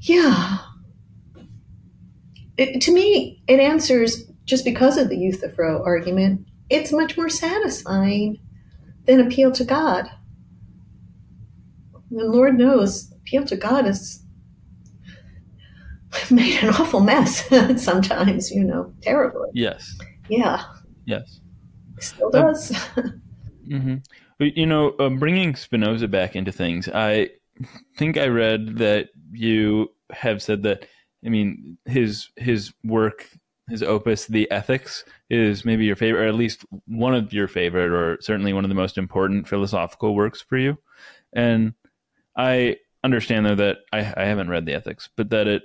yeah. 0.00 0.58
It, 2.58 2.82
to 2.82 2.92
me, 2.92 3.42
it 3.46 3.60
answers 3.60 4.24
just 4.44 4.64
because 4.64 4.98
of 4.98 5.08
the 5.08 5.16
Euthyphro 5.16 5.82
argument. 5.84 6.46
It's 6.68 6.92
much 6.92 7.16
more 7.16 7.28
satisfying 7.28 8.38
than 9.04 9.20
appeal 9.20 9.52
to 9.52 9.64
God. 9.64 10.10
The 12.10 12.24
Lord 12.24 12.58
knows, 12.58 13.12
appeal 13.12 13.44
to 13.46 13.56
God 13.56 13.86
is 13.86 14.22
made 16.30 16.62
an 16.62 16.70
awful 16.70 17.00
mess 17.00 17.46
sometimes, 17.82 18.50
you 18.50 18.64
know, 18.64 18.92
terribly. 19.02 19.48
Yes. 19.54 19.96
Yeah. 20.28 20.62
Yes. 21.04 21.40
Still 22.00 22.30
does. 22.30 22.70
mm-hmm. 23.68 23.96
You 24.40 24.66
know, 24.66 24.90
uh, 24.98 25.10
bringing 25.10 25.54
Spinoza 25.54 26.08
back 26.08 26.36
into 26.36 26.52
things, 26.52 26.88
I 26.88 27.30
think 27.96 28.16
I 28.16 28.26
read 28.26 28.78
that 28.78 29.08
you 29.32 29.88
have 30.10 30.42
said 30.42 30.62
that. 30.64 30.86
I 31.24 31.28
mean, 31.28 31.78
his 31.84 32.28
his 32.36 32.72
work, 32.84 33.28
his 33.68 33.82
opus, 33.82 34.26
The 34.26 34.50
Ethics, 34.50 35.04
is 35.28 35.64
maybe 35.64 35.84
your 35.84 35.96
favorite, 35.96 36.24
or 36.24 36.28
at 36.28 36.34
least 36.34 36.64
one 36.86 37.14
of 37.14 37.32
your 37.32 37.48
favorite, 37.48 37.90
or 37.92 38.18
certainly 38.20 38.52
one 38.52 38.64
of 38.64 38.68
the 38.68 38.74
most 38.74 38.98
important 38.98 39.48
philosophical 39.48 40.14
works 40.14 40.40
for 40.40 40.56
you. 40.56 40.78
And 41.32 41.74
I 42.36 42.76
understand 43.04 43.46
though 43.46 43.56
that 43.56 43.78
I, 43.92 43.98
I 43.98 44.24
haven't 44.24 44.48
read 44.48 44.66
The 44.66 44.74
Ethics, 44.74 45.08
but 45.16 45.30
that 45.30 45.46
it 45.46 45.62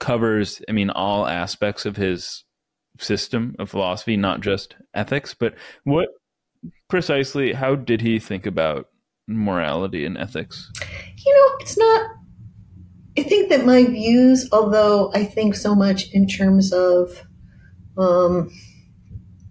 covers, 0.00 0.62
I 0.68 0.72
mean, 0.72 0.90
all 0.90 1.26
aspects 1.26 1.86
of 1.86 1.96
his 1.96 2.44
system 2.98 3.56
of 3.58 3.70
philosophy, 3.70 4.16
not 4.16 4.40
just 4.40 4.76
ethics. 4.94 5.34
But 5.34 5.54
what 5.84 6.08
precisely, 6.88 7.52
how 7.52 7.74
did 7.74 8.00
he 8.00 8.18
think 8.18 8.46
about 8.46 8.88
morality 9.26 10.04
and 10.04 10.18
ethics? 10.18 10.70
You 11.24 11.34
know, 11.34 11.56
it's 11.60 11.78
not. 11.78 12.10
I 13.18 13.24
think 13.24 13.48
that 13.48 13.66
my 13.66 13.84
views, 13.84 14.48
although 14.52 15.10
I 15.12 15.24
think 15.24 15.56
so 15.56 15.74
much 15.74 16.08
in 16.12 16.28
terms 16.28 16.72
of, 16.72 17.26
um, 17.96 18.48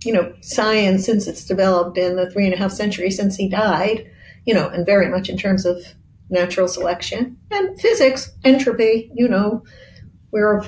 you 0.05 0.13
know, 0.13 0.33
science 0.39 1.05
since 1.05 1.27
it's 1.27 1.43
developed 1.43 1.97
in 1.97 2.15
the 2.15 2.31
three 2.31 2.45
and 2.45 2.53
a 2.53 2.57
half 2.57 2.71
centuries 2.71 3.17
since 3.17 3.35
he 3.35 3.49
died, 3.49 4.09
you 4.45 4.53
know, 4.53 4.69
and 4.69 4.85
very 4.85 5.09
much 5.09 5.27
in 5.27 5.37
terms 5.37 5.65
of 5.65 5.83
natural 6.29 6.69
selection 6.69 7.35
and 7.51 7.77
physics, 7.77 8.31
entropy, 8.45 9.11
you 9.13 9.27
know, 9.27 9.65
where 10.29 10.63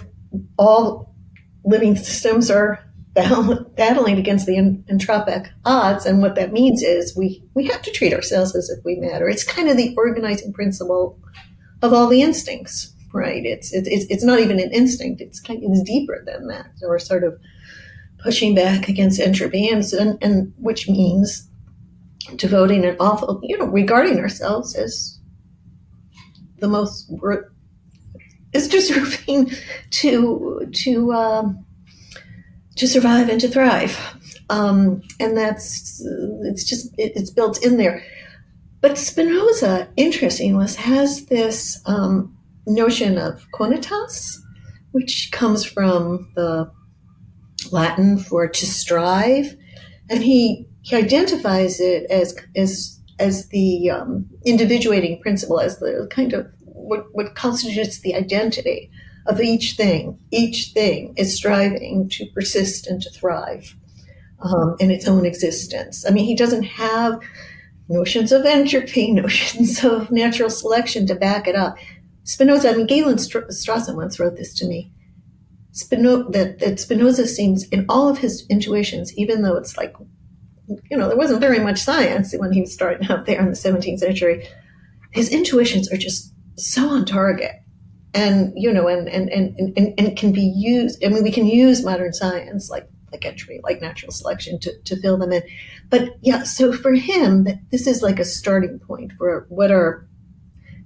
all 0.58 1.16
living 1.64 1.96
systems 1.96 2.52
are 2.52 2.84
battling 3.16 4.18
against 4.18 4.46
the 4.46 4.58
entropic 4.92 5.48
odds. 5.64 6.06
And 6.06 6.22
what 6.22 6.36
that 6.36 6.52
means 6.52 6.84
is 6.84 7.16
we, 7.16 7.46
we 7.54 7.66
have 7.68 7.82
to 7.84 7.92
treat 7.92 8.14
ourselves 8.14 8.58
as 8.58 8.70
if 8.70 8.84
we 8.84 8.98
matter. 8.98 9.30
It's 9.30 9.46
kind 9.46 9.70
of 9.70 9.78
the 9.78 9.96
organizing 9.96 10.52
principle 10.52 11.18
of 11.82 11.94
all 11.94 12.08
the 12.08 12.22
instincts, 12.22 12.94
right? 13.14 13.46
It's, 13.46 13.74
it's, 13.74 14.06
it's 14.10 14.24
not 14.24 14.40
even 14.40 14.60
an 14.60 14.72
instinct. 14.72 15.22
It's 15.22 15.40
kind 15.40 15.64
of, 15.64 15.72
it's 15.72 15.84
deeper 15.84 16.24
than 16.26 16.48
that. 16.48 16.72
We're 16.82 17.00
sort 17.00 17.24
of 17.24 17.40
pushing 18.20 18.54
back 18.54 18.90
against 18.90 19.20
entropy 19.20 19.70
and, 19.70 19.84
and, 19.94 20.18
and 20.22 20.54
which 20.58 20.90
means 20.90 21.48
devoting 22.36 22.86
an 22.86 22.98
awful, 23.00 23.40
you 23.44 23.58
know, 23.58 23.66
regarding 23.66 24.20
ourselves 24.20 24.76
as 24.76 25.20
the 26.60 26.68
most 26.68 27.10
is 28.54 28.68
deserving 28.68 29.52
to 29.92 30.68
to 30.74 31.14
um, 31.14 31.66
to 32.76 32.88
survive 32.88 33.30
and 33.30 33.40
to 33.42 33.48
thrive, 33.48 33.98
um, 34.50 35.02
and 35.20 35.38
that's 35.38 36.02
it's 36.44 36.64
just 36.64 36.88
it, 36.98 37.14
it's 37.16 37.30
built 37.30 37.64
in 37.64 37.78
there. 37.78 38.04
But 38.82 38.98
Spinoza, 38.98 39.90
interesting, 39.98 40.58
was 40.58 40.76
has 40.78 41.26
this 41.26 41.82
um, 41.86 42.38
notion 42.68 43.18
of 43.18 43.46
conatus, 43.54 44.38
which 44.92 45.32
comes 45.32 45.66
from 45.66 46.32
the 46.36 46.72
Latin 47.72 48.20
for 48.20 48.48
to 48.48 48.66
strive, 48.66 49.56
and 50.10 50.24
he 50.24 50.68
he 50.82 50.96
identifies 50.96 51.80
it 51.80 52.10
as 52.10 52.36
as 52.56 53.00
as 53.20 53.50
the 53.50 53.90
um, 53.90 54.30
individuating 54.46 55.22
principle, 55.22 55.60
as 55.60 55.80
the 55.80 56.08
kind 56.10 56.34
of 56.34 56.48
what, 56.64 57.06
what 57.14 57.36
constitutes 57.36 58.00
the 58.00 58.16
identity 58.16 58.90
of 59.28 59.42
each 59.42 59.74
thing. 59.74 60.18
Each 60.32 60.72
thing 60.74 61.14
is 61.18 61.36
striving 61.36 62.10
to 62.10 62.26
persist 62.34 62.88
and 62.88 63.02
to 63.02 63.10
thrive. 63.12 63.76
um, 64.42 64.76
in 64.80 64.92
its 64.92 65.08
own 65.08 65.26
existence. 65.26 66.06
I 66.08 66.12
mean, 66.12 66.26
he 66.26 66.36
doesn't 66.36 66.64
have 66.64 67.20
notions 67.90 68.32
of 68.32 68.46
entropy, 68.46 69.12
notions 69.14 69.84
of 69.84 70.12
natural 70.12 70.50
selection 70.50 71.08
to 71.08 71.16
back 71.16 71.48
it 71.48 71.56
up. 71.56 71.78
Spinoza, 72.24 72.70
I 72.70 72.76
mean, 72.76 72.86
Galen 72.86 73.16
Strawson 73.16 73.96
once 73.96 74.20
wrote 74.20 74.36
this 74.36 74.54
to 74.56 74.68
me. 74.68 74.92
Spino- 75.74 76.32
that, 76.32 76.60
that 76.60 76.80
Spinoza 76.80 77.28
seems, 77.28 77.68
in 77.70 77.86
all 77.90 78.08
of 78.08 78.20
his 78.20 78.46
intuitions, 78.50 79.16
even 79.18 79.42
though 79.42 79.56
it's 79.56 79.78
like, 79.78 79.96
you 80.68 80.98
know, 80.98 81.08
there 81.08 81.18
wasn't 81.18 81.42
very 81.42 81.60
much 81.60 81.80
science 81.80 82.34
when 82.38 82.52
he 82.52 82.62
was 82.62 82.74
starting 82.74 83.10
out 83.10 83.26
there 83.26 83.40
in 83.40 83.48
the 83.50 83.52
17th 83.54 84.00
century, 84.00 84.48
his 85.12 85.32
intuitions 85.32 85.92
are 85.92 85.98
just 85.98 86.32
so 86.56 86.90
on 86.90 87.06
target 87.06 87.54
and 88.14 88.52
you 88.56 88.72
know 88.72 88.88
and 88.88 89.08
and, 89.08 89.30
and 89.30 89.78
and 89.78 89.94
and 89.98 90.18
can 90.18 90.32
be 90.32 90.42
used 90.42 91.04
i 91.04 91.08
mean 91.08 91.24
we 91.24 91.32
can 91.32 91.46
use 91.46 91.86
modern 91.86 92.12
science 92.12 92.70
like 92.70 92.88
like 93.12 93.26
entry 93.26 93.60
like 93.64 93.82
natural 93.82 94.12
selection 94.12 94.60
to, 94.60 94.72
to 94.84 95.00
fill 95.00 95.18
them 95.18 95.32
in 95.32 95.44
but 95.90 96.18
yeah 96.22 96.44
so 96.44 96.72
for 96.72 96.94
him 96.94 97.48
this 97.72 97.88
is 97.88 98.02
like 98.02 98.20
a 98.20 98.26
starting 98.26 98.80
point 98.80 99.12
for 99.18 99.46
what 99.50 99.72
our 99.72 100.08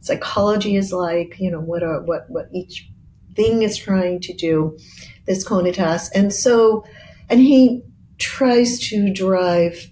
psychology 0.01 0.75
is 0.75 0.91
like 0.91 1.35
you 1.39 1.49
know 1.49 1.61
what 1.61 1.81
what 2.05 2.29
what 2.29 2.47
each 2.53 2.89
thing 3.35 3.63
is 3.63 3.77
trying 3.77 4.19
to 4.19 4.33
do 4.33 4.77
this 5.25 5.47
conatus 5.47 6.09
and 6.13 6.33
so 6.33 6.85
and 7.29 7.39
he 7.39 7.81
tries 8.17 8.79
to 8.79 9.11
drive 9.11 9.89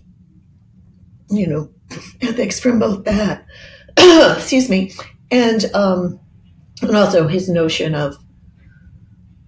you 1.29 1.47
know 1.47 1.69
ethics 2.21 2.59
from 2.59 2.79
both 2.79 3.03
that 3.05 3.45
excuse 3.97 4.69
me, 4.69 4.91
and 5.29 5.65
um, 5.73 6.19
and 6.81 6.95
also 6.95 7.27
his 7.27 7.49
notion 7.49 7.95
of 7.95 8.15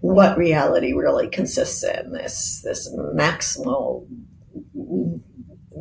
what 0.02 0.38
reality 0.38 0.94
really 0.94 1.30
consists 1.30 1.84
in 1.84 2.12
this 2.12 2.62
this 2.64 2.94
maximal 3.16 4.06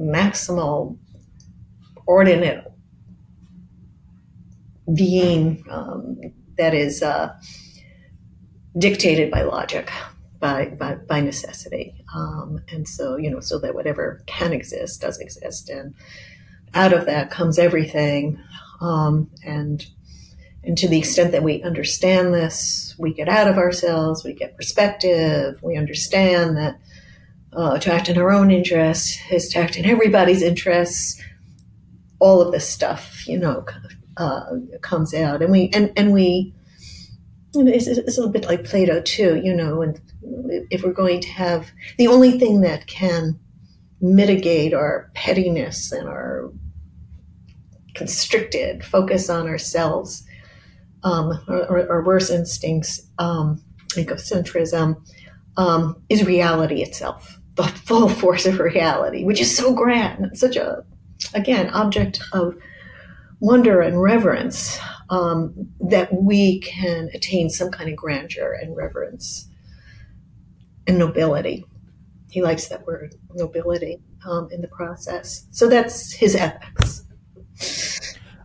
maximal 0.03 0.99
ordinate 2.07 2.65
being 4.95 5.65
um, 5.71 6.19
that 6.59 6.75
is 6.75 7.03
uh, 7.03 7.33
dictated 8.77 9.31
by 9.31 9.43
logic 9.43 9.91
by, 10.41 10.67
by, 10.67 10.97
by 10.97 11.21
necessity 11.21 11.95
um, 12.15 12.61
and 12.69 12.89
so 12.89 13.17
you 13.17 13.31
know 13.31 13.41
so 13.41 13.59
that 13.61 13.75
whatever 13.75 14.23
can 14.27 14.53
exist 14.53 15.01
does 15.01 15.21
exist 15.21 15.71
and 15.71 15.95
out 16.75 16.93
of 16.93 17.07
that 17.07 17.31
comes 17.31 17.59
everything. 17.59 18.39
Um, 18.81 19.31
and 19.45 19.85
and 20.65 20.79
to 20.79 20.89
the 20.89 20.99
extent 20.99 21.33
that 21.33 21.43
we 21.43 21.63
understand 21.63 22.33
this, 22.33 22.95
we 22.97 23.13
get 23.13 23.29
out 23.29 23.49
of 23.49 23.59
ourselves, 23.59 24.23
we 24.23 24.33
get 24.33 24.57
perspective, 24.57 25.61
we 25.61 25.77
understand 25.77 26.57
that 26.57 26.81
uh, 27.55 27.79
to 27.79 27.93
act 27.93 28.09
in 28.09 28.19
our 28.19 28.33
own 28.33 28.51
interests 28.51 29.19
is 29.31 29.49
to 29.51 29.59
act 29.59 29.77
in 29.77 29.85
everybody's 29.85 30.43
interests. 30.43 31.21
All 32.19 32.41
of 32.41 32.53
this 32.53 32.69
stuff, 32.69 33.27
you 33.27 33.39
know, 33.39 33.65
uh, 34.17 34.45
comes 34.81 35.13
out, 35.15 35.43
and 35.43 35.51
we 35.51 35.71
and 35.71 35.93
and 35.97 36.13
we. 36.13 36.55
You 37.55 37.65
know, 37.65 37.73
it's, 37.73 37.87
it's 37.87 38.17
a 38.17 38.21
little 38.21 38.33
bit 38.33 38.47
like 38.47 38.65
Plato 38.65 39.03
too, 39.03 39.39
you 39.45 39.53
know. 39.53 39.83
And 39.83 40.01
if 40.71 40.83
we're 40.83 40.95
going 40.95 41.21
to 41.21 41.29
have 41.29 41.71
the 41.99 42.07
only 42.07 42.39
thing 42.39 42.63
that 42.63 42.87
can 42.87 43.39
mitigate 44.01 44.73
our 44.73 45.11
pettiness 45.15 45.93
and 45.93 46.09
our 46.09 46.51
constricted 47.95 48.85
focus 48.85 49.29
on 49.29 49.47
ourselves 49.47 50.25
um, 51.05 51.41
or, 51.49 51.87
or, 51.89 52.05
worse 52.05 52.31
instincts, 52.31 53.01
um, 53.19 53.63
egocentrism, 53.91 54.97
um, 55.57 56.01
is 56.09 56.25
reality 56.25 56.83
itself, 56.83 57.39
the 57.55 57.65
full 57.65 58.09
force 58.09 58.47
of 58.47 58.59
reality, 58.59 59.25
which 59.25 59.41
is 59.41 59.55
so 59.55 59.75
grand, 59.75 60.37
such 60.39 60.57
a, 60.57 60.85
again, 61.35 61.69
object 61.71 62.21
of 62.33 62.57
wonder 63.41 63.81
and 63.81 64.01
reverence 64.01 64.79
um, 65.11 65.53
that 65.81 66.13
we 66.13 66.61
can 66.61 67.11
attain 67.15 67.51
some 67.51 67.71
kind 67.71 67.91
of 67.91 67.97
grandeur 67.97 68.53
and 68.53 68.77
reverence 68.77 69.49
and 70.87 70.99
nobility. 70.99 71.65
He 72.31 72.43
likes 72.43 72.69
that 72.69 72.87
word, 72.87 73.15
nobility, 73.35 73.99
um, 74.27 74.49
in 74.51 74.63
the 74.63 74.69
process. 74.69 75.47
So 75.51 75.69
that's 75.69 76.13
his 76.13 76.35
ethics 76.35 77.05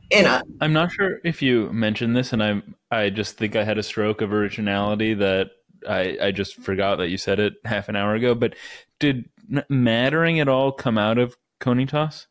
in 0.10 0.26
a 0.26 0.42
I'm 0.62 0.74
not 0.74 0.92
sure 0.92 1.20
if 1.24 1.42
you 1.42 1.72
mentioned 1.72 2.16
this 2.16 2.34
and 2.34 2.44
I 2.44 2.62
I 2.92 3.10
just 3.10 3.38
think 3.38 3.56
I 3.56 3.64
had 3.64 3.78
a 3.78 3.84
stroke 3.84 4.22
of 4.22 4.32
originality 4.32 5.14
that 5.16 5.52
I 5.88 6.18
I 6.22 6.32
just 6.32 6.56
forgot 6.56 6.98
that 6.98 7.10
you 7.10 7.18
said 7.18 7.40
it 7.40 7.54
half 7.66 7.90
an 7.90 7.96
hour 7.96 8.16
ago 8.16 8.34
but 8.34 8.56
did 9.00 9.30
mattering 9.70 10.40
at 10.40 10.48
all 10.48 10.72
come 10.72 10.98
out 10.98 11.18
of 11.18 11.38
Conatus? 11.62 12.28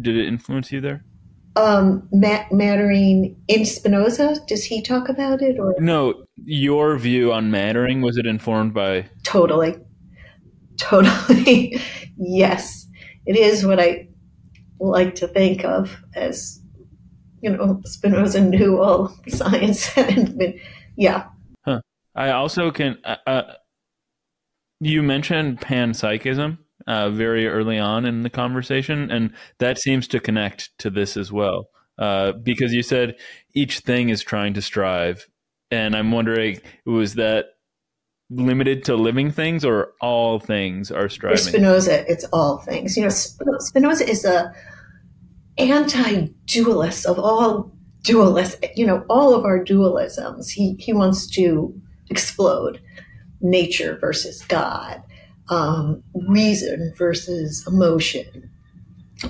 Did 0.00 0.16
it 0.16 0.26
influence 0.26 0.72
you 0.72 0.80
there? 0.80 1.04
Um, 1.56 2.06
mattering 2.12 3.42
in 3.48 3.64
Spinoza, 3.64 4.36
does 4.46 4.64
he 4.64 4.82
talk 4.82 5.08
about 5.08 5.40
it 5.40 5.58
or 5.58 5.74
no? 5.78 6.26
Your 6.44 6.98
view 6.98 7.32
on 7.32 7.50
mattering 7.50 8.02
was 8.02 8.18
it 8.18 8.26
informed 8.26 8.74
by? 8.74 9.08
Totally, 9.22 9.76
totally. 10.76 11.80
yes, 12.18 12.86
it 13.24 13.36
is 13.36 13.64
what 13.64 13.80
I 13.80 14.08
like 14.80 15.14
to 15.16 15.28
think 15.28 15.64
of 15.64 15.96
as, 16.14 16.60
you 17.40 17.56
know, 17.56 17.80
Spinoza 17.86 18.42
knew 18.42 18.82
all 18.82 19.16
science 19.28 19.96
and 19.96 20.36
been, 20.36 20.60
yeah. 20.96 21.24
Huh. 21.64 21.80
I 22.14 22.30
also 22.30 22.70
can. 22.70 22.98
Uh, 23.02 23.16
uh, 23.26 23.52
you 24.80 25.02
mentioned 25.02 25.60
panpsychism 25.60 26.58
uh, 26.86 27.10
very 27.10 27.46
early 27.46 27.78
on 27.78 28.04
in 28.04 28.22
the 28.22 28.30
conversation, 28.30 29.10
and 29.10 29.32
that 29.58 29.78
seems 29.78 30.06
to 30.08 30.20
connect 30.20 30.76
to 30.78 30.90
this 30.90 31.16
as 31.16 31.32
well. 31.32 31.68
Uh, 31.98 32.32
because 32.32 32.72
you 32.72 32.82
said 32.82 33.16
each 33.54 33.80
thing 33.80 34.10
is 34.10 34.22
trying 34.22 34.54
to 34.54 34.62
strive, 34.62 35.26
and 35.70 35.96
I'm 35.96 36.12
wondering 36.12 36.60
was 36.84 37.14
that 37.14 37.46
limited 38.28 38.84
to 38.84 38.96
living 38.96 39.30
things 39.30 39.64
or 39.64 39.92
all 40.00 40.38
things 40.38 40.90
are 40.90 41.08
striving? 41.08 41.38
For 41.38 41.50
Spinoza, 41.50 42.10
it's 42.10 42.24
all 42.32 42.58
things. 42.58 42.96
You 42.96 43.04
know, 43.04 43.08
Spinoza 43.08 44.08
is 44.08 44.24
a 44.24 44.52
anti-dualist 45.58 47.06
of 47.06 47.18
all 47.18 47.72
dualists. 48.02 48.62
You 48.76 48.86
know, 48.86 49.04
all 49.08 49.34
of 49.34 49.44
our 49.44 49.64
dualisms. 49.64 50.50
He 50.50 50.76
he 50.78 50.92
wants 50.92 51.26
to 51.30 51.74
explode 52.10 52.80
nature 53.50 53.98
versus 54.00 54.42
God, 54.42 55.02
um, 55.48 56.02
reason 56.28 56.92
versus 56.96 57.66
emotion, 57.66 58.50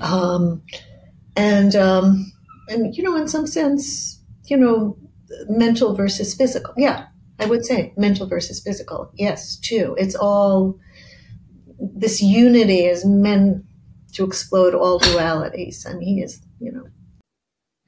um, 0.00 0.62
and 1.36 1.74
um, 1.76 2.32
and 2.68 2.96
you 2.96 3.02
know, 3.02 3.16
in 3.16 3.28
some 3.28 3.46
sense, 3.46 4.20
you 4.46 4.56
know, 4.56 4.96
mental 5.48 5.94
versus 5.94 6.34
physical. 6.34 6.74
Yeah, 6.76 7.06
I 7.38 7.46
would 7.46 7.64
say 7.64 7.92
mental 7.96 8.26
versus 8.26 8.60
physical. 8.60 9.10
Yes, 9.14 9.56
too. 9.56 9.94
It's 9.98 10.14
all 10.14 10.78
this 11.78 12.22
unity 12.22 12.86
is 12.86 13.04
meant 13.04 13.64
to 14.14 14.24
explode 14.24 14.74
all 14.74 14.98
dualities. 14.98 15.88
I 15.88 15.92
mean, 15.94 16.02
he 16.02 16.22
is, 16.22 16.40
you 16.58 16.72
know. 16.72 16.84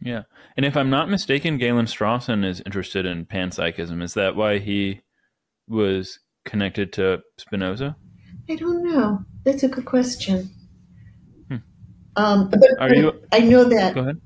Yeah. 0.00 0.22
And 0.56 0.66
if 0.66 0.76
I'm 0.76 0.90
not 0.90 1.10
mistaken, 1.10 1.58
Galen 1.58 1.86
Strawson 1.86 2.44
is 2.44 2.62
interested 2.64 3.06
in 3.06 3.26
panpsychism. 3.26 4.02
Is 4.02 4.14
that 4.14 4.36
why 4.36 4.58
he 4.58 5.00
was 5.68 6.18
connected 6.44 6.92
to 6.94 7.20
Spinoza? 7.38 7.96
I 8.48 8.56
don't 8.56 8.82
know. 8.84 9.24
That's 9.44 9.62
a 9.62 9.68
good 9.68 9.84
question. 9.84 10.50
Hmm. 11.48 11.56
Um, 12.16 12.50
but 12.50 12.60
Are 12.80 12.94
you, 12.94 13.12
I 13.32 13.40
know 13.40 13.64
that. 13.64 13.94
Go 13.94 14.00
ahead. 14.00 14.20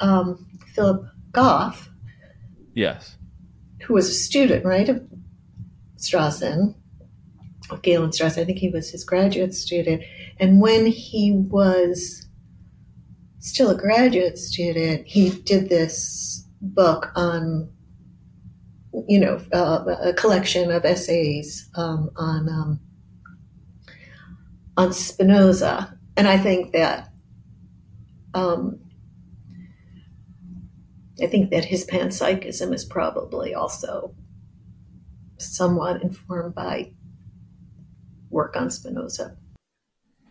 Um, 0.00 0.46
Philip 0.74 1.06
Goff. 1.32 1.90
Yes 2.74 3.16
who 3.84 3.94
was 3.94 4.08
a 4.08 4.12
student, 4.12 4.64
right, 4.64 4.88
of 4.88 5.02
Strawson, 5.96 6.74
of 7.70 7.82
Galen 7.82 8.10
Strawson. 8.10 8.38
I 8.38 8.44
think 8.44 8.58
he 8.58 8.70
was 8.70 8.90
his 8.90 9.04
graduate 9.04 9.54
student. 9.54 10.02
And 10.40 10.60
when 10.60 10.86
he 10.86 11.32
was 11.32 12.26
still 13.40 13.70
a 13.70 13.76
graduate 13.76 14.38
student, 14.38 15.06
he 15.06 15.30
did 15.30 15.68
this 15.68 16.46
book 16.60 17.12
on, 17.14 17.70
you 19.08 19.18
know, 19.18 19.40
uh, 19.52 19.84
a 20.02 20.12
collection 20.12 20.70
of 20.70 20.84
essays 20.84 21.68
um, 21.74 22.10
on 22.16 22.48
um, 22.48 22.80
on 24.76 24.92
Spinoza. 24.92 25.98
And 26.16 26.28
I 26.28 26.38
think 26.38 26.72
that 26.72 27.12
um, 28.34 28.78
I 31.22 31.26
think 31.26 31.50
that 31.50 31.64
his 31.64 31.86
panpsychism 31.86 32.72
is 32.72 32.84
probably 32.84 33.54
also 33.54 34.14
somewhat 35.38 36.02
informed 36.02 36.54
by 36.54 36.92
work 38.30 38.56
on 38.56 38.70
Spinoza. 38.70 39.36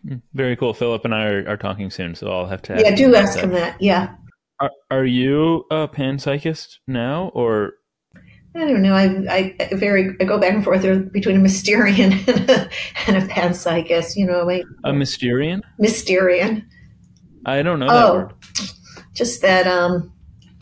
Hmm, 0.06 0.16
very 0.34 0.56
cool. 0.56 0.74
Philip 0.74 1.04
and 1.04 1.14
I 1.14 1.24
are, 1.24 1.48
are 1.48 1.56
talking 1.56 1.90
soon, 1.90 2.14
so 2.14 2.30
I'll 2.30 2.46
have 2.46 2.62
to. 2.62 2.80
yeah, 2.80 2.94
do 2.94 3.14
ask 3.14 3.34
that. 3.34 3.44
him 3.44 3.50
that. 3.52 3.80
Yeah. 3.80 4.14
Are, 4.60 4.70
are 4.90 5.04
you 5.04 5.64
a 5.70 5.88
panpsychist 5.88 6.78
now, 6.86 7.30
or? 7.34 7.74
I 8.56 8.60
don't 8.60 8.82
know. 8.82 8.94
I, 8.94 9.56
I 9.60 9.74
very 9.74 10.14
I 10.20 10.24
go 10.24 10.38
back 10.38 10.54
and 10.54 10.62
forth 10.62 10.82
between 11.12 11.36
a 11.36 11.40
Mysterian 11.40 12.12
and 12.28 12.50
a, 12.50 12.70
and 13.08 13.16
a 13.16 13.26
panpsychist. 13.26 14.16
You 14.16 14.26
know, 14.26 14.48
I, 14.48 14.62
a 14.84 14.92
Mysterian. 14.92 15.62
Mysterian. 15.80 16.64
I 17.46 17.62
don't 17.62 17.80
know 17.80 17.88
that 17.88 18.04
oh, 18.04 18.14
word. 18.14 18.34
Just 19.12 19.42
that. 19.42 19.66
Um, 19.66 20.12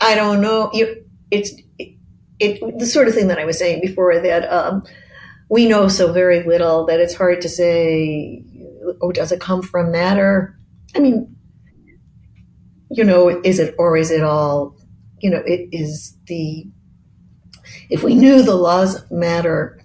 I 0.01 0.15
don't 0.15 0.41
know. 0.41 0.71
You, 0.73 1.05
it's 1.29 1.51
it, 1.77 1.95
it, 2.39 2.79
the 2.79 2.85
sort 2.87 3.07
of 3.07 3.13
thing 3.13 3.27
that 3.27 3.37
I 3.37 3.45
was 3.45 3.59
saying 3.59 3.81
before 3.81 4.19
that 4.19 4.51
um, 4.51 4.83
we 5.49 5.67
know 5.67 5.87
so 5.87 6.11
very 6.11 6.43
little 6.43 6.85
that 6.87 6.99
it's 6.99 7.15
hard 7.15 7.41
to 7.41 7.49
say. 7.49 8.43
Oh, 9.01 9.11
does 9.11 9.31
it 9.31 9.39
come 9.39 9.61
from 9.61 9.91
matter? 9.91 10.57
I 10.95 10.99
mean, 10.99 11.35
you 12.89 13.03
know, 13.03 13.29
is 13.43 13.59
it 13.59 13.75
or 13.77 13.97
is 13.97 14.09
it 14.09 14.23
all? 14.23 14.75
You 15.19 15.29
know, 15.29 15.43
it 15.45 15.69
is 15.71 16.17
the 16.25 16.65
if 17.93 18.01
we 18.01 18.15
knew 18.15 18.41
the 18.41 18.55
laws 18.55 18.95
of 18.95 19.11
matter 19.11 19.79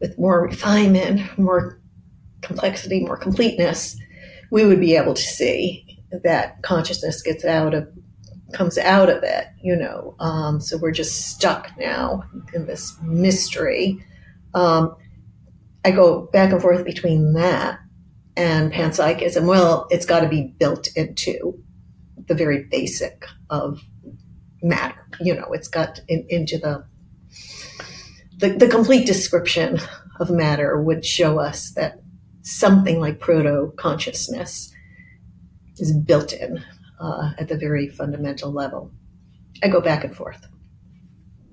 with 0.00 0.18
more 0.18 0.42
refinement, 0.42 1.38
more 1.38 1.80
complexity, 2.42 2.98
more 2.98 3.16
completeness, 3.16 3.96
we 4.50 4.66
would 4.66 4.80
be 4.80 4.96
able 4.96 5.14
to 5.14 5.22
see 5.22 6.02
that 6.24 6.60
consciousness 6.62 7.22
gets 7.22 7.44
out 7.44 7.74
of 7.74 7.88
comes 8.52 8.76
out 8.76 9.08
of 9.08 9.22
it, 9.22 9.46
you 9.62 9.76
know. 9.76 10.16
Um, 10.18 10.60
so 10.60 10.76
we're 10.78 10.90
just 10.90 11.30
stuck 11.30 11.70
now 11.78 12.24
in 12.52 12.66
this 12.66 12.98
mystery. 13.04 14.04
Um, 14.52 14.96
I 15.84 15.92
go 15.92 16.22
back 16.32 16.50
and 16.50 16.60
forth 16.60 16.84
between 16.84 17.34
that 17.34 17.78
and 18.36 18.72
panpsychism. 18.72 19.46
Well, 19.46 19.86
it's 19.90 20.06
got 20.06 20.20
to 20.20 20.28
be 20.28 20.52
built 20.58 20.88
into 20.96 21.62
the 22.26 22.34
very 22.34 22.64
basic 22.64 23.24
of 23.48 23.80
matter. 24.60 24.99
You 25.20 25.34
know, 25.34 25.52
it's 25.52 25.68
got 25.68 26.00
in, 26.08 26.26
into 26.28 26.58
the, 26.58 26.84
the 28.38 28.54
the 28.54 28.68
complete 28.68 29.06
description 29.06 29.78
of 30.18 30.30
matter 30.30 30.80
would 30.80 31.04
show 31.04 31.38
us 31.38 31.72
that 31.72 32.00
something 32.42 33.00
like 33.00 33.20
proto 33.20 33.72
consciousness 33.76 34.72
is 35.76 35.92
built 35.92 36.32
in 36.32 36.62
uh, 37.00 37.32
at 37.38 37.48
the 37.48 37.56
very 37.56 37.88
fundamental 37.88 38.52
level. 38.52 38.90
I 39.62 39.68
go 39.68 39.80
back 39.80 40.04
and 40.04 40.14
forth. 40.14 40.46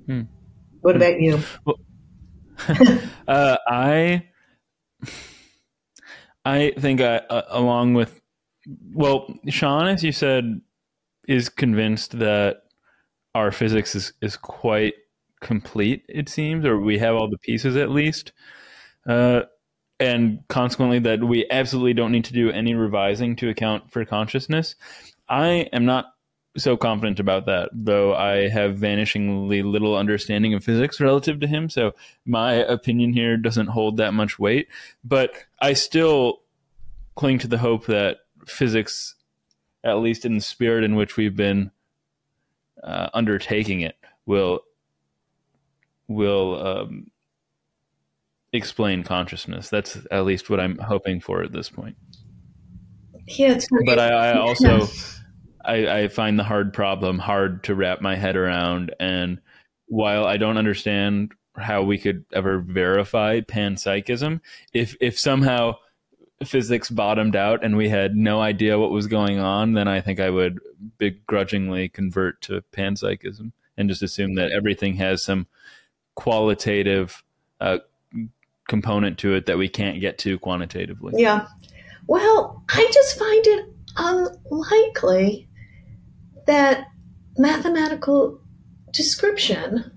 Hmm. 0.06 0.22
What 0.82 0.96
hmm. 0.96 1.02
about 1.02 1.20
you? 1.20 1.40
Well, 1.66 1.80
uh, 3.28 3.58
I 3.68 4.24
I 6.46 6.74
think 6.80 7.02
I, 7.02 7.18
uh, 7.18 7.42
along 7.50 7.94
with 7.94 8.22
well, 8.94 9.28
Sean, 9.50 9.88
as 9.88 10.04
you 10.04 10.12
said, 10.12 10.62
is 11.28 11.50
convinced 11.50 12.20
that 12.20 12.64
our 13.38 13.52
physics 13.52 13.94
is, 13.94 14.14
is 14.20 14.36
quite 14.36 14.96
complete, 15.42 16.04
it 16.10 16.28
seems, 16.28 16.66
or 16.66 16.80
we 16.80 16.98
have 16.98 17.16
all 17.16 17.30
the 17.30 17.38
pieces 17.38 17.76
at 17.76 17.92
least. 17.92 18.32
Uh, 19.08 19.42
and 20.00 20.40
consequently, 20.48 21.00
that 21.00 21.24
we 21.24 21.46
absolutely 21.52 21.94
don't 21.94 22.12
need 22.12 22.26
to 22.26 22.34
do 22.34 22.50
any 22.50 22.74
revising 22.74 23.36
to 23.36 23.50
account 23.50 23.92
for 23.92 24.04
consciousness. 24.06 24.76
I 25.30 25.70
am 25.72 25.86
not 25.86 26.06
so 26.58 26.76
confident 26.76 27.20
about 27.20 27.46
that, 27.46 27.70
though 27.72 28.16
I 28.16 28.50
have 28.50 28.78
vanishingly 28.78 29.64
little 29.64 29.96
understanding 29.96 30.56
of 30.56 30.64
physics 30.64 31.00
relative 31.00 31.40
to 31.42 31.48
him. 31.48 31.70
So 31.70 31.94
my 32.26 32.54
opinion 32.54 33.14
here 33.14 33.38
doesn't 33.38 33.68
hold 33.68 33.98
that 33.98 34.16
much 34.16 34.40
weight. 34.40 34.68
But 35.04 35.36
I 35.62 35.74
still 35.74 36.42
cling 37.16 37.38
to 37.40 37.48
the 37.48 37.60
hope 37.60 37.86
that 37.86 38.18
physics, 38.48 39.14
at 39.84 40.00
least 40.00 40.26
in 40.26 40.34
the 40.34 40.42
spirit 40.42 40.84
in 40.84 40.96
which 40.96 41.18
we've 41.18 41.36
been 41.36 41.70
uh, 42.84 43.10
undertaking 43.14 43.82
it 43.82 43.96
will 44.26 44.62
will 46.08 46.66
um, 46.66 47.12
explain 48.54 49.04
consciousness. 49.04 49.70
That's 49.70 49.98
at 50.12 50.26
least 50.26 50.50
what 50.50 50.60
I'm 50.60 50.78
hoping 50.78 51.20
for 51.20 51.44
at 51.44 51.52
this 51.52 51.70
point. 51.70 51.98
Yeah, 53.28 53.60
but 53.86 54.00
I, 54.00 54.32
I 54.32 54.38
also. 54.40 54.88
I, 55.66 56.04
I 56.04 56.08
find 56.08 56.40
the 56.40 56.46
hard 56.46 56.74
problem 56.74 57.20
hard 57.20 57.66
to 57.66 57.76
wrap 57.76 58.00
my 58.00 58.16
head 58.16 58.38
around. 58.38 58.96
And 59.02 59.42
while 59.88 60.26
I 60.26 60.38
don't 60.38 60.58
understand 60.58 61.34
how 61.58 61.84
we 61.84 61.98
could 61.98 62.24
ever 62.34 62.60
verify 62.60 63.42
panpsychism, 63.42 64.40
if 64.74 64.96
if 65.02 65.20
somehow 65.20 65.76
physics 66.46 66.90
bottomed 66.90 67.36
out 67.36 67.64
and 67.64 67.76
we 67.76 67.90
had 67.90 68.16
no 68.16 68.42
idea 68.42 68.78
what 68.78 68.92
was 68.92 69.08
going 69.08 69.40
on, 69.40 69.74
then 69.74 69.88
I 69.88 70.02
think 70.02 70.20
I 70.20 70.30
would 70.30 70.60
begrudgingly 70.98 71.90
convert 71.90 72.42
to 72.44 72.64
panpsychism 72.72 73.52
and 73.76 73.90
just 73.90 74.04
assume 74.04 74.36
that 74.36 74.52
everything 74.52 74.96
has 74.96 75.24
some 75.24 75.48
qualitative 76.16 77.24
uh, 77.60 77.80
component 78.68 79.18
to 79.20 79.34
it 79.34 79.46
that 79.46 79.58
we 79.58 79.70
can't 79.70 80.00
get 80.00 80.18
to 80.20 80.38
quantitatively. 80.40 81.14
Yeah. 81.16 81.48
Well, 82.08 82.64
I 82.70 82.90
just 82.94 83.18
find 83.18 83.48
it 83.48 83.66
unlikely 83.98 85.48
that 86.46 86.88
mathematical 87.38 88.40
description, 88.92 89.92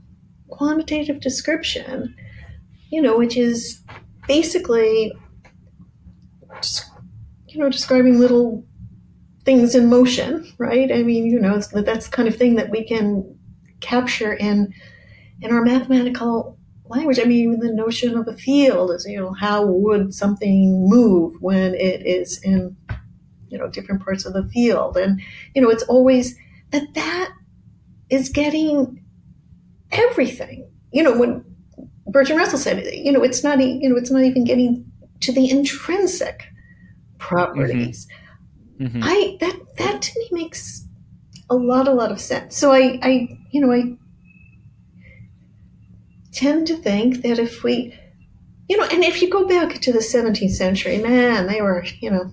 quantitative 0.48 1.20
description, 1.20 2.14
you 2.90 3.00
know, 3.00 3.16
which 3.16 3.36
is 3.36 3.82
basically 4.26 5.12
you 7.46 7.58
know, 7.58 7.68
describing 7.68 8.18
little 8.18 8.64
things 9.44 9.74
in 9.74 9.88
motion, 9.88 10.52
right? 10.58 10.92
I 10.92 11.02
mean, 11.02 11.26
you 11.26 11.40
know, 11.40 11.58
that's 11.58 12.06
the 12.06 12.12
kind 12.12 12.28
of 12.28 12.36
thing 12.36 12.56
that 12.56 12.70
we 12.70 12.84
can 12.84 13.38
capture 13.80 14.34
in 14.34 14.72
in 15.40 15.50
our 15.52 15.62
mathematical 15.62 16.58
language. 16.84 17.18
I 17.18 17.24
mean, 17.24 17.54
even 17.54 17.60
the 17.60 17.72
notion 17.72 18.16
of 18.16 18.28
a 18.28 18.36
field 18.36 18.90
is, 18.90 19.06
you 19.08 19.18
know, 19.18 19.32
how 19.32 19.64
would 19.64 20.14
something 20.14 20.86
move 20.88 21.34
when 21.40 21.74
it 21.74 22.06
is 22.06 22.40
in, 22.42 22.76
you 23.48 23.58
know, 23.58 23.68
different 23.68 24.02
parts 24.02 24.26
of 24.26 24.34
the 24.34 24.46
field, 24.48 24.96
and 24.96 25.20
you 25.54 25.62
know, 25.62 25.70
it's 25.70 25.84
always 25.84 26.36
that 26.70 26.94
that 26.94 27.32
is 28.10 28.28
getting 28.28 29.02
everything. 29.92 30.68
You 30.92 31.02
know, 31.02 31.16
when 31.18 31.44
Bertrand 32.06 32.40
Russell 32.40 32.58
said, 32.58 32.84
you 32.92 33.12
know, 33.12 33.22
it's 33.22 33.42
not, 33.42 33.60
you 33.60 33.88
know, 33.88 33.96
it's 33.96 34.10
not 34.10 34.22
even 34.22 34.44
getting 34.44 34.89
to 35.20 35.32
the 35.32 35.50
intrinsic 35.50 36.44
properties. 37.18 38.06
Mm-hmm. 38.78 38.86
Mm-hmm. 38.86 39.00
I 39.02 39.36
that 39.40 39.60
that 39.76 40.02
to 40.02 40.18
me 40.18 40.28
makes 40.32 40.86
a 41.50 41.54
lot 41.54 41.88
a 41.88 41.92
lot 41.92 42.10
of 42.10 42.20
sense. 42.20 42.56
So 42.56 42.72
I 42.72 42.98
I 43.02 43.38
you 43.50 43.60
know 43.60 43.72
I 43.72 43.96
tend 46.32 46.66
to 46.68 46.76
think 46.76 47.22
that 47.22 47.38
if 47.38 47.62
we 47.62 47.94
you 48.68 48.76
know 48.76 48.84
and 48.84 49.02
if 49.02 49.20
you 49.20 49.28
go 49.28 49.46
back 49.46 49.80
to 49.80 49.92
the 49.92 49.98
17th 49.98 50.52
century 50.52 50.98
man 50.98 51.48
they 51.48 51.60
were 51.60 51.84
you 52.00 52.10
know 52.10 52.32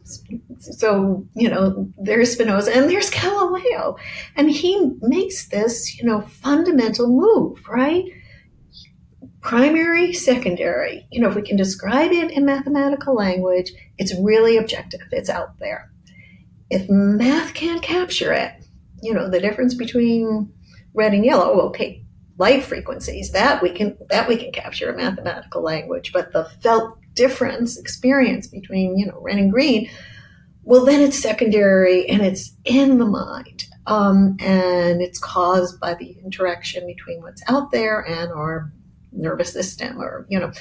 so 0.59 1.25
you 1.33 1.49
know 1.49 1.91
there's 1.97 2.33
spinoza 2.33 2.71
and 2.75 2.89
there's 2.89 3.09
galileo 3.09 3.97
and 4.35 4.51
he 4.51 4.91
makes 5.01 5.47
this 5.47 5.97
you 5.97 6.05
know 6.05 6.21
fundamental 6.21 7.07
move 7.07 7.67
right 7.67 8.05
primary, 9.41 10.13
secondary. 10.13 11.07
You 11.11 11.21
know, 11.21 11.29
if 11.29 11.35
we 11.35 11.41
can 11.41 11.57
describe 11.57 12.11
it 12.11 12.31
in 12.31 12.45
mathematical 12.45 13.15
language, 13.15 13.71
it's 13.97 14.15
really 14.19 14.57
objective. 14.57 15.01
It's 15.11 15.29
out 15.29 15.59
there. 15.59 15.91
If 16.69 16.89
math 16.89 17.53
can't 17.53 17.81
capture 17.81 18.33
it, 18.33 18.51
you 19.01 19.13
know, 19.13 19.29
the 19.29 19.39
difference 19.39 19.73
between 19.73 20.51
red 20.93 21.13
and 21.13 21.23
yellow, 21.23 21.61
okay, 21.69 22.03
light 22.37 22.63
frequencies, 22.63 23.31
that 23.31 23.61
we 23.61 23.69
can 23.69 23.97
that 24.09 24.27
we 24.27 24.37
can 24.37 24.51
capture 24.51 24.89
in 24.89 24.97
mathematical 24.97 25.61
language, 25.61 26.11
but 26.11 26.33
the 26.33 26.45
felt 26.61 26.97
difference 27.13 27.77
experience 27.77 28.47
between, 28.47 28.97
you 28.97 29.05
know, 29.05 29.19
red 29.21 29.37
and 29.37 29.51
green, 29.51 29.89
well 30.63 30.85
then 30.85 31.01
it's 31.01 31.17
secondary 31.17 32.07
and 32.07 32.21
it's 32.21 32.53
in 32.65 32.97
the 32.97 33.05
mind. 33.05 33.65
Um, 33.85 34.35
and 34.41 35.01
it's 35.01 35.17
caused 35.17 35.79
by 35.79 35.93
the 35.93 36.17
interaction 36.23 36.85
between 36.85 37.21
what's 37.21 37.41
out 37.47 37.71
there 37.71 38.01
and 38.01 38.33
our 38.33 38.69
nervous 39.11 39.53
system 39.53 39.99
or 40.01 40.25
you 40.29 40.39
know 40.39 40.51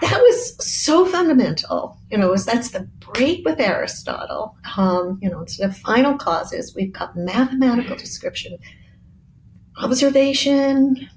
that 0.00 0.18
was 0.20 0.64
so 0.64 1.06
fundamental. 1.06 1.98
You 2.10 2.18
know 2.18 2.28
was 2.30 2.44
that's 2.44 2.70
the 2.70 2.88
break 3.00 3.44
with 3.44 3.60
aristotle. 3.60 4.56
Um, 4.76 5.18
you 5.22 5.30
know 5.30 5.40
instead 5.40 5.68
of 5.68 5.76
final 5.76 6.16
causes. 6.16 6.74
We've 6.74 6.92
got 6.92 7.16
mathematical 7.16 7.96
description 7.96 8.58
observation 9.78 11.08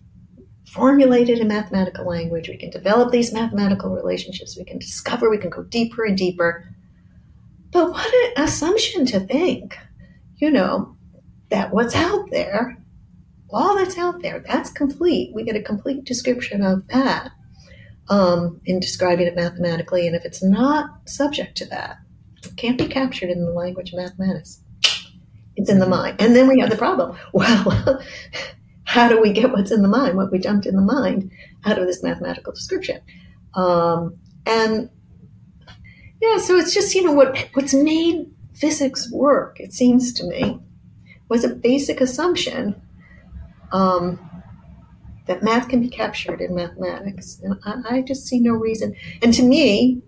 formulated 0.67 1.39
in 1.39 1.47
mathematical 1.47 2.05
language. 2.07 2.49
We 2.49 2.57
can 2.57 2.69
develop 2.69 3.11
these 3.11 3.33
mathematical 3.33 3.91
relationships. 3.91 4.57
We 4.57 4.65
can 4.65 4.79
discover 4.79 5.29
we 5.29 5.37
can 5.37 5.49
go 5.49 5.63
deeper 5.63 6.05
and 6.05 6.17
deeper. 6.17 6.67
But 7.71 7.91
what 7.91 8.13
an 8.13 8.43
assumption 8.43 9.05
to 9.07 9.19
think 9.19 9.77
you 10.37 10.51
know 10.51 10.95
that 11.49 11.71
what's 11.71 11.95
out 11.95 12.29
there 12.31 12.77
all 13.55 13.75
that's 13.75 13.97
out 13.97 14.21
there, 14.21 14.43
that's 14.45 14.69
complete. 14.69 15.33
We 15.33 15.43
get 15.43 15.55
a 15.55 15.61
complete 15.61 16.03
description 16.03 16.61
of 16.61 16.85
that 16.89 17.31
um, 18.09 18.59
in 18.65 18.79
describing 18.79 19.27
it 19.27 19.35
mathematically. 19.35 20.05
And 20.05 20.15
if 20.15 20.25
it's 20.25 20.43
not 20.43 21.07
subject 21.07 21.55
to 21.57 21.65
that, 21.67 21.97
it 22.43 22.57
can't 22.57 22.77
be 22.77 22.87
captured 22.87 23.29
in 23.29 23.45
the 23.45 23.51
language 23.51 23.93
of 23.93 23.99
mathematics. 23.99 24.61
It's 25.55 25.69
in 25.69 25.79
the 25.79 25.87
mind. 25.87 26.17
And 26.19 26.35
then 26.35 26.49
we 26.49 26.59
have 26.59 26.69
the 26.69 26.75
problem. 26.75 27.17
Well, 27.33 28.01
how 28.83 29.07
do 29.07 29.21
we 29.21 29.31
get 29.31 29.51
what's 29.51 29.71
in 29.71 29.81
the 29.81 29.87
mind, 29.87 30.17
what 30.17 30.31
we 30.31 30.37
dumped 30.37 30.65
in 30.65 30.75
the 30.75 30.81
mind, 30.81 31.31
out 31.63 31.79
of 31.79 31.87
this 31.87 32.03
mathematical 32.03 32.53
description? 32.53 32.99
Um, 33.55 34.17
and 34.45 34.89
yeah, 36.21 36.37
so 36.37 36.55
it's 36.55 36.73
just 36.73 36.93
you 36.93 37.03
know 37.03 37.13
what 37.13 37.37
what's 37.53 37.73
made 37.73 38.29
physics 38.53 39.09
work. 39.11 39.59
It 39.59 39.73
seems 39.73 40.13
to 40.13 40.25
me 40.25 40.59
was 41.29 41.43
a 41.43 41.49
basic 41.49 41.99
assumption 42.01 42.79
um, 43.71 44.19
that 45.27 45.43
math 45.43 45.69
can 45.69 45.81
be 45.81 45.89
captured 45.89 46.41
in 46.41 46.55
mathematics, 46.55 47.39
and 47.43 47.55
I, 47.65 47.97
I 47.97 48.01
just 48.01 48.27
see 48.27 48.39
no 48.39 48.53
reason. 48.53 48.95
And 49.21 49.33
to 49.33 49.43
me, 49.43 50.01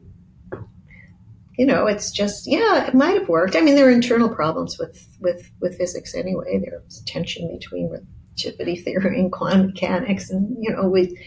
you 1.58 1.66
know, 1.66 1.88
it's 1.88 2.12
just 2.12 2.46
yeah, 2.46 2.86
it 2.86 2.94
might 2.94 3.18
have 3.18 3.30
worked. 3.30 3.56
I 3.56 3.62
mean, 3.62 3.76
there 3.76 3.88
are 3.88 3.92
internal 3.92 4.30
problems 4.30 4.78
with 4.78 5.08
with 5.20 5.52
with 5.60 5.78
physics 5.78 6.14
anyway. 6.14 6.60
There's 6.64 7.02
tension 7.02 7.52
between 7.52 7.90
relativity 7.90 8.76
theory 8.76 9.20
and 9.20 9.32
quantum 9.32 9.68
mechanics, 9.68 10.30
and 10.30 10.56
you 10.60 10.72
know, 10.72 10.88
we 10.88 11.20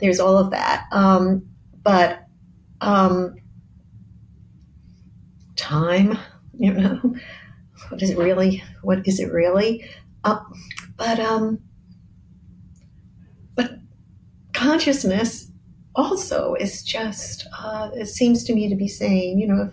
there's 0.00 0.20
all 0.20 0.38
of 0.38 0.50
that. 0.50 0.86
Um, 0.90 1.46
but 1.82 2.26
um, 2.80 3.36
time, 5.56 6.18
you 6.56 6.72
know, 6.72 7.14
what 7.88 8.02
is 8.02 8.10
it 8.10 8.18
really? 8.18 8.64
What 8.82 9.06
is 9.06 9.20
it 9.20 9.30
really? 9.30 9.88
Uh, 10.24 10.40
but 10.96 11.20
um, 11.20 11.60
consciousness 14.64 15.50
also 15.94 16.54
is 16.54 16.82
just 16.82 17.46
uh, 17.58 17.90
it 17.94 18.06
seems 18.06 18.44
to 18.44 18.54
me 18.54 18.68
to 18.68 18.74
be 18.74 18.88
saying, 18.88 19.38
you 19.38 19.46
know, 19.46 19.70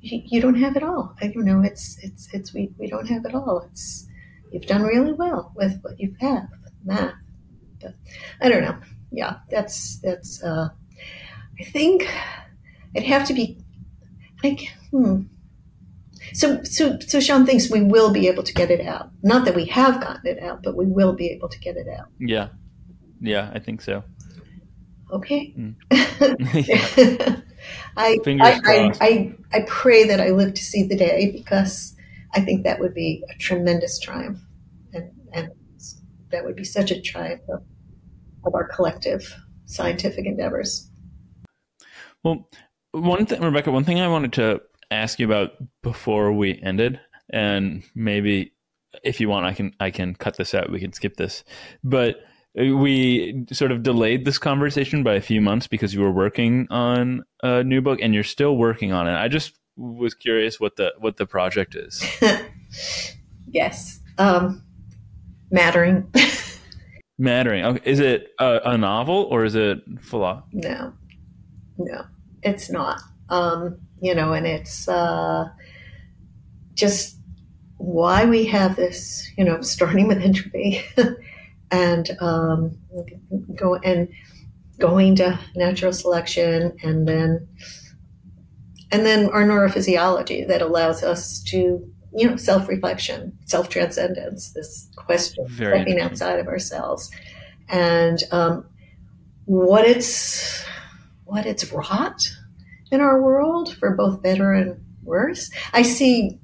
you, 0.00 0.22
you, 0.24 0.40
don't 0.40 0.54
have 0.54 0.76
it 0.76 0.82
all. 0.82 1.14
I 1.20 1.26
don't 1.28 1.44
know. 1.44 1.60
It's 1.62 1.98
it's 2.02 2.28
it's 2.32 2.54
we 2.54 2.70
we 2.78 2.86
don't 2.86 3.08
have 3.08 3.24
it 3.24 3.34
all. 3.34 3.66
It's 3.70 4.06
you've 4.52 4.66
done 4.66 4.82
really 4.82 5.12
well 5.12 5.52
with 5.56 5.80
what 5.82 5.98
you 5.98 6.14
have 6.20 6.48
math. 6.84 7.14
But 7.80 7.94
I 8.40 8.48
don't 8.48 8.62
know. 8.62 8.78
Yeah, 9.10 9.38
that's 9.50 9.98
that's. 9.98 10.42
Uh, 10.42 10.68
I 11.60 11.64
think 11.64 12.08
it'd 12.94 13.08
have 13.08 13.26
to 13.26 13.34
be 13.34 13.58
like 14.44 14.72
hmm. 14.90 15.22
So, 16.32 16.62
so, 16.64 16.98
so 16.98 17.20
Sean 17.20 17.46
thinks 17.46 17.70
we 17.70 17.82
will 17.82 18.10
be 18.10 18.26
able 18.26 18.42
to 18.42 18.52
get 18.52 18.70
it 18.70 18.84
out. 18.84 19.10
Not 19.22 19.44
that 19.44 19.54
we 19.54 19.64
have 19.66 20.00
gotten 20.00 20.26
it 20.26 20.42
out, 20.42 20.60
but 20.60 20.74
we 20.74 20.84
will 20.84 21.12
be 21.12 21.28
able 21.28 21.48
to 21.48 21.58
get 21.60 21.76
it 21.76 21.86
out. 21.88 22.08
Yeah, 22.18 22.48
yeah, 23.20 23.50
I 23.54 23.58
think 23.58 23.80
so 23.82 24.04
okay. 25.10 25.54
Mm. 25.56 25.74
I, 27.96 28.18
I, 28.26 28.60
I, 28.64 28.92
I, 29.00 29.34
I 29.52 29.60
pray 29.66 30.04
that 30.04 30.20
I 30.20 30.30
live 30.30 30.54
to 30.54 30.62
see 30.62 30.84
the 30.84 30.96
day 30.96 31.30
because 31.32 31.94
I 32.34 32.40
think 32.40 32.64
that 32.64 32.80
would 32.80 32.94
be 32.94 33.24
a 33.30 33.38
tremendous 33.38 33.98
triumph. 33.98 34.38
And, 34.92 35.10
and 35.32 35.48
that 36.30 36.44
would 36.44 36.56
be 36.56 36.64
such 36.64 36.90
a 36.90 37.00
triumph 37.00 37.42
of, 37.48 37.62
of 38.44 38.54
our 38.54 38.68
collective 38.68 39.34
scientific 39.64 40.26
endeavors. 40.26 40.90
Well, 42.22 42.48
one 42.92 43.26
thing, 43.26 43.40
Rebecca, 43.40 43.70
one 43.70 43.84
thing 43.84 44.00
I 44.00 44.08
wanted 44.08 44.32
to 44.34 44.60
ask 44.90 45.18
you 45.18 45.26
about 45.26 45.52
before 45.82 46.32
we 46.32 46.60
ended, 46.62 47.00
and 47.30 47.82
maybe 47.94 48.52
if 49.02 49.20
you 49.20 49.28
want, 49.28 49.46
I 49.46 49.52
can 49.52 49.72
I 49.78 49.90
can 49.90 50.14
cut 50.14 50.36
this 50.36 50.54
out. 50.54 50.70
We 50.70 50.80
can 50.80 50.92
skip 50.92 51.16
this, 51.16 51.44
but 51.84 52.16
we 52.56 53.44
sort 53.52 53.70
of 53.70 53.82
delayed 53.82 54.24
this 54.24 54.38
conversation 54.38 55.02
by 55.02 55.14
a 55.14 55.20
few 55.20 55.40
months 55.40 55.66
because 55.66 55.92
you 55.92 56.00
were 56.00 56.10
working 56.10 56.66
on 56.70 57.22
a 57.42 57.62
new 57.62 57.82
book 57.82 57.98
and 58.00 58.14
you're 58.14 58.24
still 58.24 58.56
working 58.56 58.92
on 58.92 59.06
it. 59.06 59.14
I 59.14 59.28
just 59.28 59.58
was 59.76 60.14
curious 60.14 60.58
what 60.58 60.76
the 60.76 60.94
what 60.98 61.18
the 61.18 61.26
project 61.26 61.74
is. 61.74 62.02
yes, 63.50 64.00
um, 64.16 64.62
mattering. 65.50 66.10
mattering. 67.18 67.64
Okay. 67.64 67.90
Is 67.90 68.00
it 68.00 68.28
a, 68.40 68.60
a, 68.64 68.78
novel 68.78 69.28
or 69.30 69.44
is 69.44 69.54
it 69.54 69.80
philo? 70.00 70.42
No, 70.52 70.94
no, 71.76 72.04
it's 72.42 72.70
not. 72.70 73.00
Um, 73.28 73.76
you 74.00 74.14
know, 74.14 74.32
and 74.32 74.46
it's 74.46 74.88
uh, 74.88 75.48
just 76.72 77.18
why 77.76 78.24
we 78.24 78.46
have 78.46 78.76
this. 78.76 79.30
You 79.36 79.44
know, 79.44 79.60
starting 79.60 80.08
with 80.08 80.22
entropy 80.22 80.82
and 81.70 82.10
um, 82.20 82.76
go 83.54 83.74
and 83.76 84.08
going 84.78 85.16
to 85.16 85.38
natural 85.54 85.92
selection 85.92 86.76
and 86.82 87.08
then 87.08 87.48
and 88.92 89.04
then 89.04 89.28
our 89.30 89.44
neurophysiology 89.44 90.46
that 90.46 90.62
allows 90.62 91.02
us 91.02 91.40
to 91.42 91.90
you 92.14 92.28
know 92.28 92.36
self-reflection 92.36 93.36
self-transcendence 93.46 94.52
this 94.52 94.88
question 94.96 95.46
Very 95.48 95.80
stepping 95.80 96.00
outside 96.00 96.38
of 96.38 96.46
ourselves. 96.46 97.10
And 97.68 98.22
um, 98.30 98.64
what 99.46 99.84
it's 99.84 100.64
what 101.24 101.46
it's 101.46 101.72
wrought 101.72 102.30
in 102.90 103.00
our 103.00 103.20
world 103.20 103.74
for 103.74 103.94
both 103.94 104.22
better 104.22 104.52
and 104.52 104.80
worse 105.02 105.50
i 105.72 105.82
see 105.82 106.38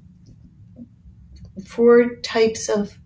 four 1.65 2.15
types 2.17 2.69
of 2.69 2.97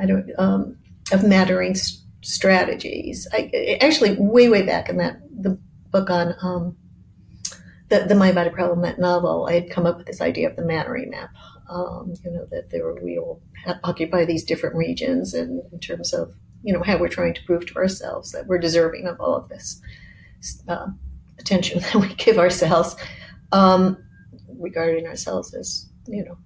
I 0.00 0.06
don't 0.06 0.30
um, 0.38 0.76
of 1.12 1.24
mattering 1.24 1.74
st- 1.74 2.00
strategies. 2.22 3.28
I 3.32 3.78
actually 3.80 4.16
way 4.18 4.48
way 4.48 4.62
back 4.62 4.88
in 4.88 4.96
that 4.98 5.20
the 5.30 5.58
book 5.90 6.10
on 6.10 6.34
um, 6.42 6.76
the 7.88 8.00
the 8.00 8.14
mind 8.14 8.34
body 8.34 8.50
problem 8.50 8.82
that 8.82 8.98
novel, 8.98 9.46
I 9.48 9.54
had 9.54 9.70
come 9.70 9.86
up 9.86 9.98
with 9.98 10.06
this 10.06 10.20
idea 10.20 10.48
of 10.48 10.56
the 10.56 10.64
mattering 10.64 11.10
map. 11.10 11.30
Um, 11.68 12.14
you 12.24 12.30
know 12.30 12.46
that 12.50 12.70
there 12.70 12.92
we 12.94 13.18
will 13.18 13.40
occupy 13.84 14.24
these 14.24 14.44
different 14.44 14.76
regions, 14.76 15.34
and 15.34 15.62
in 15.72 15.78
terms 15.80 16.12
of 16.12 16.34
you 16.62 16.72
know 16.72 16.82
how 16.82 16.96
we're 16.96 17.08
trying 17.08 17.34
to 17.34 17.44
prove 17.44 17.66
to 17.66 17.76
ourselves 17.76 18.32
that 18.32 18.46
we're 18.46 18.58
deserving 18.58 19.06
of 19.06 19.20
all 19.20 19.36
of 19.36 19.48
this 19.48 19.80
uh, 20.68 20.88
attention 21.38 21.78
that 21.80 21.94
we 21.94 22.08
give 22.14 22.38
ourselves, 22.38 22.96
um, 23.52 23.96
regarding 24.58 25.06
ourselves 25.06 25.54
as 25.54 25.88
you 26.06 26.24
know 26.24 26.36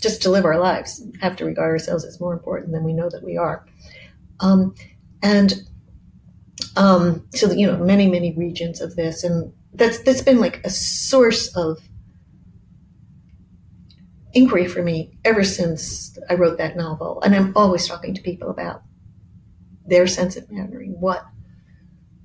just 0.00 0.22
to 0.22 0.30
live 0.30 0.44
our 0.44 0.58
lives, 0.58 1.02
have 1.20 1.36
to 1.36 1.44
regard 1.44 1.70
ourselves 1.70 2.04
as 2.04 2.20
more 2.20 2.32
important 2.32 2.72
than 2.72 2.84
we 2.84 2.92
know 2.92 3.08
that 3.08 3.22
we 3.22 3.36
are. 3.36 3.66
Um, 4.40 4.74
and 5.22 5.54
um, 6.76 7.26
so, 7.30 7.50
you 7.50 7.66
know, 7.66 7.78
many, 7.78 8.08
many 8.08 8.32
regions 8.32 8.80
of 8.80 8.96
this, 8.96 9.24
and 9.24 9.52
that's 9.72 9.98
that's 10.00 10.22
been 10.22 10.40
like 10.40 10.64
a 10.64 10.70
source 10.70 11.54
of 11.56 11.78
inquiry 14.32 14.66
for 14.66 14.82
me 14.82 15.18
ever 15.24 15.42
since 15.44 16.18
I 16.28 16.34
wrote 16.34 16.58
that 16.58 16.76
novel. 16.76 17.20
And 17.22 17.34
I'm 17.34 17.52
always 17.56 17.88
talking 17.88 18.14
to 18.14 18.22
people 18.22 18.50
about 18.50 18.82
their 19.86 20.06
sense 20.06 20.36
of 20.36 20.50
mattering, 20.50 21.00
what 21.00 21.24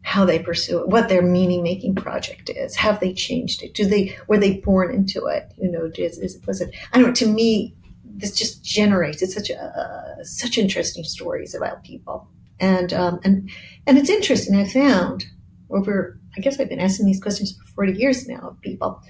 how 0.04 0.26
they 0.26 0.40
pursue 0.40 0.80
it, 0.80 0.88
what 0.88 1.10
their 1.10 1.22
meaning 1.22 1.64
making 1.64 1.96
project 1.96 2.50
is. 2.50 2.76
Have 2.76 3.00
they 3.00 3.14
changed 3.14 3.62
it? 3.62 3.74
Do 3.74 3.86
they 3.86 4.18
were 4.28 4.38
they 4.38 4.58
born 4.58 4.94
into 4.94 5.26
it? 5.28 5.52
You 5.58 5.72
know, 5.72 5.92
is, 5.96 6.18
is 6.18 6.36
it 6.36 6.48
was 6.48 6.62
it? 6.62 6.76
I 6.92 6.98
don't 6.98 7.08
know. 7.08 7.14
To 7.14 7.28
me, 7.28 7.76
this 8.04 8.36
just 8.36 8.64
generates. 8.64 9.22
It's 9.22 9.34
such 9.34 9.50
a 9.50 10.18
such 10.24 10.58
interesting 10.58 11.04
stories 11.04 11.54
about 11.54 11.84
people, 11.84 12.28
and 12.60 12.92
um, 12.94 13.20
and 13.24 13.50
and 13.88 13.98
it's 13.98 14.10
interesting. 14.10 14.56
I 14.56 14.68
found 14.68 15.26
over. 15.70 16.18
I 16.36 16.40
guess 16.40 16.60
I've 16.60 16.70
been 16.70 16.80
asking 16.80 17.08
these 17.08 17.22
questions 17.22 17.58
for 17.58 17.66
forty 17.74 17.94
years 17.94 18.28
now 18.28 18.50
of 18.50 18.62
people. 18.62 19.02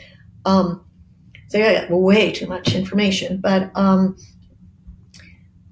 Um, 0.46 0.84
so 1.50 1.58
yeah, 1.58 1.86
way 1.92 2.32
too 2.32 2.48
much 2.48 2.74
information, 2.74 3.40
but 3.40 3.72
um, 3.76 4.18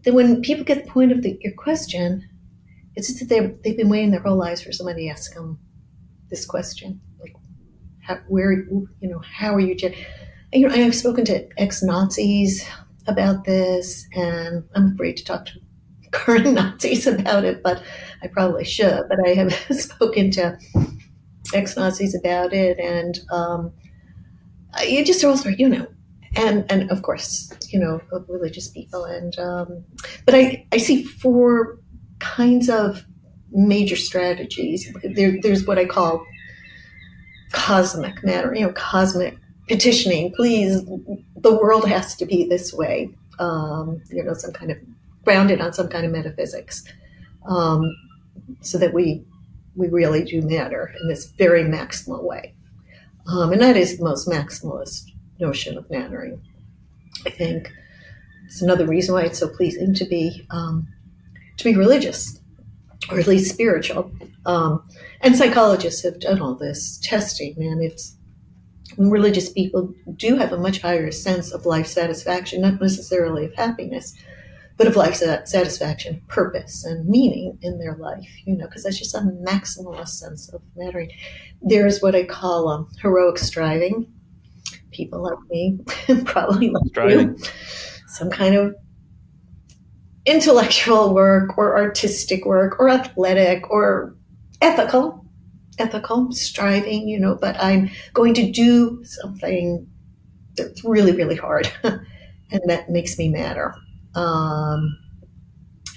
then 0.03 0.13
when 0.13 0.41
people 0.41 0.63
get 0.63 0.85
the 0.85 0.91
point 0.91 1.11
of 1.11 1.23
the, 1.23 1.37
your 1.41 1.53
question, 1.53 2.28
it's 2.99 3.07
just 3.07 3.19
that 3.19 3.29
they've, 3.29 3.63
they've 3.63 3.77
been 3.77 3.89
waiting 3.89 4.11
their 4.11 4.19
whole 4.19 4.35
lives 4.35 4.61
for 4.61 4.73
somebody 4.73 5.05
to 5.05 5.09
ask 5.09 5.33
them 5.33 5.57
this 6.29 6.45
question, 6.45 6.99
like, 7.21 7.33
how, 8.01 8.19
where, 8.27 8.51
you 8.51 8.87
know, 9.01 9.19
how 9.19 9.55
are 9.55 9.59
you? 9.59 9.73
Gen-? 9.73 9.95
You 10.51 10.67
know, 10.67 10.75
I've 10.75 10.95
spoken 10.95 11.23
to 11.25 11.47
ex-Nazis 11.57 12.67
about 13.07 13.45
this, 13.45 14.05
and 14.13 14.65
I'm 14.75 14.93
afraid 14.93 15.15
to 15.17 15.23
talk 15.23 15.45
to 15.45 15.53
current 16.11 16.45
Nazis 16.53 17.07
about 17.07 17.45
it, 17.45 17.63
but 17.63 17.81
I 18.21 18.27
probably 18.27 18.65
should. 18.65 19.03
But 19.07 19.19
I 19.25 19.29
have 19.29 19.53
spoken 19.71 20.29
to 20.31 20.57
ex-Nazis 21.53 22.15
about 22.15 22.51
it, 22.51 22.79
and 22.79 23.17
um, 23.31 23.71
you 24.85 25.05
just 25.05 25.23
also, 25.23 25.49
you 25.49 25.69
know, 25.69 25.87
and 26.35 26.69
and 26.69 26.91
of 26.91 27.01
course, 27.01 27.49
you 27.69 27.79
know, 27.79 28.01
religious 28.27 28.67
people, 28.67 29.05
and 29.05 29.39
um, 29.39 29.85
but 30.25 30.35
I 30.35 30.67
I 30.73 30.77
see 30.79 31.03
four 31.03 31.78
kinds 32.19 32.69
of 32.69 33.03
major 33.51 33.95
strategies. 33.95 34.91
There, 35.03 35.39
there's 35.41 35.65
what 35.65 35.77
I 35.79 35.85
call 35.85 36.25
cosmic 37.51 38.23
matter, 38.23 38.53
you 38.53 38.61
know, 38.61 38.73
cosmic 38.73 39.37
petitioning. 39.67 40.33
Please, 40.35 40.83
the 41.35 41.57
world 41.57 41.87
has 41.87 42.15
to 42.17 42.25
be 42.25 42.45
this 42.45 42.73
way. 42.73 43.09
Um, 43.39 44.01
you 44.09 44.23
know, 44.23 44.33
some 44.33 44.51
kind 44.51 44.71
of 44.71 44.77
grounded 45.23 45.61
on 45.61 45.73
some 45.73 45.87
kind 45.87 46.05
of 46.05 46.11
metaphysics, 46.11 46.83
um, 47.47 47.95
so 48.61 48.77
that 48.77 48.93
we 48.93 49.23
we 49.75 49.87
really 49.87 50.23
do 50.25 50.41
matter 50.41 50.93
in 51.01 51.07
this 51.07 51.31
very 51.31 51.63
maximal 51.63 52.23
way. 52.23 52.53
Um, 53.27 53.53
and 53.53 53.61
that 53.61 53.77
is 53.77 53.97
the 53.97 54.03
most 54.03 54.27
maximalist 54.27 55.05
notion 55.39 55.77
of 55.77 55.89
mattering, 55.89 56.41
I 57.25 57.29
think. 57.29 57.71
it's 58.45 58.61
another 58.61 58.85
reason 58.87 59.13
why 59.13 59.23
it's 59.23 59.39
so 59.39 59.47
pleasing 59.47 59.93
to 59.93 60.05
be 60.05 60.45
um, 60.49 60.87
to 61.59 61.63
be 61.63 61.75
religious 61.75 62.39
or 63.11 63.19
at 63.19 63.27
least 63.27 63.53
spiritual. 63.53 64.11
Um, 64.45 64.83
and 65.21 65.35
psychologists 65.35 66.03
have 66.03 66.19
done 66.19 66.41
all 66.41 66.55
this 66.55 66.99
testing, 67.03 67.55
and 67.57 67.83
it's 67.83 68.15
religious 68.97 69.51
people 69.51 69.93
do 70.15 70.35
have 70.37 70.51
a 70.51 70.57
much 70.57 70.81
higher 70.81 71.11
sense 71.11 71.51
of 71.51 71.65
life 71.65 71.87
satisfaction, 71.87 72.61
not 72.61 72.81
necessarily 72.81 73.45
of 73.45 73.53
happiness, 73.55 74.15
but 74.77 74.87
of 74.87 74.95
life 74.95 75.15
satisfaction, 75.15 76.21
purpose, 76.27 76.85
and 76.85 77.07
meaning 77.07 77.57
in 77.61 77.79
their 77.79 77.95
life, 77.95 78.29
you 78.45 78.55
know, 78.55 78.65
because 78.65 78.83
that's 78.83 78.97
just 78.97 79.15
a 79.15 79.19
maximalist 79.19 80.09
sense 80.09 80.49
of 80.53 80.61
mattering. 80.75 81.11
There's 81.61 82.01
what 82.01 82.15
I 82.15 82.23
call 82.23 82.69
um, 82.69 82.89
heroic 83.01 83.37
striving. 83.37 84.11
People 84.91 85.23
like 85.23 85.49
me, 85.49 85.79
probably 86.25 86.69
like 86.69 86.83
striving. 86.87 87.37
you, 87.37 87.43
some 88.07 88.29
kind 88.29 88.55
of 88.55 88.75
intellectual 90.29 91.13
work 91.13 91.57
or 91.57 91.77
artistic 91.77 92.45
work 92.45 92.79
or 92.79 92.89
athletic 92.89 93.69
or 93.69 94.15
ethical 94.61 95.19
ethical 95.79 96.31
striving, 96.31 97.07
you 97.07 97.19
know, 97.19 97.35
but 97.35 97.55
I'm 97.59 97.89
going 98.13 98.33
to 98.35 98.51
do 98.51 99.03
something 99.03 99.87
that's 100.55 100.83
really, 100.83 101.13
really 101.13 101.35
hard. 101.35 101.71
and 101.83 102.61
that 102.67 102.89
makes 102.89 103.17
me 103.17 103.29
matter. 103.29 103.73
Um, 104.15 104.97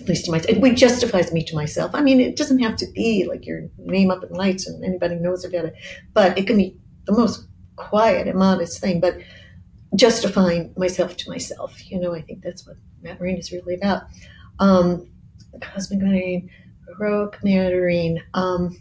at 0.01 0.09
least 0.09 0.25
to 0.27 0.31
myself. 0.31 0.57
It 0.57 0.75
justifies 0.75 1.33
me 1.33 1.45
to 1.45 1.55
myself. 1.55 1.95
I 1.95 2.03
mean, 2.03 2.21
it 2.21 2.37
doesn't 2.37 2.61
have 2.61 2.77
to 2.77 2.87
be 2.93 3.27
like 3.29 3.47
your 3.47 3.69
name 3.79 4.11
up 4.11 4.25
in 4.25 4.31
lights 4.31 4.67
and 4.67 4.85
anybody 4.85 5.17
knows 5.17 5.45
about 5.45 5.67
it, 5.67 5.75
but 6.13 6.37
it 6.39 6.47
can 6.47 6.57
be 6.57 6.77
the 7.05 7.13
most 7.13 7.47
quiet 7.77 8.27
and 8.27 8.39
modest 8.39 8.81
thing. 8.81 9.01
But 9.01 9.19
justifying 9.94 10.73
myself 10.77 11.16
to 11.19 11.31
myself, 11.31 11.90
you 11.90 12.01
know, 12.01 12.14
I 12.14 12.23
think 12.23 12.43
that's 12.43 12.66
what 12.66 12.77
Matt 13.02 13.14
mattering 13.14 13.36
is 13.36 13.52
really 13.52 13.74
about. 13.74 14.02
Um, 14.59 15.10
cosmic 15.60 16.01
mattering, 16.01 16.51
heroic 16.89 17.39
mattering. 17.43 18.20
Um, 18.35 18.78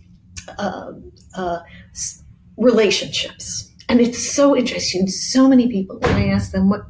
uh, 0.57 0.93
uh, 1.35 1.59
relationships. 2.57 3.71
And 3.89 3.99
it's 3.99 4.19
so 4.19 4.55
interesting. 4.55 5.07
So 5.07 5.47
many 5.47 5.67
people, 5.69 5.99
when 5.99 6.13
I 6.13 6.27
ask 6.27 6.51
them, 6.51 6.69
what, 6.69 6.81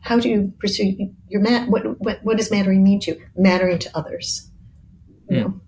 how 0.00 0.18
do 0.18 0.28
you 0.28 0.52
pursue 0.58 1.10
your 1.28 1.40
mat? 1.40 1.68
What, 1.68 1.98
what, 2.00 2.20
what 2.22 2.36
does 2.36 2.50
mattering 2.50 2.82
mean 2.82 3.00
to 3.00 3.12
you? 3.12 3.26
Mattering 3.36 3.78
to 3.80 3.96
others. 3.96 4.50
You 5.30 5.40
know? 5.40 5.60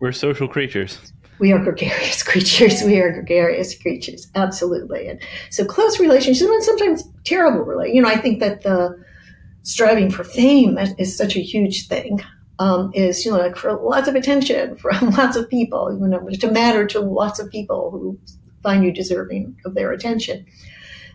We're 0.00 0.12
social 0.12 0.48
creatures. 0.48 1.12
We 1.38 1.52
are 1.52 1.58
gregarious 1.58 2.22
creatures. 2.30 2.82
We 2.82 2.98
are 3.00 3.12
gregarious 3.12 3.76
creatures, 3.76 4.28
absolutely. 4.34 5.08
And 5.08 5.20
so 5.50 5.64
close 5.64 5.98
relationships, 5.98 6.50
and 6.50 6.62
sometimes 6.62 7.04
terrible 7.24 7.64
relationships. 7.64 7.96
You 7.96 8.02
know, 8.02 8.08
I 8.08 8.16
think 8.16 8.40
that 8.40 8.62
the 8.62 9.02
striving 9.62 10.10
for 10.10 10.24
fame 10.24 10.78
is 10.98 11.16
such 11.16 11.36
a 11.36 11.40
huge 11.40 11.88
thing 11.88 12.20
um, 12.58 12.92
is 12.94 13.24
you 13.24 13.32
know 13.32 13.38
like 13.38 13.56
for 13.56 13.72
lots 13.72 14.08
of 14.08 14.14
attention 14.14 14.76
from 14.84 15.10
lots 15.10 15.36
of 15.36 15.48
people, 15.48 15.92
you 15.92 16.06
know, 16.06 16.28
to 16.28 16.50
matter 16.50 16.86
to 16.86 17.00
lots 17.00 17.38
of 17.38 17.50
people 17.50 17.90
who 17.90 18.18
find 18.62 18.84
you 18.84 18.92
deserving 18.92 19.56
of 19.64 19.74
their 19.74 19.92
attention. 19.92 20.46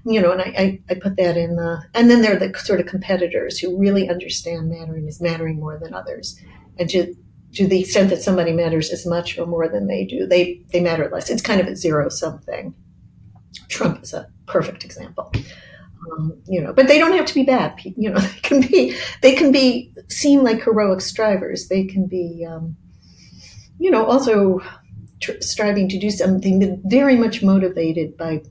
You 0.06 0.22
know, 0.22 0.32
and 0.32 0.42
I, 0.42 0.54
I, 0.58 0.80
I 0.92 0.94
put 0.94 1.18
that 1.18 1.36
in 1.36 1.58
the, 1.58 1.84
and 1.94 2.10
then 2.10 2.22
there 2.22 2.34
are 2.34 2.40
the 2.40 2.58
sort 2.58 2.80
of 2.80 2.86
competitors 2.86 3.60
who 3.60 3.78
really 3.78 4.10
understand 4.10 4.70
mattering 4.70 5.06
is 5.10 5.20
mattering 5.20 5.60
more 5.60 5.78
than 5.78 5.94
others. 5.94 6.40
And 6.78 6.90
to, 6.92 7.14
to 7.54 7.68
the 7.68 7.82
extent 7.82 8.10
that 8.10 8.22
somebody 8.22 8.52
matters 8.52 8.92
as 8.92 9.06
much 9.06 9.38
or 9.38 9.46
more 9.46 9.68
than 9.68 9.88
they 9.88 10.06
do, 10.06 10.28
they, 10.28 10.62
they 10.72 10.80
matter 10.80 11.10
less. 11.12 11.30
It's 11.30 11.42
kind 11.42 11.60
of 11.60 11.68
a 11.68 11.76
zero 11.76 12.10
sum 12.10 12.40
thing. 12.40 12.76
Trump 13.70 14.04
is 14.04 14.14
a 14.14 14.28
perfect 14.46 14.84
example. 14.84 15.32
Um, 16.12 16.42
you 16.48 16.62
know, 16.62 16.74
but 16.74 16.88
they 16.88 16.98
don't 16.98 17.14
have 17.14 17.26
to 17.26 17.34
be 17.34 17.44
bad. 17.44 17.80
You 17.84 18.12
know, 18.12 18.20
they 18.20 18.40
can 18.42 18.62
be 18.62 18.96
they 19.22 19.36
can 19.36 19.52
be 19.52 19.94
seem 20.10 20.44
like 20.44 20.64
heroic 20.64 21.02
strivers. 21.02 21.68
They 21.68 21.86
can 21.86 22.08
be, 22.08 22.46
um, 22.50 22.76
you 23.80 23.92
know, 23.92 24.06
also 24.06 24.60
tr- 25.22 25.42
striving 25.42 25.90
to 25.90 26.00
do 26.00 26.10
something 26.10 26.82
very 26.86 27.16
much 27.16 27.44
motivated 27.44 28.18
by 28.18 28.42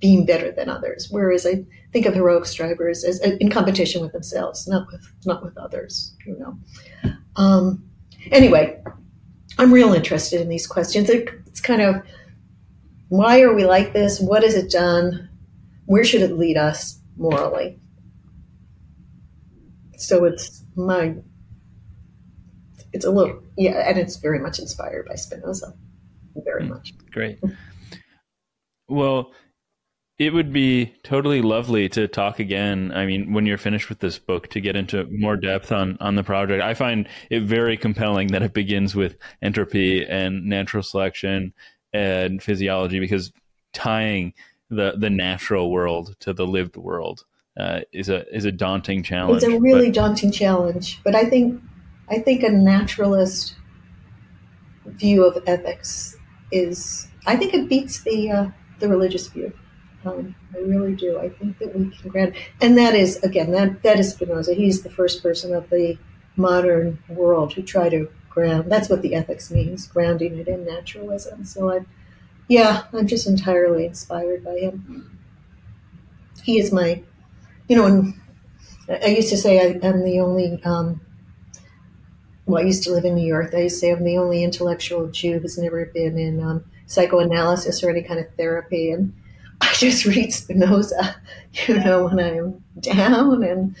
being 0.00 0.24
better 0.24 0.52
than 0.52 0.68
others. 0.68 1.08
Whereas 1.10 1.46
I 1.46 1.64
think 1.92 2.06
of 2.06 2.14
heroic 2.14 2.46
strivers 2.46 3.04
as 3.04 3.20
in 3.20 3.50
competition 3.50 4.00
with 4.00 4.12
themselves, 4.12 4.66
not 4.66 4.86
with 4.90 5.06
not 5.24 5.44
with 5.44 5.56
others. 5.58 6.14
You 6.26 6.38
know. 6.38 6.58
Um, 7.36 7.87
anyway, 8.32 8.82
I'm 9.58 9.72
real 9.72 9.92
interested 9.92 10.40
in 10.40 10.48
these 10.48 10.66
questions. 10.66 11.10
It's 11.10 11.60
kind 11.60 11.82
of 11.82 12.02
why 13.08 13.40
are 13.40 13.54
we 13.54 13.64
like 13.64 13.92
this? 13.92 14.20
What 14.20 14.42
has 14.42 14.54
it 14.54 14.70
done? 14.70 15.28
where 15.88 16.04
should 16.04 16.20
it 16.20 16.36
lead 16.36 16.58
us 16.58 17.00
morally? 17.16 17.78
So 19.96 20.26
it's 20.26 20.62
my, 20.76 21.14
it's 22.92 23.06
a 23.06 23.10
little, 23.10 23.42
yeah, 23.56 23.88
and 23.88 23.98
it's 23.98 24.16
very 24.16 24.38
much 24.38 24.58
inspired 24.58 25.06
by 25.08 25.14
Spinoza, 25.14 25.72
very 26.44 26.64
mm, 26.64 26.68
much. 26.68 26.92
Great. 27.10 27.40
Well, 28.86 29.32
it 30.18 30.34
would 30.34 30.52
be 30.52 30.92
totally 31.04 31.40
lovely 31.40 31.88
to 31.90 32.08
talk 32.08 32.40
again. 32.40 32.90
I 32.92 33.06
mean, 33.06 33.32
when 33.32 33.46
you're 33.46 33.56
finished 33.56 33.88
with 33.88 34.00
this 34.00 34.18
book, 34.18 34.48
to 34.48 34.60
get 34.60 34.74
into 34.74 35.04
more 35.10 35.36
depth 35.36 35.70
on 35.70 35.96
on 36.00 36.16
the 36.16 36.24
project. 36.24 36.62
I 36.62 36.74
find 36.74 37.08
it 37.30 37.44
very 37.44 37.76
compelling 37.76 38.28
that 38.28 38.42
it 38.42 38.52
begins 38.52 38.94
with 38.94 39.16
entropy 39.42 40.04
and 40.04 40.44
natural 40.46 40.82
selection 40.82 41.52
and 41.92 42.42
physiology 42.42 42.98
because 42.98 43.32
tying 43.72 44.34
the 44.70 44.94
the 44.98 45.10
natural 45.10 45.70
world 45.70 46.16
to 46.20 46.32
the 46.32 46.46
lived 46.46 46.76
world 46.76 47.24
uh, 47.56 47.80
is 47.92 48.08
a 48.08 48.26
is 48.34 48.44
a 48.44 48.52
daunting 48.52 49.04
challenge. 49.04 49.42
It's 49.42 49.52
a 49.52 49.60
really 49.60 49.88
but, 49.88 49.94
daunting 49.94 50.32
challenge, 50.32 51.00
but 51.04 51.14
I 51.14 51.26
think 51.26 51.62
I 52.08 52.18
think 52.18 52.42
a 52.42 52.50
naturalist 52.50 53.54
view 54.84 55.24
of 55.24 55.42
ethics 55.46 56.16
is 56.50 57.06
I 57.24 57.36
think 57.36 57.54
it 57.54 57.68
beats 57.68 58.02
the 58.02 58.30
uh, 58.32 58.48
the 58.80 58.88
religious 58.88 59.28
view. 59.28 59.52
Um, 60.04 60.34
I 60.54 60.58
really 60.58 60.94
do. 60.94 61.18
I 61.18 61.28
think 61.28 61.58
that 61.58 61.74
we 61.74 61.90
can 61.90 62.10
grant, 62.10 62.34
and 62.60 62.78
that 62.78 62.94
is 62.94 63.16
again 63.24 63.50
that 63.52 63.82
that 63.82 63.98
is 63.98 64.12
Spinoza. 64.12 64.54
He's 64.54 64.82
the 64.82 64.90
first 64.90 65.22
person 65.22 65.52
of 65.54 65.68
the 65.70 65.98
modern 66.36 66.98
world 67.08 67.52
who 67.52 67.62
tried 67.62 67.90
to 67.90 68.08
ground. 68.30 68.70
That's 68.70 68.88
what 68.88 69.02
the 69.02 69.14
ethics 69.14 69.50
means, 69.50 69.88
grounding 69.88 70.38
it 70.38 70.46
in 70.46 70.64
naturalism. 70.64 71.44
So 71.44 71.72
I 71.72 71.84
yeah, 72.48 72.84
I'm 72.92 73.06
just 73.06 73.26
entirely 73.26 73.84
inspired 73.84 74.42
by 74.42 74.58
him. 74.58 75.18
He 76.42 76.58
is 76.58 76.72
my, 76.72 77.02
you 77.68 77.76
know, 77.76 77.86
and 77.86 78.14
I 78.88 79.08
used 79.08 79.28
to 79.28 79.36
say 79.36 79.60
I, 79.60 79.86
am 79.86 80.02
the 80.02 80.20
only, 80.20 80.62
um, 80.64 81.00
well, 82.46 82.62
I 82.62 82.66
used 82.66 82.82
to 82.84 82.90
live 82.90 83.04
in 83.04 83.14
New 83.14 83.26
York. 83.26 83.52
I 83.54 83.62
used 83.62 83.76
to 83.76 83.80
say 83.80 83.92
I'm 83.92 84.02
the 84.02 84.16
only 84.16 84.42
intellectual 84.42 85.08
Jew 85.08 85.38
who's 85.38 85.58
never 85.58 85.84
been 85.84 86.18
in 86.18 86.42
um, 86.42 86.64
psychoanalysis 86.86 87.82
or 87.84 87.90
any 87.90 88.02
kind 88.02 88.18
of 88.18 88.26
therapy. 88.36 88.92
And 88.92 89.14
just 89.78 90.04
read 90.04 90.32
Spinoza, 90.32 91.16
you 91.66 91.78
know, 91.78 92.06
when 92.06 92.18
I'm 92.18 92.64
down 92.80 93.42
and 93.42 93.76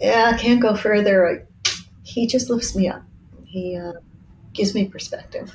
yeah, 0.00 0.32
I 0.34 0.38
can't 0.38 0.60
go 0.60 0.76
further. 0.76 1.26
I, 1.28 1.70
he 2.02 2.26
just 2.26 2.50
lifts 2.50 2.76
me 2.76 2.88
up. 2.88 3.02
He 3.44 3.76
uh, 3.76 3.92
gives 4.52 4.74
me 4.74 4.88
perspective. 4.88 5.52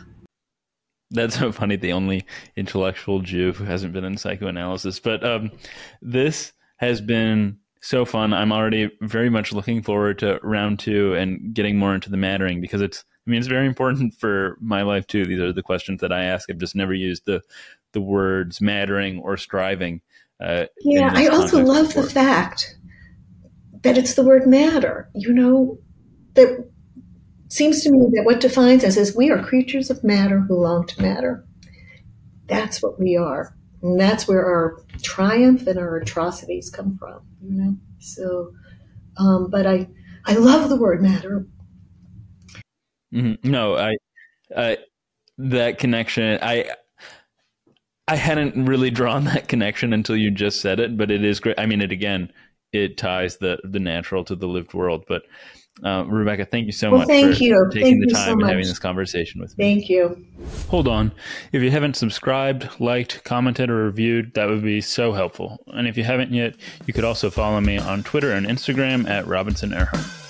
That's 1.12 1.38
so 1.38 1.52
funny. 1.52 1.76
The 1.76 1.92
only 1.92 2.26
intellectual 2.56 3.20
Jew 3.20 3.52
who 3.54 3.66
hasn't 3.66 3.94
been 3.94 4.06
in 4.06 4.18
psychoanalysis. 4.18 5.00
But 5.00 5.24
um, 5.26 5.52
this 6.02 6.54
has 6.78 7.02
been 7.02 7.58
so 7.82 8.06
fun. 8.06 8.34
I'm 8.34 8.54
already 8.54 8.90
very 9.02 9.30
much 9.30 9.52
looking 9.52 9.84
forward 9.84 10.20
to 10.20 10.40
round 10.42 10.80
two 10.80 11.14
and 11.14 11.54
getting 11.54 11.78
more 11.78 11.94
into 11.94 12.10
the 12.10 12.18
mattering 12.18 12.62
because 12.62 12.82
it's. 12.82 13.04
I 13.28 13.30
mean, 13.30 13.38
it's 13.38 13.48
very 13.48 13.68
important 13.68 14.16
for 14.16 14.58
my 14.60 14.82
life 14.82 15.06
too. 15.06 15.26
These 15.26 15.40
are 15.40 15.54
the 15.54 15.62
questions 15.62 16.02
that 16.02 16.12
I 16.12 16.24
ask. 16.24 16.50
I've 16.50 16.58
just 16.58 16.76
never 16.76 16.94
used 16.94 17.26
the 17.26 17.44
the 17.94 18.02
words 18.02 18.62
mattering 18.62 19.20
or 19.20 19.38
striving. 19.38 20.02
Uh, 20.44 20.66
yeah, 20.82 21.12
I 21.14 21.28
also 21.28 21.64
love 21.64 21.88
before. 21.88 22.04
the 22.04 22.10
fact 22.10 22.76
that 23.84 23.98
it's 23.98 24.16
the 24.16 24.24
word 24.24 24.48
matter. 24.48 25.10
You 25.14 25.34
know 25.34 25.80
that 26.34 26.68
seems 27.50 27.84
to 27.84 27.92
me 27.92 28.08
that 28.14 28.24
what 28.24 28.40
defines 28.40 28.84
us 28.84 28.96
is 28.96 29.16
we 29.16 29.30
are 29.30 29.44
creatures 29.44 29.90
of 29.90 30.04
matter 30.04 30.40
who 30.40 30.56
long 30.56 30.88
to 30.88 31.02
matter. 31.02 31.46
That's 32.48 32.82
what 32.82 33.00
we 33.00 33.18
are. 33.18 33.56
And 33.82 34.00
that's 34.00 34.28
where 34.28 34.46
our 34.46 34.82
triumph 35.02 35.68
and 35.68 35.78
our 35.78 35.98
atrocities 35.98 36.70
come 36.70 36.98
from, 36.98 37.22
you 37.42 37.52
know? 37.52 37.76
So, 38.00 38.54
um, 39.18 39.50
but 39.50 39.66
I, 39.66 39.90
I 40.26 40.36
love 40.36 40.70
the 40.70 40.78
word 40.78 41.02
matter. 41.02 41.46
Mm-hmm. 43.14 43.50
No, 43.50 43.76
I, 43.76 43.96
I, 44.56 44.78
that 45.38 45.78
connection, 45.78 46.40
I, 46.42 46.70
I 48.12 48.16
hadn't 48.16 48.66
really 48.66 48.90
drawn 48.92 49.24
that 49.32 49.48
connection 49.48 49.94
until 49.94 50.16
you 50.18 50.32
just 50.32 50.62
said 50.62 50.80
it, 50.80 50.98
but 50.98 51.10
it 51.12 51.24
is 51.24 51.40
great. 51.40 51.58
I 51.60 51.66
mean, 51.66 51.82
it 51.82 51.92
again, 51.92 52.32
it 52.74 52.98
ties 52.98 53.38
the 53.38 53.58
the 53.64 53.80
natural 53.80 54.24
to 54.26 54.36
the 54.36 54.48
lived 54.48 54.74
world. 54.74 55.06
But 55.08 55.24
Uh, 55.86 56.04
Rebecca, 56.06 56.46
thank 56.46 56.66
you 56.66 56.74
so 56.74 56.90
Well, 56.92 57.00
much 57.00 57.08
thank 57.08 57.38
for 57.38 57.44
you. 57.44 57.70
taking 57.72 57.84
Thank 57.84 58.00
the 58.02 58.08
you 58.10 58.16
so 58.16 58.26
time 58.26 58.40
and 58.40 58.50
having 58.50 58.66
this 58.66 58.78
conversation 58.78 59.40
with 59.40 59.58
me. 59.58 59.64
Thank 59.64 59.90
you. 59.90 60.26
Hold 60.68 60.88
on. 60.90 61.14
If 61.54 61.64
you 61.64 61.72
haven't 61.72 61.96
subscribed, 61.96 62.68
liked, 62.82 63.24
commented, 63.24 63.70
or 63.70 63.86
reviewed, 63.86 64.34
that 64.34 64.50
would 64.50 64.62
be 64.64 64.82
so 64.82 65.14
helpful. 65.14 65.64
And 65.68 65.88
if 65.88 65.96
you 65.96 66.04
haven't 66.04 66.34
yet, 66.34 66.56
you 66.86 66.94
could 66.94 67.06
also 67.06 67.30
follow 67.30 67.62
me 67.62 67.78
on 67.78 68.04
Twitter 68.04 68.34
and 68.34 68.46
Instagram 68.46 69.10
at 69.10 69.26
Robinson 69.28 69.70
Erhardt. 69.72 70.21